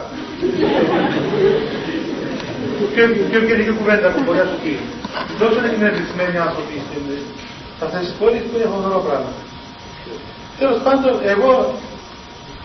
Πιο, 2.94 3.04
πιο 3.32 3.40
γενική 3.48 3.74
κουβέντα 3.80 4.08
που 4.14 4.20
μπορεί 4.24 4.40
να 4.44 4.48
σου 4.52 4.60
πει. 4.64 4.74
Τόσο 5.42 5.56
είναι 5.60 5.70
εκνευρισμένοι 5.74 6.38
άνθρωποι 6.48 6.76
σε 7.78 7.84
αυτέ 7.86 8.00
τι 8.06 8.12
πόλει 8.20 8.40
που 8.48 8.54
είναι 8.58 8.70
φοβερό 8.74 9.00
πράγμα. 9.08 9.32
Τέλος 10.60 10.80
πάντων, 10.86 11.14
εγώ 11.34 11.52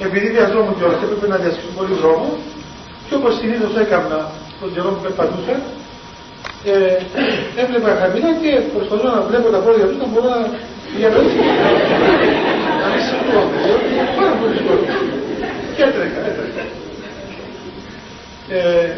επειδή 0.06 0.26
βιαζόμουν 0.34 0.74
κιόλας 0.76 0.96
και 0.98 1.06
έπρεπε 1.08 1.26
να 1.32 1.36
διασχίσω 1.42 1.72
πολύ 1.78 1.94
δρόμο, 2.02 2.28
και 3.06 3.14
όπως 3.18 3.32
συνήθως 3.40 3.72
έκανα 3.84 4.18
τον 4.60 4.68
καιρό 4.74 4.88
που 4.94 5.02
περπατούσα, 5.06 5.56
ε, 6.72 6.74
έβλεπα 7.62 7.90
χαμηλά 8.00 8.30
και 8.42 8.50
προσπαθώ 8.74 9.08
να 9.16 9.20
βλέπω 9.28 9.48
τα 9.54 9.60
πόδια 9.64 9.86
τους 9.88 9.98
να 10.02 10.06
μπορώ 10.10 10.28
να 10.36 10.42
διαβάσω. 10.96 11.40
να 12.82 12.86
μην 12.92 13.02
συμφωνώ. 13.08 13.42
Πάρα 14.18 14.34
πολύ 14.38 14.52
δύσκολο. 14.54 14.82
Και 15.74 15.82
έτρεχα, 15.88 16.20
έτρεχα. 16.30 16.62
Ε, 18.56 18.88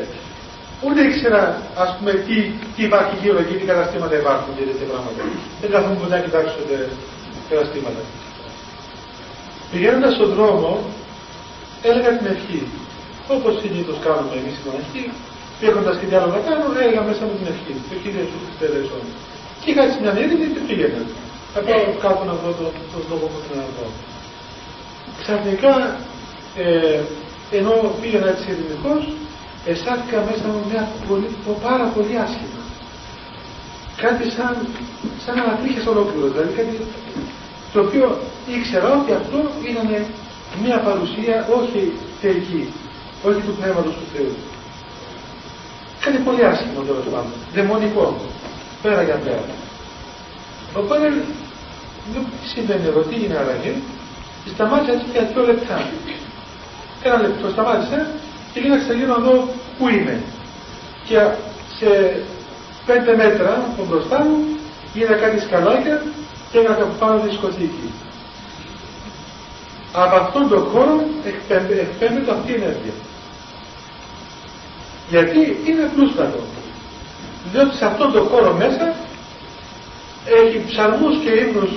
Ούτε 0.85 1.01
ήξερα, 1.09 1.43
ας 1.85 1.91
πούμε, 1.97 2.13
τι, 2.27 2.37
τι 2.75 2.81
υπάρχει 2.89 3.15
γύρω 3.23 3.39
εκεί, 3.45 3.55
τι 3.61 3.67
καταστήματα 3.73 4.15
υπάρχουν 4.23 4.51
και 4.57 4.65
τέτοια 4.69 4.87
πράγματα. 4.91 5.23
Δεν 5.61 5.69
καθόμουν 5.75 5.99
ποτέ 6.03 6.15
να 6.17 6.23
κοιτάξω 6.25 6.59
τα 6.69 6.77
καταστήματα. 7.51 8.03
Πηγαίνοντας 9.71 10.13
στον 10.19 10.31
δρόμο, 10.35 10.71
έλεγα 11.89 12.11
την 12.19 12.27
ευχή. 12.35 12.61
Όπως 13.35 13.53
συνήθως 13.63 13.97
κάνουμε 14.07 14.35
εμείς 14.41 14.55
την 14.63 14.73
ευχή, 14.81 15.05
έχοντας 15.69 15.95
και 15.99 16.07
τι 16.09 16.15
άλλο 16.19 16.31
να 16.37 16.41
κάνω, 16.47 16.65
έλεγα 16.83 17.03
μέσα 17.09 17.23
με 17.29 17.35
την 17.39 17.49
ευχή. 17.55 17.73
Το 17.91 17.95
κύριο 18.03 18.25
του 18.31 18.39
Χριστέλεσον. 18.45 19.05
Και 19.61 19.69
είχα 19.71 19.83
έτσι 19.87 19.99
μια 20.03 20.13
ήρεμη 20.23 20.47
και 20.55 20.63
πήγαινα. 20.69 21.03
Θα 21.55 21.61
πάω 21.67 21.83
κάτω 22.05 22.23
να 22.31 22.35
δω 22.43 22.51
τον 22.59 22.71
το, 22.93 22.97
το 22.97 22.99
λόγο 23.11 23.27
που 23.33 23.39
θέλω 23.47 23.63
να 23.67 23.73
δω. 23.77 23.87
Ξαφνικά 25.23 25.75
ε, 26.63 27.01
ενώ 27.59 27.75
πήγαινα 28.01 28.29
έτσι 28.33 28.45
ειρηνικός, 28.53 29.03
αισθάνθηκα 29.67 30.19
μέσα 30.29 30.47
μου 30.53 30.63
μια 30.71 30.89
πολύ, 31.09 31.29
πάρα 31.67 31.87
πολύ 31.95 32.15
άσχημα. 32.25 32.63
Κάτι 33.97 34.25
σαν, 34.31 34.55
σαν 35.25 35.39
ανατρίχες 35.45 35.87
ολόκληρο, 35.87 36.27
δηλαδή 36.29 36.53
κάτι 36.59 36.77
το 37.73 37.81
οποίο 37.81 38.19
ήξερα 38.57 38.89
ότι 39.01 39.13
αυτό 39.21 39.39
ήταν 39.71 39.89
μια 40.65 40.79
παρουσία 40.87 41.37
όχι 41.59 41.93
τελική, 42.21 42.63
όχι 43.29 43.41
του 43.47 43.55
Πνεύματος 43.59 43.95
του 43.99 44.07
Θεού. 44.13 44.35
Κάτι 46.05 46.19
πολύ 46.27 46.45
άσχημο 46.45 46.81
τέλο 46.89 47.03
πάντων, 47.13 47.33
δαιμονικό, 47.55 48.07
πέρα 48.83 49.03
για 49.03 49.15
πέρα. 49.15 49.45
Οπότε, 50.75 51.07
τι 52.13 52.49
συμβαίνει 52.49 52.87
εδώ, 52.87 53.01
τι 53.01 53.25
είναι 53.25 53.37
άραγε, 53.43 53.73
σταμάτησα 54.55 54.93
έτσι 54.93 55.07
για 55.13 55.23
δύο 55.33 55.45
λεπτά. 55.51 55.79
Ένα 57.03 57.17
λεπτό 57.21 57.49
σταμάτησα 57.51 58.07
και 58.53 58.61
κοίταξα 58.61 58.93
γύρω 58.93 59.17
να 59.17 59.25
δω 59.25 59.49
πού 59.79 59.89
είμαι. 59.89 60.23
Και 61.05 61.19
σε 61.79 62.21
πέντε 62.87 63.17
μέτρα 63.17 63.53
από 63.73 63.85
μπροστά 63.89 64.19
μου 64.25 64.37
είδα 64.95 65.15
κάτι 65.15 65.41
σκαλάκια 65.41 66.03
και 66.51 66.59
έγραφε 66.59 66.83
από 66.83 66.95
πάνω 66.99 67.21
δισκοτήκη. 67.21 67.93
Από 69.93 70.17
αυτόν 70.17 70.49
τον 70.49 70.65
χώρο 70.65 71.05
εκπέμπεται 71.25 72.31
αυτή 72.31 72.51
η 72.53 72.55
ενέργεια. 72.55 72.95
Γιατί 75.09 75.39
είναι 75.67 75.83
απλούστατο. 75.83 76.41
Διότι 77.53 77.77
σε 77.77 77.85
αυτόν 77.85 78.13
τον 78.13 78.27
χώρο 78.27 78.53
μέσα 78.53 78.95
έχει 80.25 80.65
ψαλμούς 80.67 81.17
και 81.23 81.31
ύμνους 81.31 81.71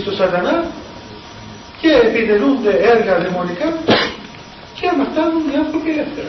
στο 0.00 0.12
σατανά 0.12 0.64
και 1.80 1.90
επιτελούνται 2.08 2.70
έργα 2.70 3.18
δαιμονικά 3.18 3.74
και 4.74 4.86
φτάνουν 5.10 5.50
οι 5.52 5.56
άνθρωποι 5.56 5.90
ελεύθερα. 5.90 6.28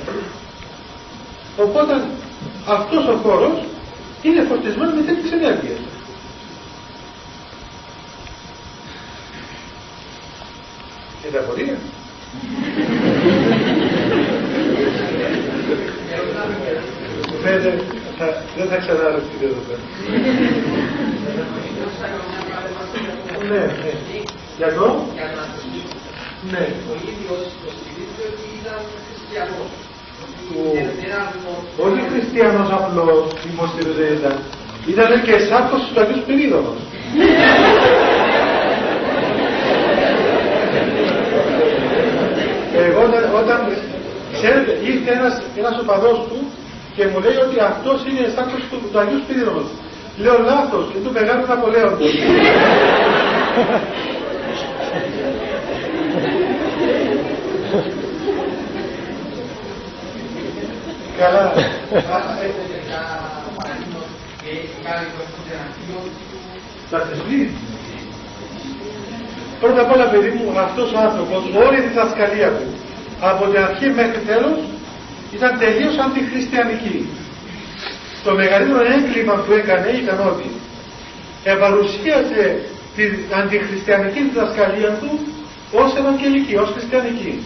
Οπότε 1.57 1.93
αυτός 2.67 3.07
ο 3.07 3.17
χώρος 3.23 3.63
είναι 4.21 4.41
φορτισμένος 4.41 4.93
με 4.93 5.01
τέτοιες 5.01 5.31
ενέργειες. 5.31 5.79
Είναι 11.27 11.37
απορία. 11.37 11.77
δεν 18.57 18.67
θα 18.69 18.77
ξανάρθετε 18.77 19.45
εδώ 19.45 19.61
πέρα. 19.67 19.79
Ναι, 23.49 23.59
ναι. 23.59 23.93
Για 24.57 24.73
το; 24.73 25.05
Ναι. 26.51 26.65
Ο 26.91 26.93
ίδιος 27.11 27.41
υποστηρίζει 27.57 28.21
ότι 28.29 28.45
ήταν 28.61 28.79
χριστιανός. 29.05 29.24
Όχι 31.85 32.01
χριστιανός 32.11 32.69
απλός 32.71 33.23
υποστηρίζει 33.51 34.13
ήταν. 34.19 34.35
Ήταν 34.87 35.21
και 35.23 35.35
σάρκος 35.49 35.81
του 35.93 35.99
Αγίους 35.99 36.19
Σπυρίδωνος. 36.19 36.79
Εγώ 42.85 43.01
όταν, 43.41 43.59
ξέρετε, 44.33 44.71
ήρθε 44.83 45.11
ένας, 45.11 45.41
ένας 45.57 45.79
οπαδός 45.81 46.17
του 46.29 46.39
και 46.95 47.05
μου 47.07 47.19
λέει 47.19 47.37
ότι 47.45 47.57
αυτός 47.59 47.97
είναι 48.07 48.31
σάρκος 48.35 48.61
του, 48.69 48.77
του 48.91 48.99
Αγίους 48.99 49.21
Σπυρίδωνος. 49.23 49.69
Λέω 50.17 50.37
λάθος 50.49 50.85
και 50.91 50.99
του 51.03 51.11
μεγάλου 51.11 51.45
Ναπολέον. 51.47 51.97
Καλά. 61.17 61.53
Θα 66.89 66.99
θεσπίσει. 66.99 67.51
Πρώτα 69.59 69.81
απ' 69.81 69.91
όλα 69.91 70.05
παιδί 70.05 70.29
μου 70.29 70.59
αυτός 70.59 70.93
ο 70.93 70.97
άνθρωπος 70.99 71.43
όλη 71.65 71.77
η 71.77 71.81
διδασκαλία 71.87 72.49
του 72.49 72.67
από 73.19 73.45
την 73.45 73.59
αρχή 73.63 73.87
μέχρι 73.89 74.19
τέλος 74.29 74.59
ήταν 75.33 75.57
τελείως 75.59 75.97
αντιχριστιανική. 75.97 77.07
Το 78.23 78.31
μεγαλύτερο 78.33 78.81
έγκλημα 78.97 79.33
που 79.33 79.51
έκανε 79.51 79.87
ήταν 80.01 80.19
ότι 80.31 80.47
επαρουσίασε 81.43 82.59
την 82.95 83.11
αντιχριστιανική 83.39 84.21
διδασκαλία 84.29 84.89
του 85.01 85.19
ως 85.71 85.95
ευαγγελική, 85.95 86.55
ως 86.55 86.69
χριστιανική 86.73 87.43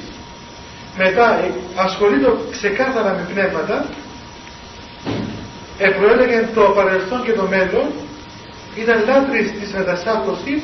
μετά 1.03 1.27
ε, 1.43 1.47
ασχολείται 1.85 2.29
ξεκάθαρα 2.55 3.11
με 3.17 3.23
πνεύματα, 3.31 3.77
επροέλεγε 5.87 6.39
το 6.57 6.63
παρελθόν 6.77 7.19
και 7.25 7.33
το 7.39 7.45
μέλλον, 7.53 7.87
ήταν 8.81 8.97
λάτρης 9.07 9.47
της 9.59 9.69
μετασάρκωσης 9.77 10.61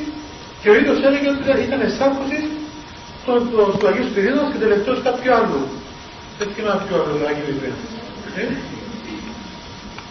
και 0.60 0.68
ο 0.72 0.74
ίδιος 0.78 0.98
έλεγε 1.06 1.28
ότι 1.34 1.62
ήταν 1.68 1.80
εσάρκωσης 1.88 2.44
του 3.78 3.86
Αγίου 3.88 4.06
Σπυρίδωνος 4.10 4.50
και 4.52 4.60
τελευταίος 4.64 4.98
κάποιου 5.06 5.30
άλλου. 5.38 5.60
Δεν 6.38 6.48
θυμάμαι 6.54 6.82
ποιο 6.86 6.96
άλλο 7.00 7.26
Αγίου 7.30 7.50
είπε. 7.54 7.68
Ε; 8.40 8.42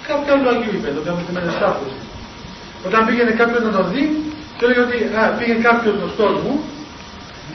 Κάποιο 0.08 0.32
άλλο 0.36 0.48
Αγίου 0.54 0.74
είπε, 0.78 0.88
το 0.96 1.12
με 1.18 1.24
τη 1.28 1.32
μετασάρκωση. 1.38 2.00
Όταν 2.88 3.02
πήγαινε 3.08 3.32
κάποιος 3.42 3.62
να 3.68 3.72
τον 3.78 3.86
δει, 3.92 4.04
του 4.58 4.64
έλεγε 4.66 4.82
ότι 4.88 4.98
α, 5.20 5.22
πήγαινε 5.38 5.62
κάποιος 5.70 5.94
γνωστός 6.00 6.34
μου 6.44 6.54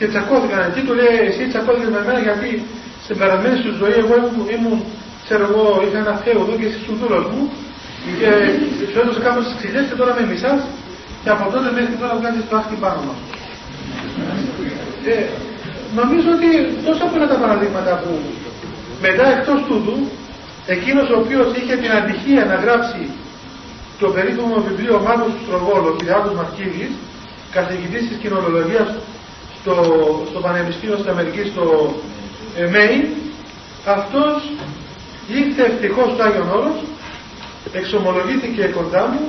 και 0.00 0.08
τσακώθηκαν 0.12 0.60
εκεί, 0.68 0.80
του 0.86 0.94
λέει 1.00 1.16
εσύ 1.28 1.42
τσακώθηκες 1.50 1.90
με 1.96 2.00
μένα 2.06 2.20
γιατί 2.28 2.48
στην 3.04 3.16
παραμένη 3.20 3.56
σου 3.62 3.70
ζωή 3.80 3.96
εγώ 4.02 4.14
ήμουν, 4.20 4.46
ήμουν 4.56 4.78
ξέρω 5.24 5.44
εγώ, 5.50 5.64
είχα 5.84 5.98
ένα 6.04 6.14
θέο 6.24 6.40
εδώ 6.44 6.54
και 6.60 6.66
εσύ 6.68 6.78
σου 6.84 6.92
δούλος 7.00 7.24
μου 7.32 7.42
και 8.18 8.30
σου 8.90 8.98
έδωσα 9.02 9.20
κάπως 9.26 9.42
τις 9.46 9.54
ξυλιές 9.58 9.84
και 9.88 9.96
τώρα 10.00 10.12
με 10.18 10.22
μισάς 10.30 10.60
και 11.22 11.30
από 11.34 11.44
τότε 11.52 11.68
μέχρι 11.76 11.94
τώρα 12.00 12.14
βγάζεις 12.18 12.44
το 12.48 12.54
άχτη 12.60 12.76
πάνω 12.84 13.00
μας. 13.06 13.18
Ε, 15.12 15.14
νομίζω 16.00 16.28
ότι 16.36 16.48
τόσα 16.86 17.04
πολλά 17.10 17.26
τα 17.32 17.38
παραδείγματα 17.42 17.92
που 18.02 18.10
μετά 19.06 19.26
εκτός 19.34 19.58
τούτου 19.68 19.96
εκείνος 20.74 21.06
ο 21.14 21.16
οποίος 21.22 21.48
είχε 21.58 21.74
την 21.82 21.92
αντυχία 21.98 22.42
να 22.50 22.56
γράψει 22.64 23.02
το 24.00 24.06
περίφημο 24.14 24.56
βιβλίο 24.68 24.94
Μάγος 25.06 25.32
του 25.34 25.42
Στρογόλου, 25.46 25.88
Κυριάκος 25.96 26.32
Μαρκίδης, 26.38 26.92
καθηγητής 27.56 28.02
της 28.08 28.16
κοινολογίας 28.22 28.88
στο, 29.60 29.74
στο 30.30 30.40
Πανεπιστήμιο 30.40 30.96
της 30.96 31.06
Αμερικής 31.06 31.46
στο 31.48 31.94
ε, 32.56 32.66
Μέιν, 32.74 33.04
αυτός 33.86 34.50
ήρθε 35.28 35.62
ευτυχώς 35.62 36.12
στο 36.12 36.22
Άγιον 36.22 36.50
Όρος, 36.50 36.78
εξομολογήθηκε 37.72 38.62
κοντά 38.76 39.06
μου 39.06 39.20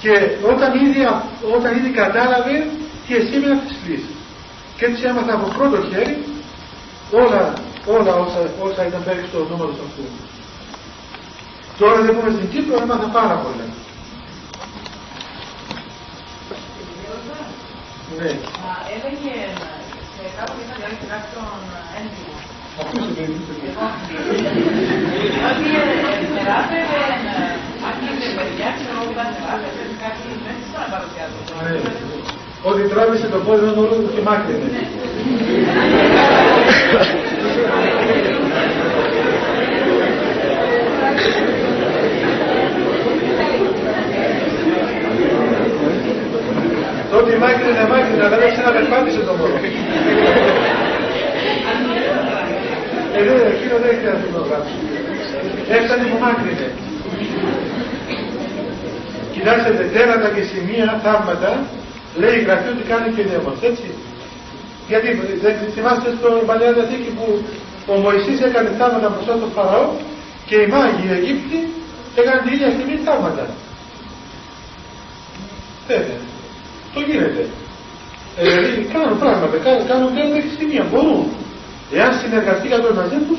και 0.00 0.12
όταν 0.52 0.70
ήδη, 0.86 1.00
όταν 1.56 1.76
ήδη 1.76 1.90
κατάλαβε 2.02 2.66
τις 3.06 3.16
εσήμενα 3.16 3.56
της 3.84 4.02
Και 4.76 4.84
έτσι 4.84 5.02
έμαθα 5.10 5.32
από 5.34 5.46
πρώτο 5.58 5.76
χέρι 5.90 6.16
όλα, 7.10 7.52
όλα 7.96 8.12
όσα, 8.14 8.40
όσα 8.66 8.86
ήταν 8.86 9.02
πέρα 9.04 9.20
στο 9.28 9.38
νούμερο 9.50 9.70
αυτού. 9.86 10.04
Τώρα 11.78 12.00
δεν 12.00 12.14
πούμε 12.16 12.30
στην 12.36 12.48
Κύπρο, 12.52 12.82
έμαθα 12.82 13.08
πάρα 13.18 13.36
πολλά. 13.42 13.66
Ναι. 18.18 18.30
Έλεγε 18.94 19.34
σε 20.14 20.24
κάποιο 20.38 20.60
ήταν 20.66 20.92
κάποιον 21.12 21.58
έντυπο. 21.98 22.34
Ότι 26.10 26.26
τεράπε, 26.36 26.80
αν 27.86 27.94
είναι 28.04 28.28
παιδιά, 28.36 28.68
ξέρω 28.76 28.96
εγώ 29.02 29.10
ήταν 29.14 29.28
τεράπε, 29.36 29.68
κάτι 30.02 30.22
δεν 30.46 30.56
ξέρω 30.64 30.80
να 30.84 30.90
παρουσιάζω. 30.94 31.38
Ότι 32.68 32.82
τράβησε 32.92 33.26
το 33.34 33.38
πόδι 33.46 33.64
με 33.64 33.80
όλο 33.84 33.96
του 34.02 34.10
και 34.14 34.22
μάκρυνε. 34.28 34.68
Τότε 41.10 41.69
η 47.34 47.36
μάκρυνα 47.42 47.84
μάκρυνα, 47.92 48.26
δεν 48.32 48.40
έχει 48.46 48.60
να 48.66 48.72
περπάτησε 48.76 49.20
το 49.28 49.32
μωρό. 49.38 49.56
Ε, 53.16 53.20
δεν, 53.26 53.36
εκείνο 53.52 53.74
δεν 53.82 53.90
έχει 53.92 54.04
να 54.10 54.16
το 54.36 54.42
γράψει. 54.48 54.76
Έφτανε 55.76 56.04
που 56.10 56.18
μάκρυνε. 56.24 56.68
Κοιτάξτε, 59.34 59.70
τέρατα 59.94 60.28
και 60.34 60.42
σημεία, 60.50 60.86
θαύματα, 61.04 61.52
λέει 62.20 62.36
η 62.40 62.42
γραφή 62.46 62.68
ότι 62.74 62.84
κάνει 62.92 63.08
και 63.16 63.24
νέος, 63.30 63.58
έτσι. 63.70 63.88
Γιατί 64.90 65.08
δεν 65.44 65.54
θυμάστε 65.74 66.08
στην 66.10 66.46
Παλαιά 66.48 66.72
Διαθήκη 66.76 67.10
που 67.18 67.26
ο 67.92 67.94
Μωυσής 68.02 68.40
έκανε 68.48 68.70
θαύματα 68.78 69.08
μπροστά 69.12 69.32
στον 69.38 69.50
Φαραώ 69.56 69.86
και 70.48 70.56
οι 70.62 70.66
μάγοι 70.72 71.04
οι 71.06 71.12
Αιγύπτιοι 71.14 71.62
έκαναν 72.18 72.40
την 72.44 72.52
ίδια 72.54 72.70
στιγμή 72.74 72.96
θαύματα. 73.06 73.44
Βέβαια. 75.88 76.29
Το 76.94 77.00
γίνεται. 77.00 77.42
Ε, 78.36 78.42
δηλαδή 78.42 78.88
κάνουν 78.94 79.18
πράγματα, 79.22 79.56
κάνουν, 79.66 79.86
κάνουν 79.90 80.10
κάνουν 80.16 80.32
μέχρι 80.34 80.50
στιγμή, 80.56 80.76
μπορούν. 80.90 81.22
Εάν 81.96 82.10
συνεργαστεί 82.20 82.66
κάποιο 82.74 82.92
μαζί 83.00 83.18
του, 83.26 83.36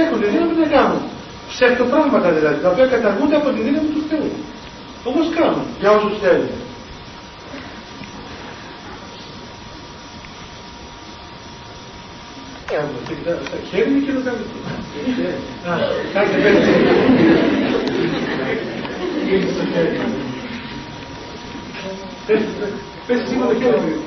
έχουν 0.00 0.16
τη 0.20 0.26
δύναμη 0.32 0.54
να 0.62 0.68
κάνουν. 0.76 1.02
πράγματα 1.92 2.28
δηλαδή, 2.36 2.58
τα 2.64 2.68
οποία 2.72 2.86
καταργούνται 2.94 3.36
από 3.40 3.48
τη 3.54 3.60
δύναμη 3.66 3.88
του 3.94 4.02
Θεού. 4.08 4.30
Όμω 5.08 5.20
κάνουν 5.36 5.64
για 5.80 5.90
όσου 5.96 6.10
θέλουν. 6.22 6.50
Χέρι 13.70 13.90
είναι 13.90 14.00
και 14.06 14.12
το 14.12 14.20
Κάτι 16.12 16.36
Πες 22.28 23.20
εσύ 23.20 23.34
με 23.36 23.46
το 23.46 23.54
χέρι. 23.60 24.00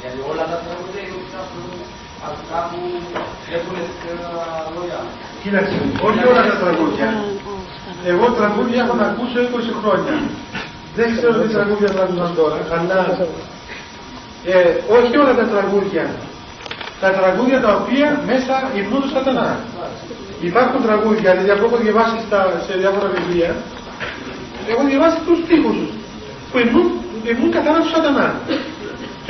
Γιατί 0.00 0.18
όλα 0.30 0.44
τα 0.52 0.58
τραγούδια 0.64 1.02
είναι 1.06 1.18
αυτά 2.30 2.58
που 2.70 2.80
έχουν 3.56 3.76
λόγια. 4.76 4.98
Κοίταξε, 5.42 5.76
όχι 6.08 6.22
όλα 6.30 6.42
τα 6.50 6.56
τραγούδια. 6.62 7.08
Εγώ 8.06 8.26
τραγούδια 8.38 8.82
έχω 8.84 8.94
να 8.94 9.06
ακούσω 9.10 9.38
20 9.54 9.70
χρόνια. 9.80 10.14
Δεν 10.96 11.16
ξέρω 11.16 11.32
τι 11.40 11.48
τραγούδια 11.54 11.90
τραγουδαν 11.96 12.34
τώρα, 12.34 12.58
αλλά 12.76 12.98
ε, 14.44 14.74
όχι 14.96 15.16
όλα 15.16 15.34
τα 15.34 15.46
τραγούδια. 15.52 16.04
Τα 17.00 17.10
τραγούδια 17.18 17.58
τα 17.60 17.72
οποία 17.80 18.06
μέσα 18.30 18.54
υμνούν 18.78 19.00
του 19.02 19.10
σατανά. 19.16 19.50
Υπάρχουν 20.50 20.80
τραγούδια, 20.86 21.30
δηλαδή 21.32 21.50
αυτό 21.54 21.64
έχω 21.70 21.78
διαβάσει 21.84 22.16
στα, 22.26 22.40
σε 22.66 22.72
διάφορα 22.80 23.08
βιβλία, 23.16 23.50
έχω 24.72 24.82
διαβάσει 24.90 25.18
τους 25.26 25.38
στίχους 25.44 25.76
τους, 25.78 25.90
που 26.50 26.56
υμνούν, 26.64 26.86
υμνούν 27.30 27.50
καθαρά 27.56 27.78
του 27.84 27.90
σατανά. 27.94 28.28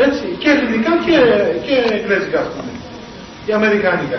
Έτσι, 0.06 0.24
και 0.40 0.48
ελληνικά 0.54 0.92
και, 1.04 1.16
και 1.66 1.74
εγγλέζικα, 1.94 2.38
ας 2.44 2.48
πούμε, 2.54 2.72
και 3.44 3.52
αμερικάνικα. 3.58 4.18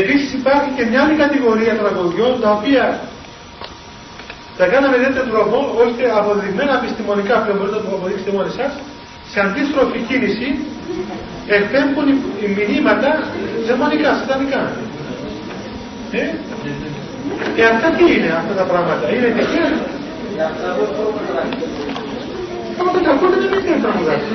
Επίσης 0.00 0.30
υπάρχει 0.40 0.70
και 0.76 0.84
μια 0.90 1.00
άλλη 1.02 1.16
κατηγορία 1.24 1.74
τραγουδιών, 1.80 2.32
τα 2.42 2.50
οποία 2.56 2.84
τα 4.58 4.66
κάναμε 4.72 4.96
τέτοιο 5.04 5.24
τρόπο, 5.30 5.56
ώστε 5.84 6.04
αποδειγμένα 6.18 6.74
επιστημονικά, 6.80 7.34
που 7.42 7.52
μπορείτε 7.56 7.76
να 7.76 7.82
το 7.84 7.90
αποδείξετε 7.98 8.30
μόνοι 8.36 8.52
σας, 8.58 8.72
σε 9.34 9.40
αντίστροφη 9.46 9.98
κίνηση 10.08 10.48
εκπέμπουν 11.56 12.08
οι 12.40 12.46
μηνύματα 12.56 13.10
δαιμονικά, 13.66 14.10
σατανικά. 14.18 14.62
Ε; 16.20 16.22
Και 17.54 17.64
αυτά 17.72 17.88
τι 17.96 18.04
είναι 18.14 18.30
αυτά 18.40 18.52
τα 18.60 18.64
πράγματα, 18.70 19.04
είναι 19.14 19.28
τυχαία; 19.36 19.70
Άμα 22.78 22.90
τα 23.04 23.10
ακούτε 23.10 23.36
δεν 23.42 23.60
είναι 23.66 23.80
τραγουδάκι. 23.82 24.30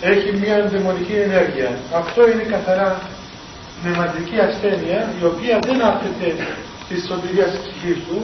έχει 0.01 0.37
μια 0.37 0.69
δαιμονική 0.73 1.13
ενέργεια. 1.13 1.71
Αυτό 1.95 2.31
είναι 2.31 2.43
καθαρά 2.43 3.01
πνευματική 3.83 4.39
ασθένεια 4.49 5.13
η 5.21 5.25
οποία 5.25 5.59
δεν 5.67 5.83
άφεται 5.83 6.29
της 6.89 7.07
σωτηρίας 7.09 7.51
της 7.51 7.61
ψυχής 7.61 7.99
του 8.07 8.19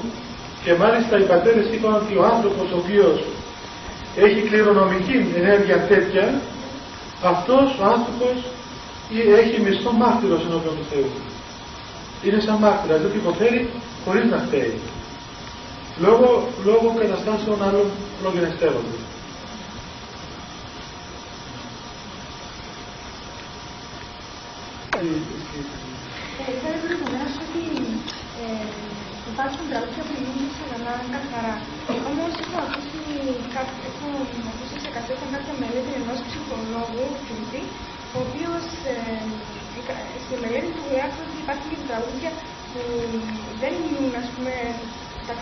και 0.64 0.74
μάλιστα 0.74 1.18
οι 1.18 1.26
πατέρες 1.32 1.66
είπαν 1.72 1.94
ότι 1.94 2.16
ο 2.16 2.24
άνθρωπος 2.34 2.66
ο 2.74 2.76
οποίος 2.82 3.18
έχει 4.16 4.40
κληρονομική 4.48 5.16
ενέργεια 5.40 5.78
τέτοια 5.90 6.26
αυτός 7.32 7.66
ο 7.80 7.84
άνθρωπος 7.96 8.36
έχει 9.42 9.60
μισθό 9.60 9.92
μάρτυρος 9.92 10.42
ενώπιον 10.46 10.74
του 10.78 10.86
Θεού. 10.90 11.10
Είναι 12.24 12.40
σαν 12.40 12.56
μάρτυρας, 12.62 13.00
διότι 13.00 13.16
υποφέρει 13.16 13.60
χωρίς 14.04 14.24
να 14.32 14.38
φταίει. 14.46 14.74
Λόγω, 16.04 16.28
λόγω 16.64 16.86
καταστάσεων 17.00 17.62
άλλων 17.66 17.86
προγενεστέρων. 18.20 18.84
Ξέρω 26.60 26.78
προηγουμένω 26.84 27.28
ότι 27.44 27.62
ε, 28.42 28.66
υπάρχουν 29.32 29.64
τραγούδια 29.70 30.02
που 30.08 30.14
γίνονται 30.18 30.48
σε 30.56 30.64
γαλάνα 30.70 31.06
καθαρά. 31.14 31.54
Όμω 32.10 32.24
έχω 32.42 32.56
ακούσει, 32.66 33.02
έχω 33.88 34.06
ακούσει 34.52 34.76
σε 34.84 34.90
κάποιο 34.96 35.14
κάποια 35.34 35.54
μελέτη 35.60 35.92
ενός 36.00 36.18
ψυχολόγου 36.26 37.06
Κιούτη, 37.24 37.62
ο 38.16 38.18
οποίος 38.24 38.64
ε, 39.92 39.94
στη 40.24 40.34
μελέτη 40.42 40.70
του 40.76 40.84
γράφει 40.92 41.18
ότι 41.26 41.36
υπάρχουν 41.44 41.66
και 41.70 41.78
τραγούδια 41.88 42.30
που 42.70 42.80
δεν 43.62 43.74
είναι, 43.84 44.18
ας 44.22 44.28
πούμε, 44.34 44.54
τα 45.28 45.34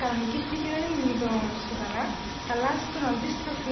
κανονική 0.00 0.38
στοιχεία 0.46 0.76
δεν 0.84 0.92
είναι 1.00 1.16
το 1.22 1.28
σατανά, 1.66 2.04
αλλά 2.52 2.70
στον 2.84 3.02
αντίστροφο, 3.10 3.70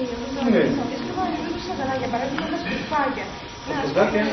ναι. 0.53 0.63
αντίστροφο 0.85 1.21
είναι 1.35 1.51
το 1.55 1.61
σατανά, 1.67 1.93
για 2.01 2.09
παράδειγμα 2.13 2.47
τα 2.53 2.57
σκουφάκια. 2.61 3.27
Zdrowie. 3.65 4.27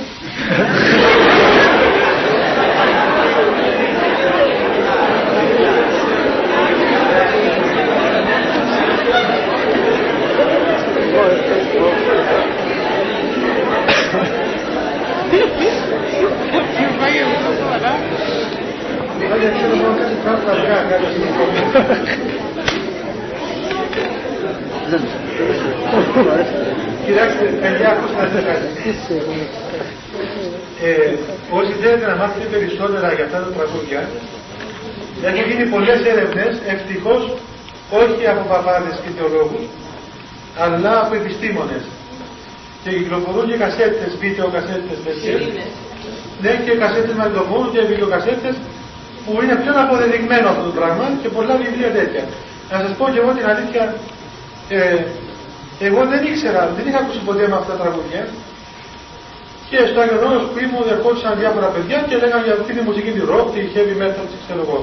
Thank 11.51 12.09
you. 12.09 12.20
Κοιτάξτε, 27.07 27.45
παιδιά, 27.61 27.89
ακούστε 27.91 28.23
να 28.35 28.41
κάτι. 28.49 28.67
Ε, 30.83 31.15
όσοι 31.59 31.73
θέλετε 31.81 32.07
να 32.07 32.17
μάθετε 32.17 32.47
περισσότερα 32.55 33.13
για 33.13 33.25
αυτά 33.25 33.39
τα 33.45 33.51
τραγούδια, 33.57 34.01
έχουν 35.27 35.45
γίνει 35.51 35.65
πολλές 35.75 36.01
έρευνες, 36.13 36.53
ευτυχώς 36.75 37.23
όχι 38.03 38.23
από 38.33 38.43
παπάδες 38.53 38.97
και 39.03 39.11
θεολόγους, 39.17 39.65
αλλά 40.65 40.93
από 41.03 41.15
επιστήμονες. 41.15 41.83
Και 42.83 42.91
κυκλοφορούν 42.91 43.47
και 43.51 43.57
κασέτες, 43.65 44.11
βίντεο 44.21 44.47
κασέτες 44.57 44.99
τέτοιε. 45.05 45.35
Ναι, 46.43 46.53
και 46.65 46.73
κασέτες 46.83 47.15
μαγνητοφώνου 47.19 47.69
και 47.73 47.81
βιντεοκασέτες 47.91 48.55
που 49.25 49.33
είναι 49.43 49.57
πιο 49.63 49.73
αποδεδειγμένο 49.85 50.47
αυτό 50.53 50.65
το 50.69 50.75
πράγμα 50.79 51.05
και 51.23 51.29
πολλά 51.37 51.55
βιβλία 51.63 51.91
τέτοια. 51.99 52.23
Να 52.71 52.77
σας 52.83 52.93
πω 52.99 53.05
και 53.13 53.21
εγώ 53.23 53.31
την 53.39 53.47
αλήθεια, 53.53 53.83
ε, 54.77 54.99
εγώ 55.87 56.01
δεν 56.11 56.21
ήξερα, 56.31 56.63
δεν 56.77 56.85
είχα 56.89 57.01
ακούσει 57.03 57.21
ποτέ 57.29 57.45
με 57.51 57.57
αυτά 57.61 57.73
τα 57.75 57.81
τραγούδια. 57.83 58.23
Και 59.71 59.79
στο 59.91 59.99
Άγιο 60.03 60.19
που 60.51 60.59
ήμουν 60.65 60.87
ερχόντουσαν 60.95 61.33
διάφορα 61.43 61.69
παιδιά 61.75 61.99
και 62.09 62.17
λέγανε 62.23 62.45
για 62.47 62.55
αυτή 62.59 62.73
τη 62.77 62.83
μουσική 62.89 63.11
τη 63.17 63.23
rock, 63.31 63.47
τη 63.55 63.61
heavy 63.75 63.95
metal, 64.03 64.25
τι 64.31 64.37
ξέρω 64.45 64.61
εγώ. 64.67 64.79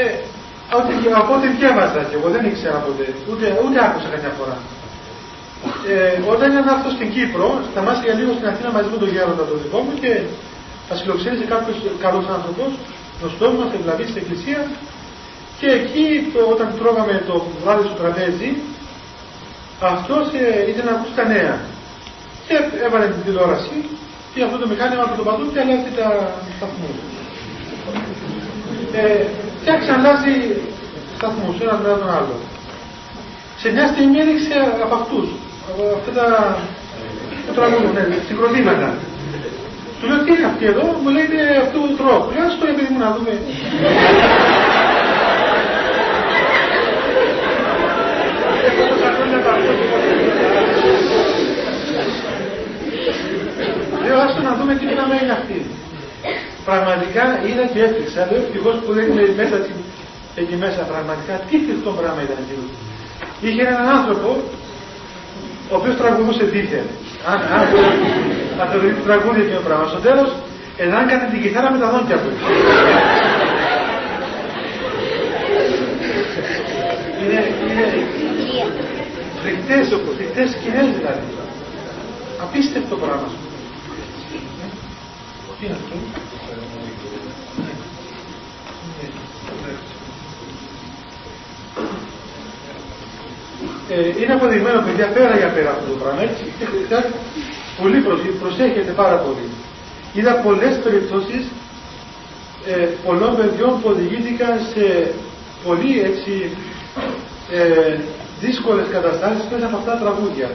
Ε, 0.00 0.04
από 1.20 1.32
ό,τι 1.36 1.48
διάβαζα 1.58 2.02
και 2.08 2.16
εγώ 2.18 2.28
δεν 2.34 2.42
ήξερα 2.50 2.78
ποτέ, 2.86 3.06
ούτε, 3.30 3.44
ούτε 3.64 3.76
άκουσα 3.86 4.08
καμιά 4.14 4.32
φορά. 4.38 4.56
Ε, 5.92 6.16
όταν 6.32 6.46
ήταν 6.52 6.66
αυτό 6.76 6.88
στην 6.96 7.08
Κύπρο, 7.14 7.48
σταμάτησε 7.70 8.04
για 8.06 8.14
λίγο 8.20 8.32
στην 8.38 8.48
Αθήνα 8.50 8.70
μαζί 8.76 8.88
με 8.94 8.98
τον 9.02 9.10
Γέροντα 9.14 9.44
τον 9.50 9.58
δικό 9.62 9.78
μου 9.84 9.94
και 10.02 10.12
μα 10.88 10.94
φιλοξένησε 11.02 11.44
κάποιος 11.54 11.76
καλός 12.04 12.26
άνθρωπος, 12.36 12.70
γνωστός 13.18 13.52
μας, 13.58 13.68
ευλαβή 13.76 14.04
στην 14.10 14.20
Εκκλησία 14.22 14.60
και 15.58 15.68
εκεί 15.78 16.06
το, 16.32 16.40
όταν 16.54 16.68
τρώγαμε 16.78 17.14
το 17.28 17.34
βράδυ 17.62 17.82
στο 17.88 17.96
τραπέζι 18.00 18.50
αυτός 19.94 20.24
ε, 20.42 20.70
ήθελε 20.70 20.88
να 20.90 20.96
ακούσει 20.96 21.14
τα 21.20 21.26
νέα 21.34 21.54
και 22.46 22.54
έβαλε 22.86 23.06
την 23.14 23.22
τηλεόραση 23.24 23.76
και 24.32 24.42
αυτό 24.46 24.56
το 24.62 24.66
μηχάνημα 24.70 25.02
από 25.06 25.16
το 25.20 25.24
παντού 25.28 25.44
και 25.52 25.60
αλλάζει 25.62 25.92
τα 25.98 26.08
σταθμούς. 26.56 26.96
Ε, 29.00 29.24
και 29.64 29.92
αλλάζει 29.96 30.34
σταθμούς, 31.16 31.54
ένα 31.60 31.74
μετά 31.82 31.98
τον 32.02 32.10
άλλο. 32.18 32.36
Σε 33.62 33.68
μια 33.74 33.86
στιγμή 33.92 34.18
έδειξε 34.24 34.56
από 34.84 34.94
αυτούς, 35.00 35.28
από 35.70 35.82
αυτά 35.98 36.12
τα 36.20 36.56
το 37.46 37.52
τραγούδι, 37.52 37.90
ναι, 37.94 38.16
συγκροτήματα. 38.26 38.94
Του 40.00 40.06
λέω 40.08 40.18
τι 40.24 40.32
είναι 40.32 40.46
αυτή 40.52 40.64
εδώ, 40.72 40.84
μου 41.02 41.08
λέει 41.14 41.24
είναι 41.24 41.42
αυτού 41.64 41.78
του 41.88 41.94
τρόπου. 42.00 42.28
Λέω 42.34 42.48
στο 42.56 42.64
επειδή 42.72 42.88
μου 42.92 43.00
να 43.04 43.10
δούμε. 43.14 43.32
Λέω 54.04 54.18
άστο 54.24 54.40
να 54.48 54.54
δούμε 54.58 54.74
τι 54.74 54.84
πράγμα 54.94 55.14
είναι 55.22 55.32
αυτή. 55.40 55.58
Πραγματικά 56.64 57.24
είδα 57.46 57.64
και 57.72 57.80
έφτιαξα. 57.86 58.20
Λέω 58.30 58.40
ευτυχώς 58.44 58.76
που 58.84 58.92
δεν 58.96 59.04
είναι 59.10 59.24
μέσα 59.40 59.56
εκεί 60.40 60.56
μέσα 60.64 60.80
πραγματικά 60.92 61.32
τι 61.48 61.56
φρικτό 61.64 61.90
πράγμα 62.00 62.20
ήταν 62.26 62.38
εκεί. 62.42 62.56
Είχε 63.46 63.62
έναν 63.72 63.86
άνθρωπο 63.96 64.30
ο 65.70 65.76
οποίος 65.76 65.96
τραγουδούσε 65.96 66.44
δίθεν. 66.44 66.86
Αν, 67.30 67.38
αν, 67.56 67.62
αν 68.60 68.66
θεωρεί 68.70 68.96
τραγούδι 69.04 69.40
και 69.48 69.54
το 69.54 69.60
πράγμα. 69.60 69.86
Στο 69.86 69.98
τέλος, 69.98 70.30
ενάγκανε 70.76 71.28
την 71.30 71.42
κιθάρα 71.42 71.70
με 71.70 71.78
τα 71.78 71.88
δόντια 71.90 72.16
του. 72.16 72.30
είναι, 77.22 77.40
είναι 77.70 77.86
φρικτές, 79.42 79.86
φρικτές 80.16 80.50
σκηνές 80.50 80.88
δηλαδή. 80.96 81.26
Απίστευτο 82.42 82.96
πράγμα. 82.96 83.28
Τι 85.60 85.66
είναι 85.66 85.76
αυτό; 85.80 86.23
Ε, 93.88 94.22
είναι 94.22 94.32
αποδειγμένο 94.32 94.80
παιδιά 94.86 95.06
πέρα 95.06 95.36
για 95.36 95.50
πέρα 95.56 95.70
αυτό 95.70 95.86
το 95.92 95.96
πράγμα. 96.02 96.22
Έτσι, 96.28 96.44
πολύ 97.80 97.98
προσέχετε 98.42 98.92
πάρα 99.02 99.16
πολύ. 99.16 99.46
Είδα 100.12 100.32
πολλές 100.46 100.74
περιπτώσεις 100.84 101.44
ε, 102.66 102.88
πολλών 103.06 103.36
παιδιών 103.36 103.72
που 103.80 103.88
οδηγήθηκαν 103.88 104.54
σε 104.72 105.14
πολύ 105.64 106.00
έτσι 106.00 106.56
ε, 107.52 107.98
δύσκολες 108.40 108.86
καταστάσεις 108.92 109.44
μέσα 109.52 109.66
από 109.66 109.76
αυτά 109.76 109.92
τα 109.92 109.98
τραγούδια. 109.98 110.48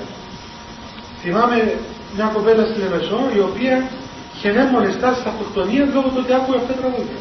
Θυμάμαι 1.22 1.74
μια 2.16 2.32
κοπέλα 2.34 2.64
στη 2.66 2.80
Λεμεσό 2.80 3.22
η 3.36 3.40
οποία 3.40 3.76
είχε 4.36 4.70
μονεστά 4.72 5.14
στα 5.14 5.30
αυτοκτονία 5.30 5.84
λόγω 5.94 6.08
του 6.14 6.22
ότι 6.24 6.34
άκουγε 6.34 6.58
αυτά 6.58 6.74
τα 6.74 6.80
τραγούδια. 6.82 7.20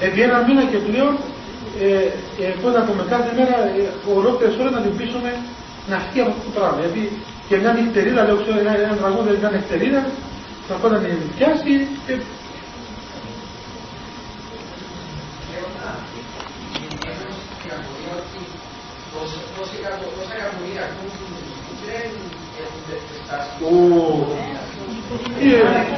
Επί 0.00 0.20
ένα 0.20 0.38
μήνα 0.46 0.64
και 0.70 0.78
πλέον 0.88 1.14
ε, 1.82 1.86
ε, 2.44 2.46
πώς 2.60 2.72
να 2.76 2.82
πούμε, 2.86 3.02
κάθε 3.14 3.30
μέρα 3.38 3.56
ε, 3.78 3.82
ολόκληρες 4.18 4.56
ώρες 4.60 4.72
να 4.76 4.82
την 4.84 4.96
πείσουμε 4.98 5.30
να 5.90 5.96
φύγει 6.04 6.20
από 6.24 6.30
αυτό 6.30 6.42
το 6.48 6.52
πράγμα. 6.58 6.78
Γιατί 6.84 7.02
και 7.48 7.56
μια 7.60 7.72
νυχτερίδα, 7.72 8.20
λέω 8.26 8.36
ξέρω, 8.42 8.58
ένα, 8.64 8.72
ένα 8.86 8.96
τραγούδι, 9.00 9.38
μια 9.42 9.50
νυχτερίδα, 9.54 10.00
θα 10.68 10.74
πάει 10.80 10.92
να 10.92 10.98
την 10.98 11.16
πιάσει 11.36 11.74
και 12.06 12.14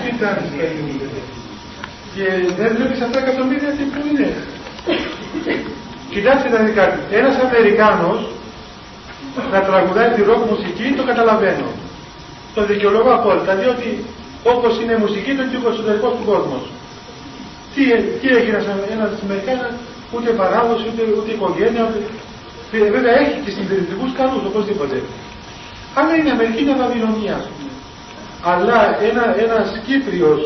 Τι 0.02 0.12
κάνεις, 0.22 0.50
Και 2.14 2.24
δεν 2.56 2.76
βλέπεις 2.76 3.00
αυτά 3.00 3.18
εκατομμύρια 3.18 3.70
τι 3.70 3.82
που 3.82 4.06
είναι. 4.10 4.55
Κοιτάξτε 6.14 6.48
να 6.54 6.58
δει 6.64 6.72
κάτι. 6.80 6.98
Ένας 7.20 7.34
Αμερικάνος 7.46 8.18
να 9.52 9.60
τραγουδάει 9.68 10.10
τη 10.14 10.22
ροκ 10.22 10.42
μουσική 10.50 10.86
το 10.98 11.02
καταλαβαίνω. 11.10 11.68
Το 12.54 12.60
δικαιολογώ 12.70 13.10
απόλυτα, 13.18 13.52
διότι 13.60 13.88
όπως 14.52 14.72
είναι 14.80 14.92
η 14.98 15.00
μουσική 15.04 15.30
είναι 15.30 15.46
και 15.50 15.58
ο 15.66 15.70
εσωτερικός 15.72 16.12
του 16.18 16.24
κόσμος. 16.30 16.62
Τι, 17.72 17.82
τι 18.20 18.26
έγινε 18.36 18.56
ένας 18.96 19.12
Αμερικάνος, 19.26 19.72
ούτε 20.14 20.28
παράδοση, 20.40 20.84
ούτε, 20.90 21.02
ούτε 21.18 21.30
οικογένεια, 21.36 21.82
ούτε... 21.88 21.98
Βέβαια 22.96 23.14
έχει 23.22 23.36
και 23.44 23.50
συντηρητικούς 23.56 24.10
καλούς 24.18 24.42
οπωσδήποτε. 24.50 24.96
Αλλά 25.98 26.12
είναι 26.16 26.30
Αμερική 26.36 26.60
είναι 26.62 26.74
Βαβυλωνία. 26.80 27.38
Αλλά 28.52 28.78
ένα, 29.08 29.24
ένας 29.44 29.66
Κύπριος 29.86 30.42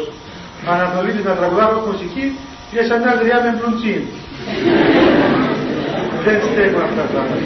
Ανατολίτης 0.75 1.25
να 1.25 1.35
τραγουδά 1.39 1.65
ροκ 1.73 1.87
μουσική 1.93 2.25
είναι 2.71 2.85
σαν 2.89 2.99
μια 3.03 3.15
γριά 3.21 3.39
με 3.45 3.51
μπλουντσίν. 3.57 4.03
Δεν 6.25 6.37
στέκουν 6.53 6.83
αυτά 6.83 7.03
τα 7.03 7.09
πράγματα. 7.13 7.45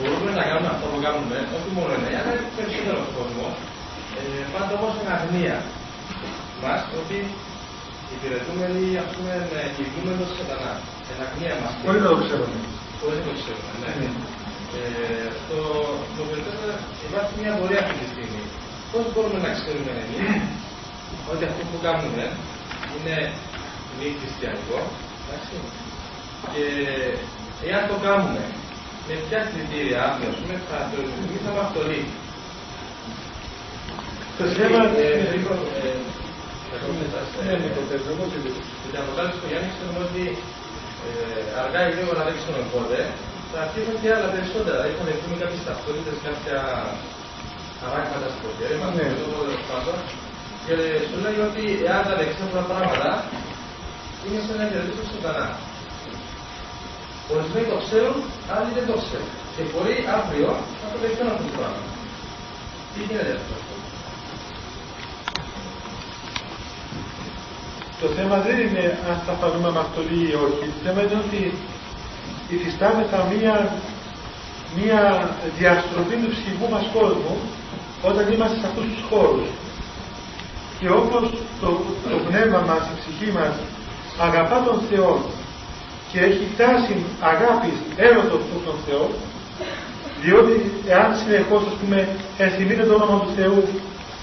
Μπορούμε 0.00 0.30
να 0.38 0.44
κάνουμε 0.48 0.70
αυτό 0.74 0.86
που 0.92 0.98
κάνουμε, 1.06 1.36
όχι 1.56 1.70
μόνο 1.76 1.90
εμένα, 1.98 2.18
αλλά 2.20 2.32
και 2.40 2.50
περισσότερος 2.56 3.06
κόσμος. 3.16 3.54
Πάντα 4.52 4.72
όμως 4.78 4.92
είναι 4.98 5.12
αγνία 5.18 5.56
μας 6.62 6.80
ότι 7.00 7.18
υπηρετούμενοι, 8.16 8.84
ας 9.04 9.08
πούμε, 9.14 9.32
κινούμενος 9.76 10.28
σατανά. 10.36 10.72
Εν 11.10 11.18
αγνία 11.24 11.54
μας. 11.60 11.72
Πολύ 11.86 12.00
να 12.04 12.10
το 12.12 12.18
ξέρουμε. 12.24 12.58
Πολύ 13.02 13.20
το 13.26 13.32
ξέρουμε, 13.40 13.72
ναι. 13.82 13.92
Ε, 14.78 15.28
στο, 15.40 15.58
στο 16.12 16.22
υπάρχει 17.06 17.34
μια 17.42 17.52
πορεία 17.58 17.80
αυτή 17.84 17.94
τη 18.00 18.06
στιγμή. 18.14 18.42
Πώς 18.90 19.04
μπορούμε 19.12 19.38
να 19.46 19.50
ξέρουμε 19.58 19.92
εμείς 20.04 20.28
ότι 21.32 21.42
αυτό 21.48 21.62
που 21.70 21.78
κάνουμε 21.86 22.24
είναι 22.94 23.16
μη 23.96 24.06
χριστιανικό, 24.20 24.78
εντάξει, 25.22 25.56
και 26.52 26.64
εάν 27.68 27.82
το 27.90 27.96
κάνουμε 28.06 28.42
με 29.06 29.14
ποια 29.24 29.40
κριτήρια, 29.50 30.00
ας 30.30 30.36
πούμε, 30.40 30.54
θα 30.68 30.78
το 30.90 30.98
θα 31.46 31.52
μας 31.58 31.68
το 31.74 31.80
λύσει. 31.90 32.16
Το 34.38 34.44
θέμα 36.80 37.52
είναι. 37.54 37.68
Στην 38.80 38.94
αποκάλυψη 39.02 39.38
του 39.42 39.48
Γιάννη 39.50 39.68
ξέρουμε 39.74 40.00
ότι 40.08 40.22
αργά 41.62 41.80
ή 41.88 41.90
γρήγορα 41.94 42.20
δεν 42.26 42.34
ξέρουμε 42.38 42.64
πότε, 42.74 42.98
θα 43.50 43.58
αρχίσουν 43.64 43.96
και 44.00 44.08
άλλα 44.16 44.28
περισσότερα. 44.34 44.76
Δηλαδή 44.78 44.94
θα 45.00 45.04
δεχτούμε 45.10 45.36
κάποιε 45.42 45.60
ταυτότητε, 45.68 46.12
κάποια 46.28 46.58
χαράκματα 47.80 48.28
στο 48.34 48.48
χέρι 48.56 48.76
μα, 48.82 48.88
και 50.64 50.76
σου 51.08 51.16
λέει 51.24 51.38
ότι 51.48 51.64
εάν 51.88 52.02
τα 52.08 52.14
δεχτεί 52.20 52.40
αυτά 52.46 52.56
τα 52.60 52.66
πράγματα, 52.70 53.10
είναι 54.24 54.40
σαν 54.46 54.56
να 54.60 54.64
χαιρετήσει 54.70 54.98
τον 55.00 55.08
σατανά. 55.12 55.46
Ορισμένοι 57.32 57.66
το 57.72 57.78
ξέρουν, 57.84 58.16
άλλοι 58.54 58.70
δεν 58.78 58.86
το 58.90 58.96
ξέρουν. 59.04 59.30
Και 59.54 59.62
μπορεί 59.70 59.94
αύριο 60.16 60.50
να 60.80 60.86
το 60.92 60.98
δεχτούν 61.02 61.26
αυτό 61.32 61.44
το 61.48 61.52
πράγμα. 61.58 61.82
Τι 62.90 62.98
γίνεται 63.06 63.32
αυτό; 63.38 63.54
Το 68.00 68.06
θέμα 68.16 68.36
δεν 68.46 68.56
είναι 68.64 68.84
αν 69.10 69.16
θα 69.26 69.32
φανούμε 69.40 69.68
αμαρτωλοί 69.68 70.22
ή 70.32 70.34
όχι. 70.46 70.64
Το 70.74 70.80
θέμα 70.84 71.00
είναι 71.02 71.18
ότι 71.24 71.42
υφιστάμεθα 72.54 73.18
μία, 73.32 73.54
μία 74.78 75.00
διαστροφή 75.58 76.16
του 76.20 76.30
ψυχικού 76.34 76.66
μας 76.74 76.84
κόσμου 76.96 77.34
όταν 78.08 78.24
είμαστε 78.32 78.56
σε 78.60 78.66
αυτούς 78.70 78.84
τους 78.92 79.02
χώρους. 79.10 79.48
Και 80.78 80.88
όπως 81.00 81.24
το, 81.60 81.68
το 82.10 82.16
πνεύμα 82.28 82.60
μας, 82.68 82.82
η 82.92 82.94
ψυχή 83.00 83.28
μας 83.38 83.54
αγαπά 84.26 84.58
τον 84.66 84.78
Θεό 84.88 85.12
και 86.10 86.18
έχει 86.28 86.46
τάση 86.58 86.96
αγάπης 87.32 87.78
έρωτος 87.96 88.42
προς 88.48 88.62
τον 88.66 88.76
Θεό, 88.86 89.04
διότι 90.22 90.54
εάν 90.92 91.08
συνεχώς 91.20 91.62
ας 91.70 91.76
πούμε 91.80 91.98
ενθυμείτε 92.44 92.82
το 92.88 92.94
όνομα 92.94 93.16
του 93.22 93.32
Θεού 93.36 93.58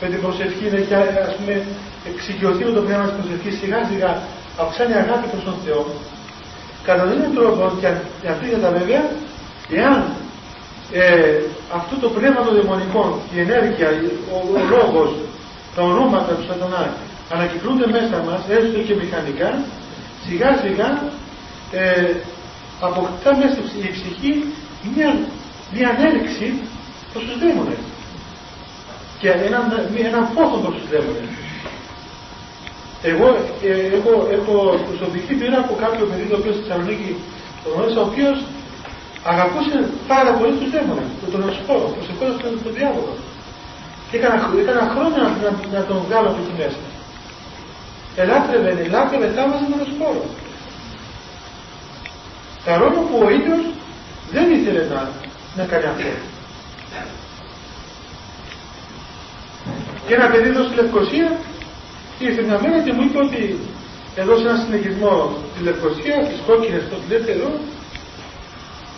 με 0.04 0.10
την 0.12 0.22
προσευχή 0.26 0.68
και 0.90 0.96
ας 1.28 1.34
πούμε 1.38 1.56
εξοικειωθεί 2.10 2.64
με 2.68 2.74
το 2.78 2.82
πνεύμα 2.86 3.06
της 3.08 3.16
προσευχής 3.20 3.56
σιγά 3.62 3.80
σιγά 3.90 4.12
αυξάνει 4.64 4.96
αγάπη 5.04 5.28
προς 5.34 5.44
τον 5.50 5.58
Θεό. 5.66 5.82
Κατά 6.88 7.04
τον 7.10 7.34
τρόπο 7.38 7.62
και 8.22 8.28
αντίθετα 8.34 8.70
βέβαια 8.78 9.02
εάν 9.80 10.00
ε, 10.92 11.04
αυτό 11.80 11.94
το 12.04 12.08
πνεύμα 12.16 12.42
των 12.46 12.54
δαιμονικών 12.58 13.10
η 13.36 13.38
ενέργεια, 13.46 13.88
ο, 14.34 14.38
ο 14.54 14.60
λόγος 14.74 15.10
τα 15.76 15.82
ονόματα 15.92 16.32
του 16.38 16.46
σατανά 16.50 16.84
ανακυκλούνται 17.34 17.88
μέσα 17.96 18.16
μας 18.28 18.42
έστω 18.58 18.80
και 18.88 18.96
μηχανικά 19.02 19.50
σιγά 20.26 20.50
σιγά 20.64 20.90
ε, 21.72 22.14
αποκτά 22.88 23.32
μέσα 23.42 23.60
στην 23.70 23.92
ψυχή 23.96 24.34
μια, 24.94 25.10
μια 25.74 25.88
ανέλυξη 25.94 26.48
προς 27.12 27.24
τους 27.26 27.38
δαίμονες 27.42 27.82
και 29.24 29.32
έναν, 29.48 29.64
ένα 30.10 30.20
πόθο 30.36 30.58
προς 30.64 30.74
τους 30.78 30.88
δαίμονες. 30.92 31.30
Εγώ 33.12 33.28
ε, 33.70 33.74
έχω, 33.98 34.14
έχω 34.38 34.54
προσωπική 34.90 35.34
πείρα 35.40 35.58
από 35.66 35.74
κάποιο 35.84 36.04
παιδί 36.10 36.26
το 36.32 36.36
οποίο 36.40 36.52
στη 36.56 36.62
Θεσσαλονίκη 36.64 37.12
ο 37.68 38.02
οποίος 38.08 38.38
αγαπούσε 39.32 39.78
πάρα 40.12 40.32
πολύ 40.38 40.54
τους 40.60 40.70
δαίμονες, 40.74 41.10
τον, 41.20 41.30
τον 41.34 41.42
ασχόλο, 41.50 41.86
προσεχόταν 41.96 42.36
στον 42.40 42.52
τον 42.64 42.74
διάβολο. 42.78 43.14
Και 44.08 44.16
έκανα, 44.20 44.36
έκανα 44.64 44.84
χρόνια 44.94 45.24
να, 45.44 45.50
να, 45.74 45.80
τον 45.90 45.98
βγάλω 46.06 46.28
από 46.32 46.40
εκεί 46.44 46.54
μέσα. 46.62 46.82
Ελάτρευε, 48.22 48.72
ελάτρευε, 48.86 49.28
θαύμαζε 49.36 49.66
τον 49.72 49.82
ασχόλο. 49.86 50.24
Παρόλο 52.68 53.00
που 53.08 53.16
ο 53.26 53.28
ίδιος 53.38 53.64
δεν 54.36 54.46
ήθελε 54.58 54.82
να, 54.92 55.00
να 55.58 55.64
κάνει 55.72 55.88
αυτό. 55.94 56.33
Και 60.08 60.14
ένα 60.18 60.28
παιδί 60.32 60.50
εδώ 60.50 60.64
στη 60.64 60.76
Λευκοσία 60.80 61.28
ήρθε 62.20 62.42
μια 62.48 62.60
μέρα 62.64 62.78
και 62.86 62.94
μου 62.94 63.04
είπε 63.06 63.18
ότι 63.28 63.42
εδώ 64.22 64.34
σε 64.38 64.46
ένα 64.48 64.58
συνεχισμό 64.64 65.16
τη 65.54 65.60
Λευκοσία, 65.68 66.16
τη 66.30 66.36
κόκκινες, 66.48 66.84
το 66.92 66.98
δεύτερο, 67.12 67.48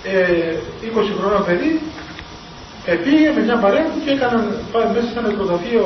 ε, 0.03 0.56
20 0.82 1.14
χρονών 1.20 1.45
παιδί, 1.47 1.72
πήγε 3.03 3.32
με 3.36 3.41
μια 3.47 3.58
παρέα 3.64 3.86
και 4.03 4.12
έκαναν 4.16 4.43
μέσα 4.93 5.08
σε 5.12 5.20
ένα 5.20 5.28
νεκροταφείο 5.28 5.86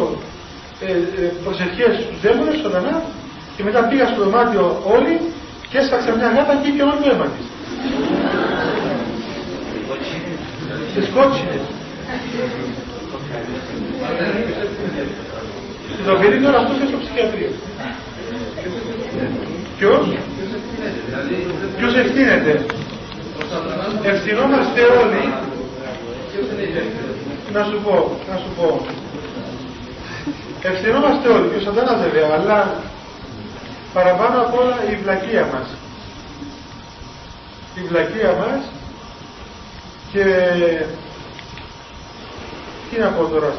ε, 0.88 0.92
ε, 0.92 1.32
προσευχές 1.44 1.94
στους 2.04 2.20
δαίμονες, 2.24 2.58
ζωντανά, 2.64 2.96
και 3.56 3.64
μετά 3.64 3.82
πήγα 3.90 4.06
στο 4.08 4.24
δωμάτιο 4.24 4.66
όλοι 4.96 5.16
και 5.70 5.78
έσφαξε 5.78 6.12
μια 6.18 6.30
γάτα 6.36 6.54
και 6.62 6.68
είπε 6.70 6.84
όλο 6.84 6.98
το 7.04 7.10
αίμα 7.12 7.28
της. 7.36 7.46
Τις 10.96 11.08
κότσινες. 11.16 11.64
Το 16.06 16.16
παιδί 16.16 16.40
τώρα 16.44 16.58
αυτό 16.58 16.74
στο 16.74 16.98
ψυχιατρίο. 16.98 17.52
Ποιος; 19.78 20.18
Ποιος 21.78 21.96
ευθύνεται; 21.96 22.66
Ευθυνόμαστε 24.04 24.82
όλοι. 24.82 25.34
Να 27.54 27.64
σου 27.64 27.80
πω, 27.84 28.18
να 28.32 28.38
σου 28.38 28.50
πω. 28.58 28.86
Ευθυνόμαστε 30.62 31.30
όλοι, 31.30 31.50
και 31.50 31.56
ο 31.56 31.62
σατάνας 31.62 32.02
βέβαια, 32.02 32.30
αλλά 32.40 32.74
παραπάνω 33.94 34.42
απ' 34.42 34.54
όλα 34.60 34.78
η 34.92 34.96
βλακεία 35.04 35.48
μας. 35.54 35.68
Η 37.76 37.82
βλακεία 37.90 38.34
μας 38.40 38.62
και 40.12 40.24
τι 42.90 42.96
να 43.04 43.10
πω 43.16 43.24
τώρα, 43.34 43.52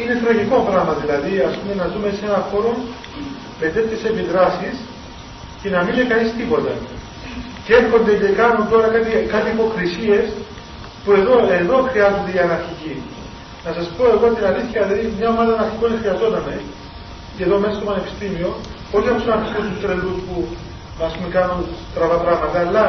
είναι 0.00 0.14
τραγικό 0.24 0.56
πράγμα 0.68 0.92
δηλαδή, 1.02 1.32
ας 1.48 1.54
πούμε 1.58 1.72
να 1.80 1.86
ζούμε 1.92 2.08
σε 2.18 2.24
ένα 2.30 2.40
χώρο 2.50 2.72
με 3.60 3.66
τέτοιες 3.74 4.02
επιδράσεις 4.10 4.76
και 5.60 5.68
να 5.74 5.78
μην 5.82 5.92
λέει 5.96 6.08
κανείς 6.12 6.30
τίποτα. 6.38 6.72
Και 7.64 7.72
έρχονται 7.80 8.12
και 8.20 8.28
κάνουν 8.40 8.62
τώρα 8.72 8.86
κάτι, 8.94 9.10
κάτι 9.34 9.48
υποκρισίες 9.56 10.24
που 11.02 11.10
εδώ, 11.18 11.34
εδώ 11.60 11.76
χρειάζονται 11.90 12.32
οι 12.34 12.40
αναρχικοί. 12.46 12.94
Να 13.64 13.70
σας 13.76 13.86
πω 13.96 14.04
εγώ 14.14 14.26
την 14.36 14.44
αλήθεια, 14.50 14.80
δηλαδή 14.82 15.04
μια 15.18 15.28
ομάδα 15.34 15.52
αναρχικών 15.56 15.90
χρειαζόταν 16.00 16.46
και 17.36 17.42
εδώ 17.46 17.56
μέσα 17.62 17.74
στο 17.76 17.84
πανεπιστήμιο, 17.88 18.50
όχι 18.96 19.08
από 19.08 19.18
τους 19.18 19.28
αναρχικούς 19.32 19.64
τους 19.70 19.80
τρελούς 19.82 20.18
που 20.26 20.34
ας 21.06 21.12
πούμε 21.14 21.28
κάνουν 21.36 21.60
τραβά 21.94 22.18
πράγματα, 22.24 22.58
αλλά 22.64 22.84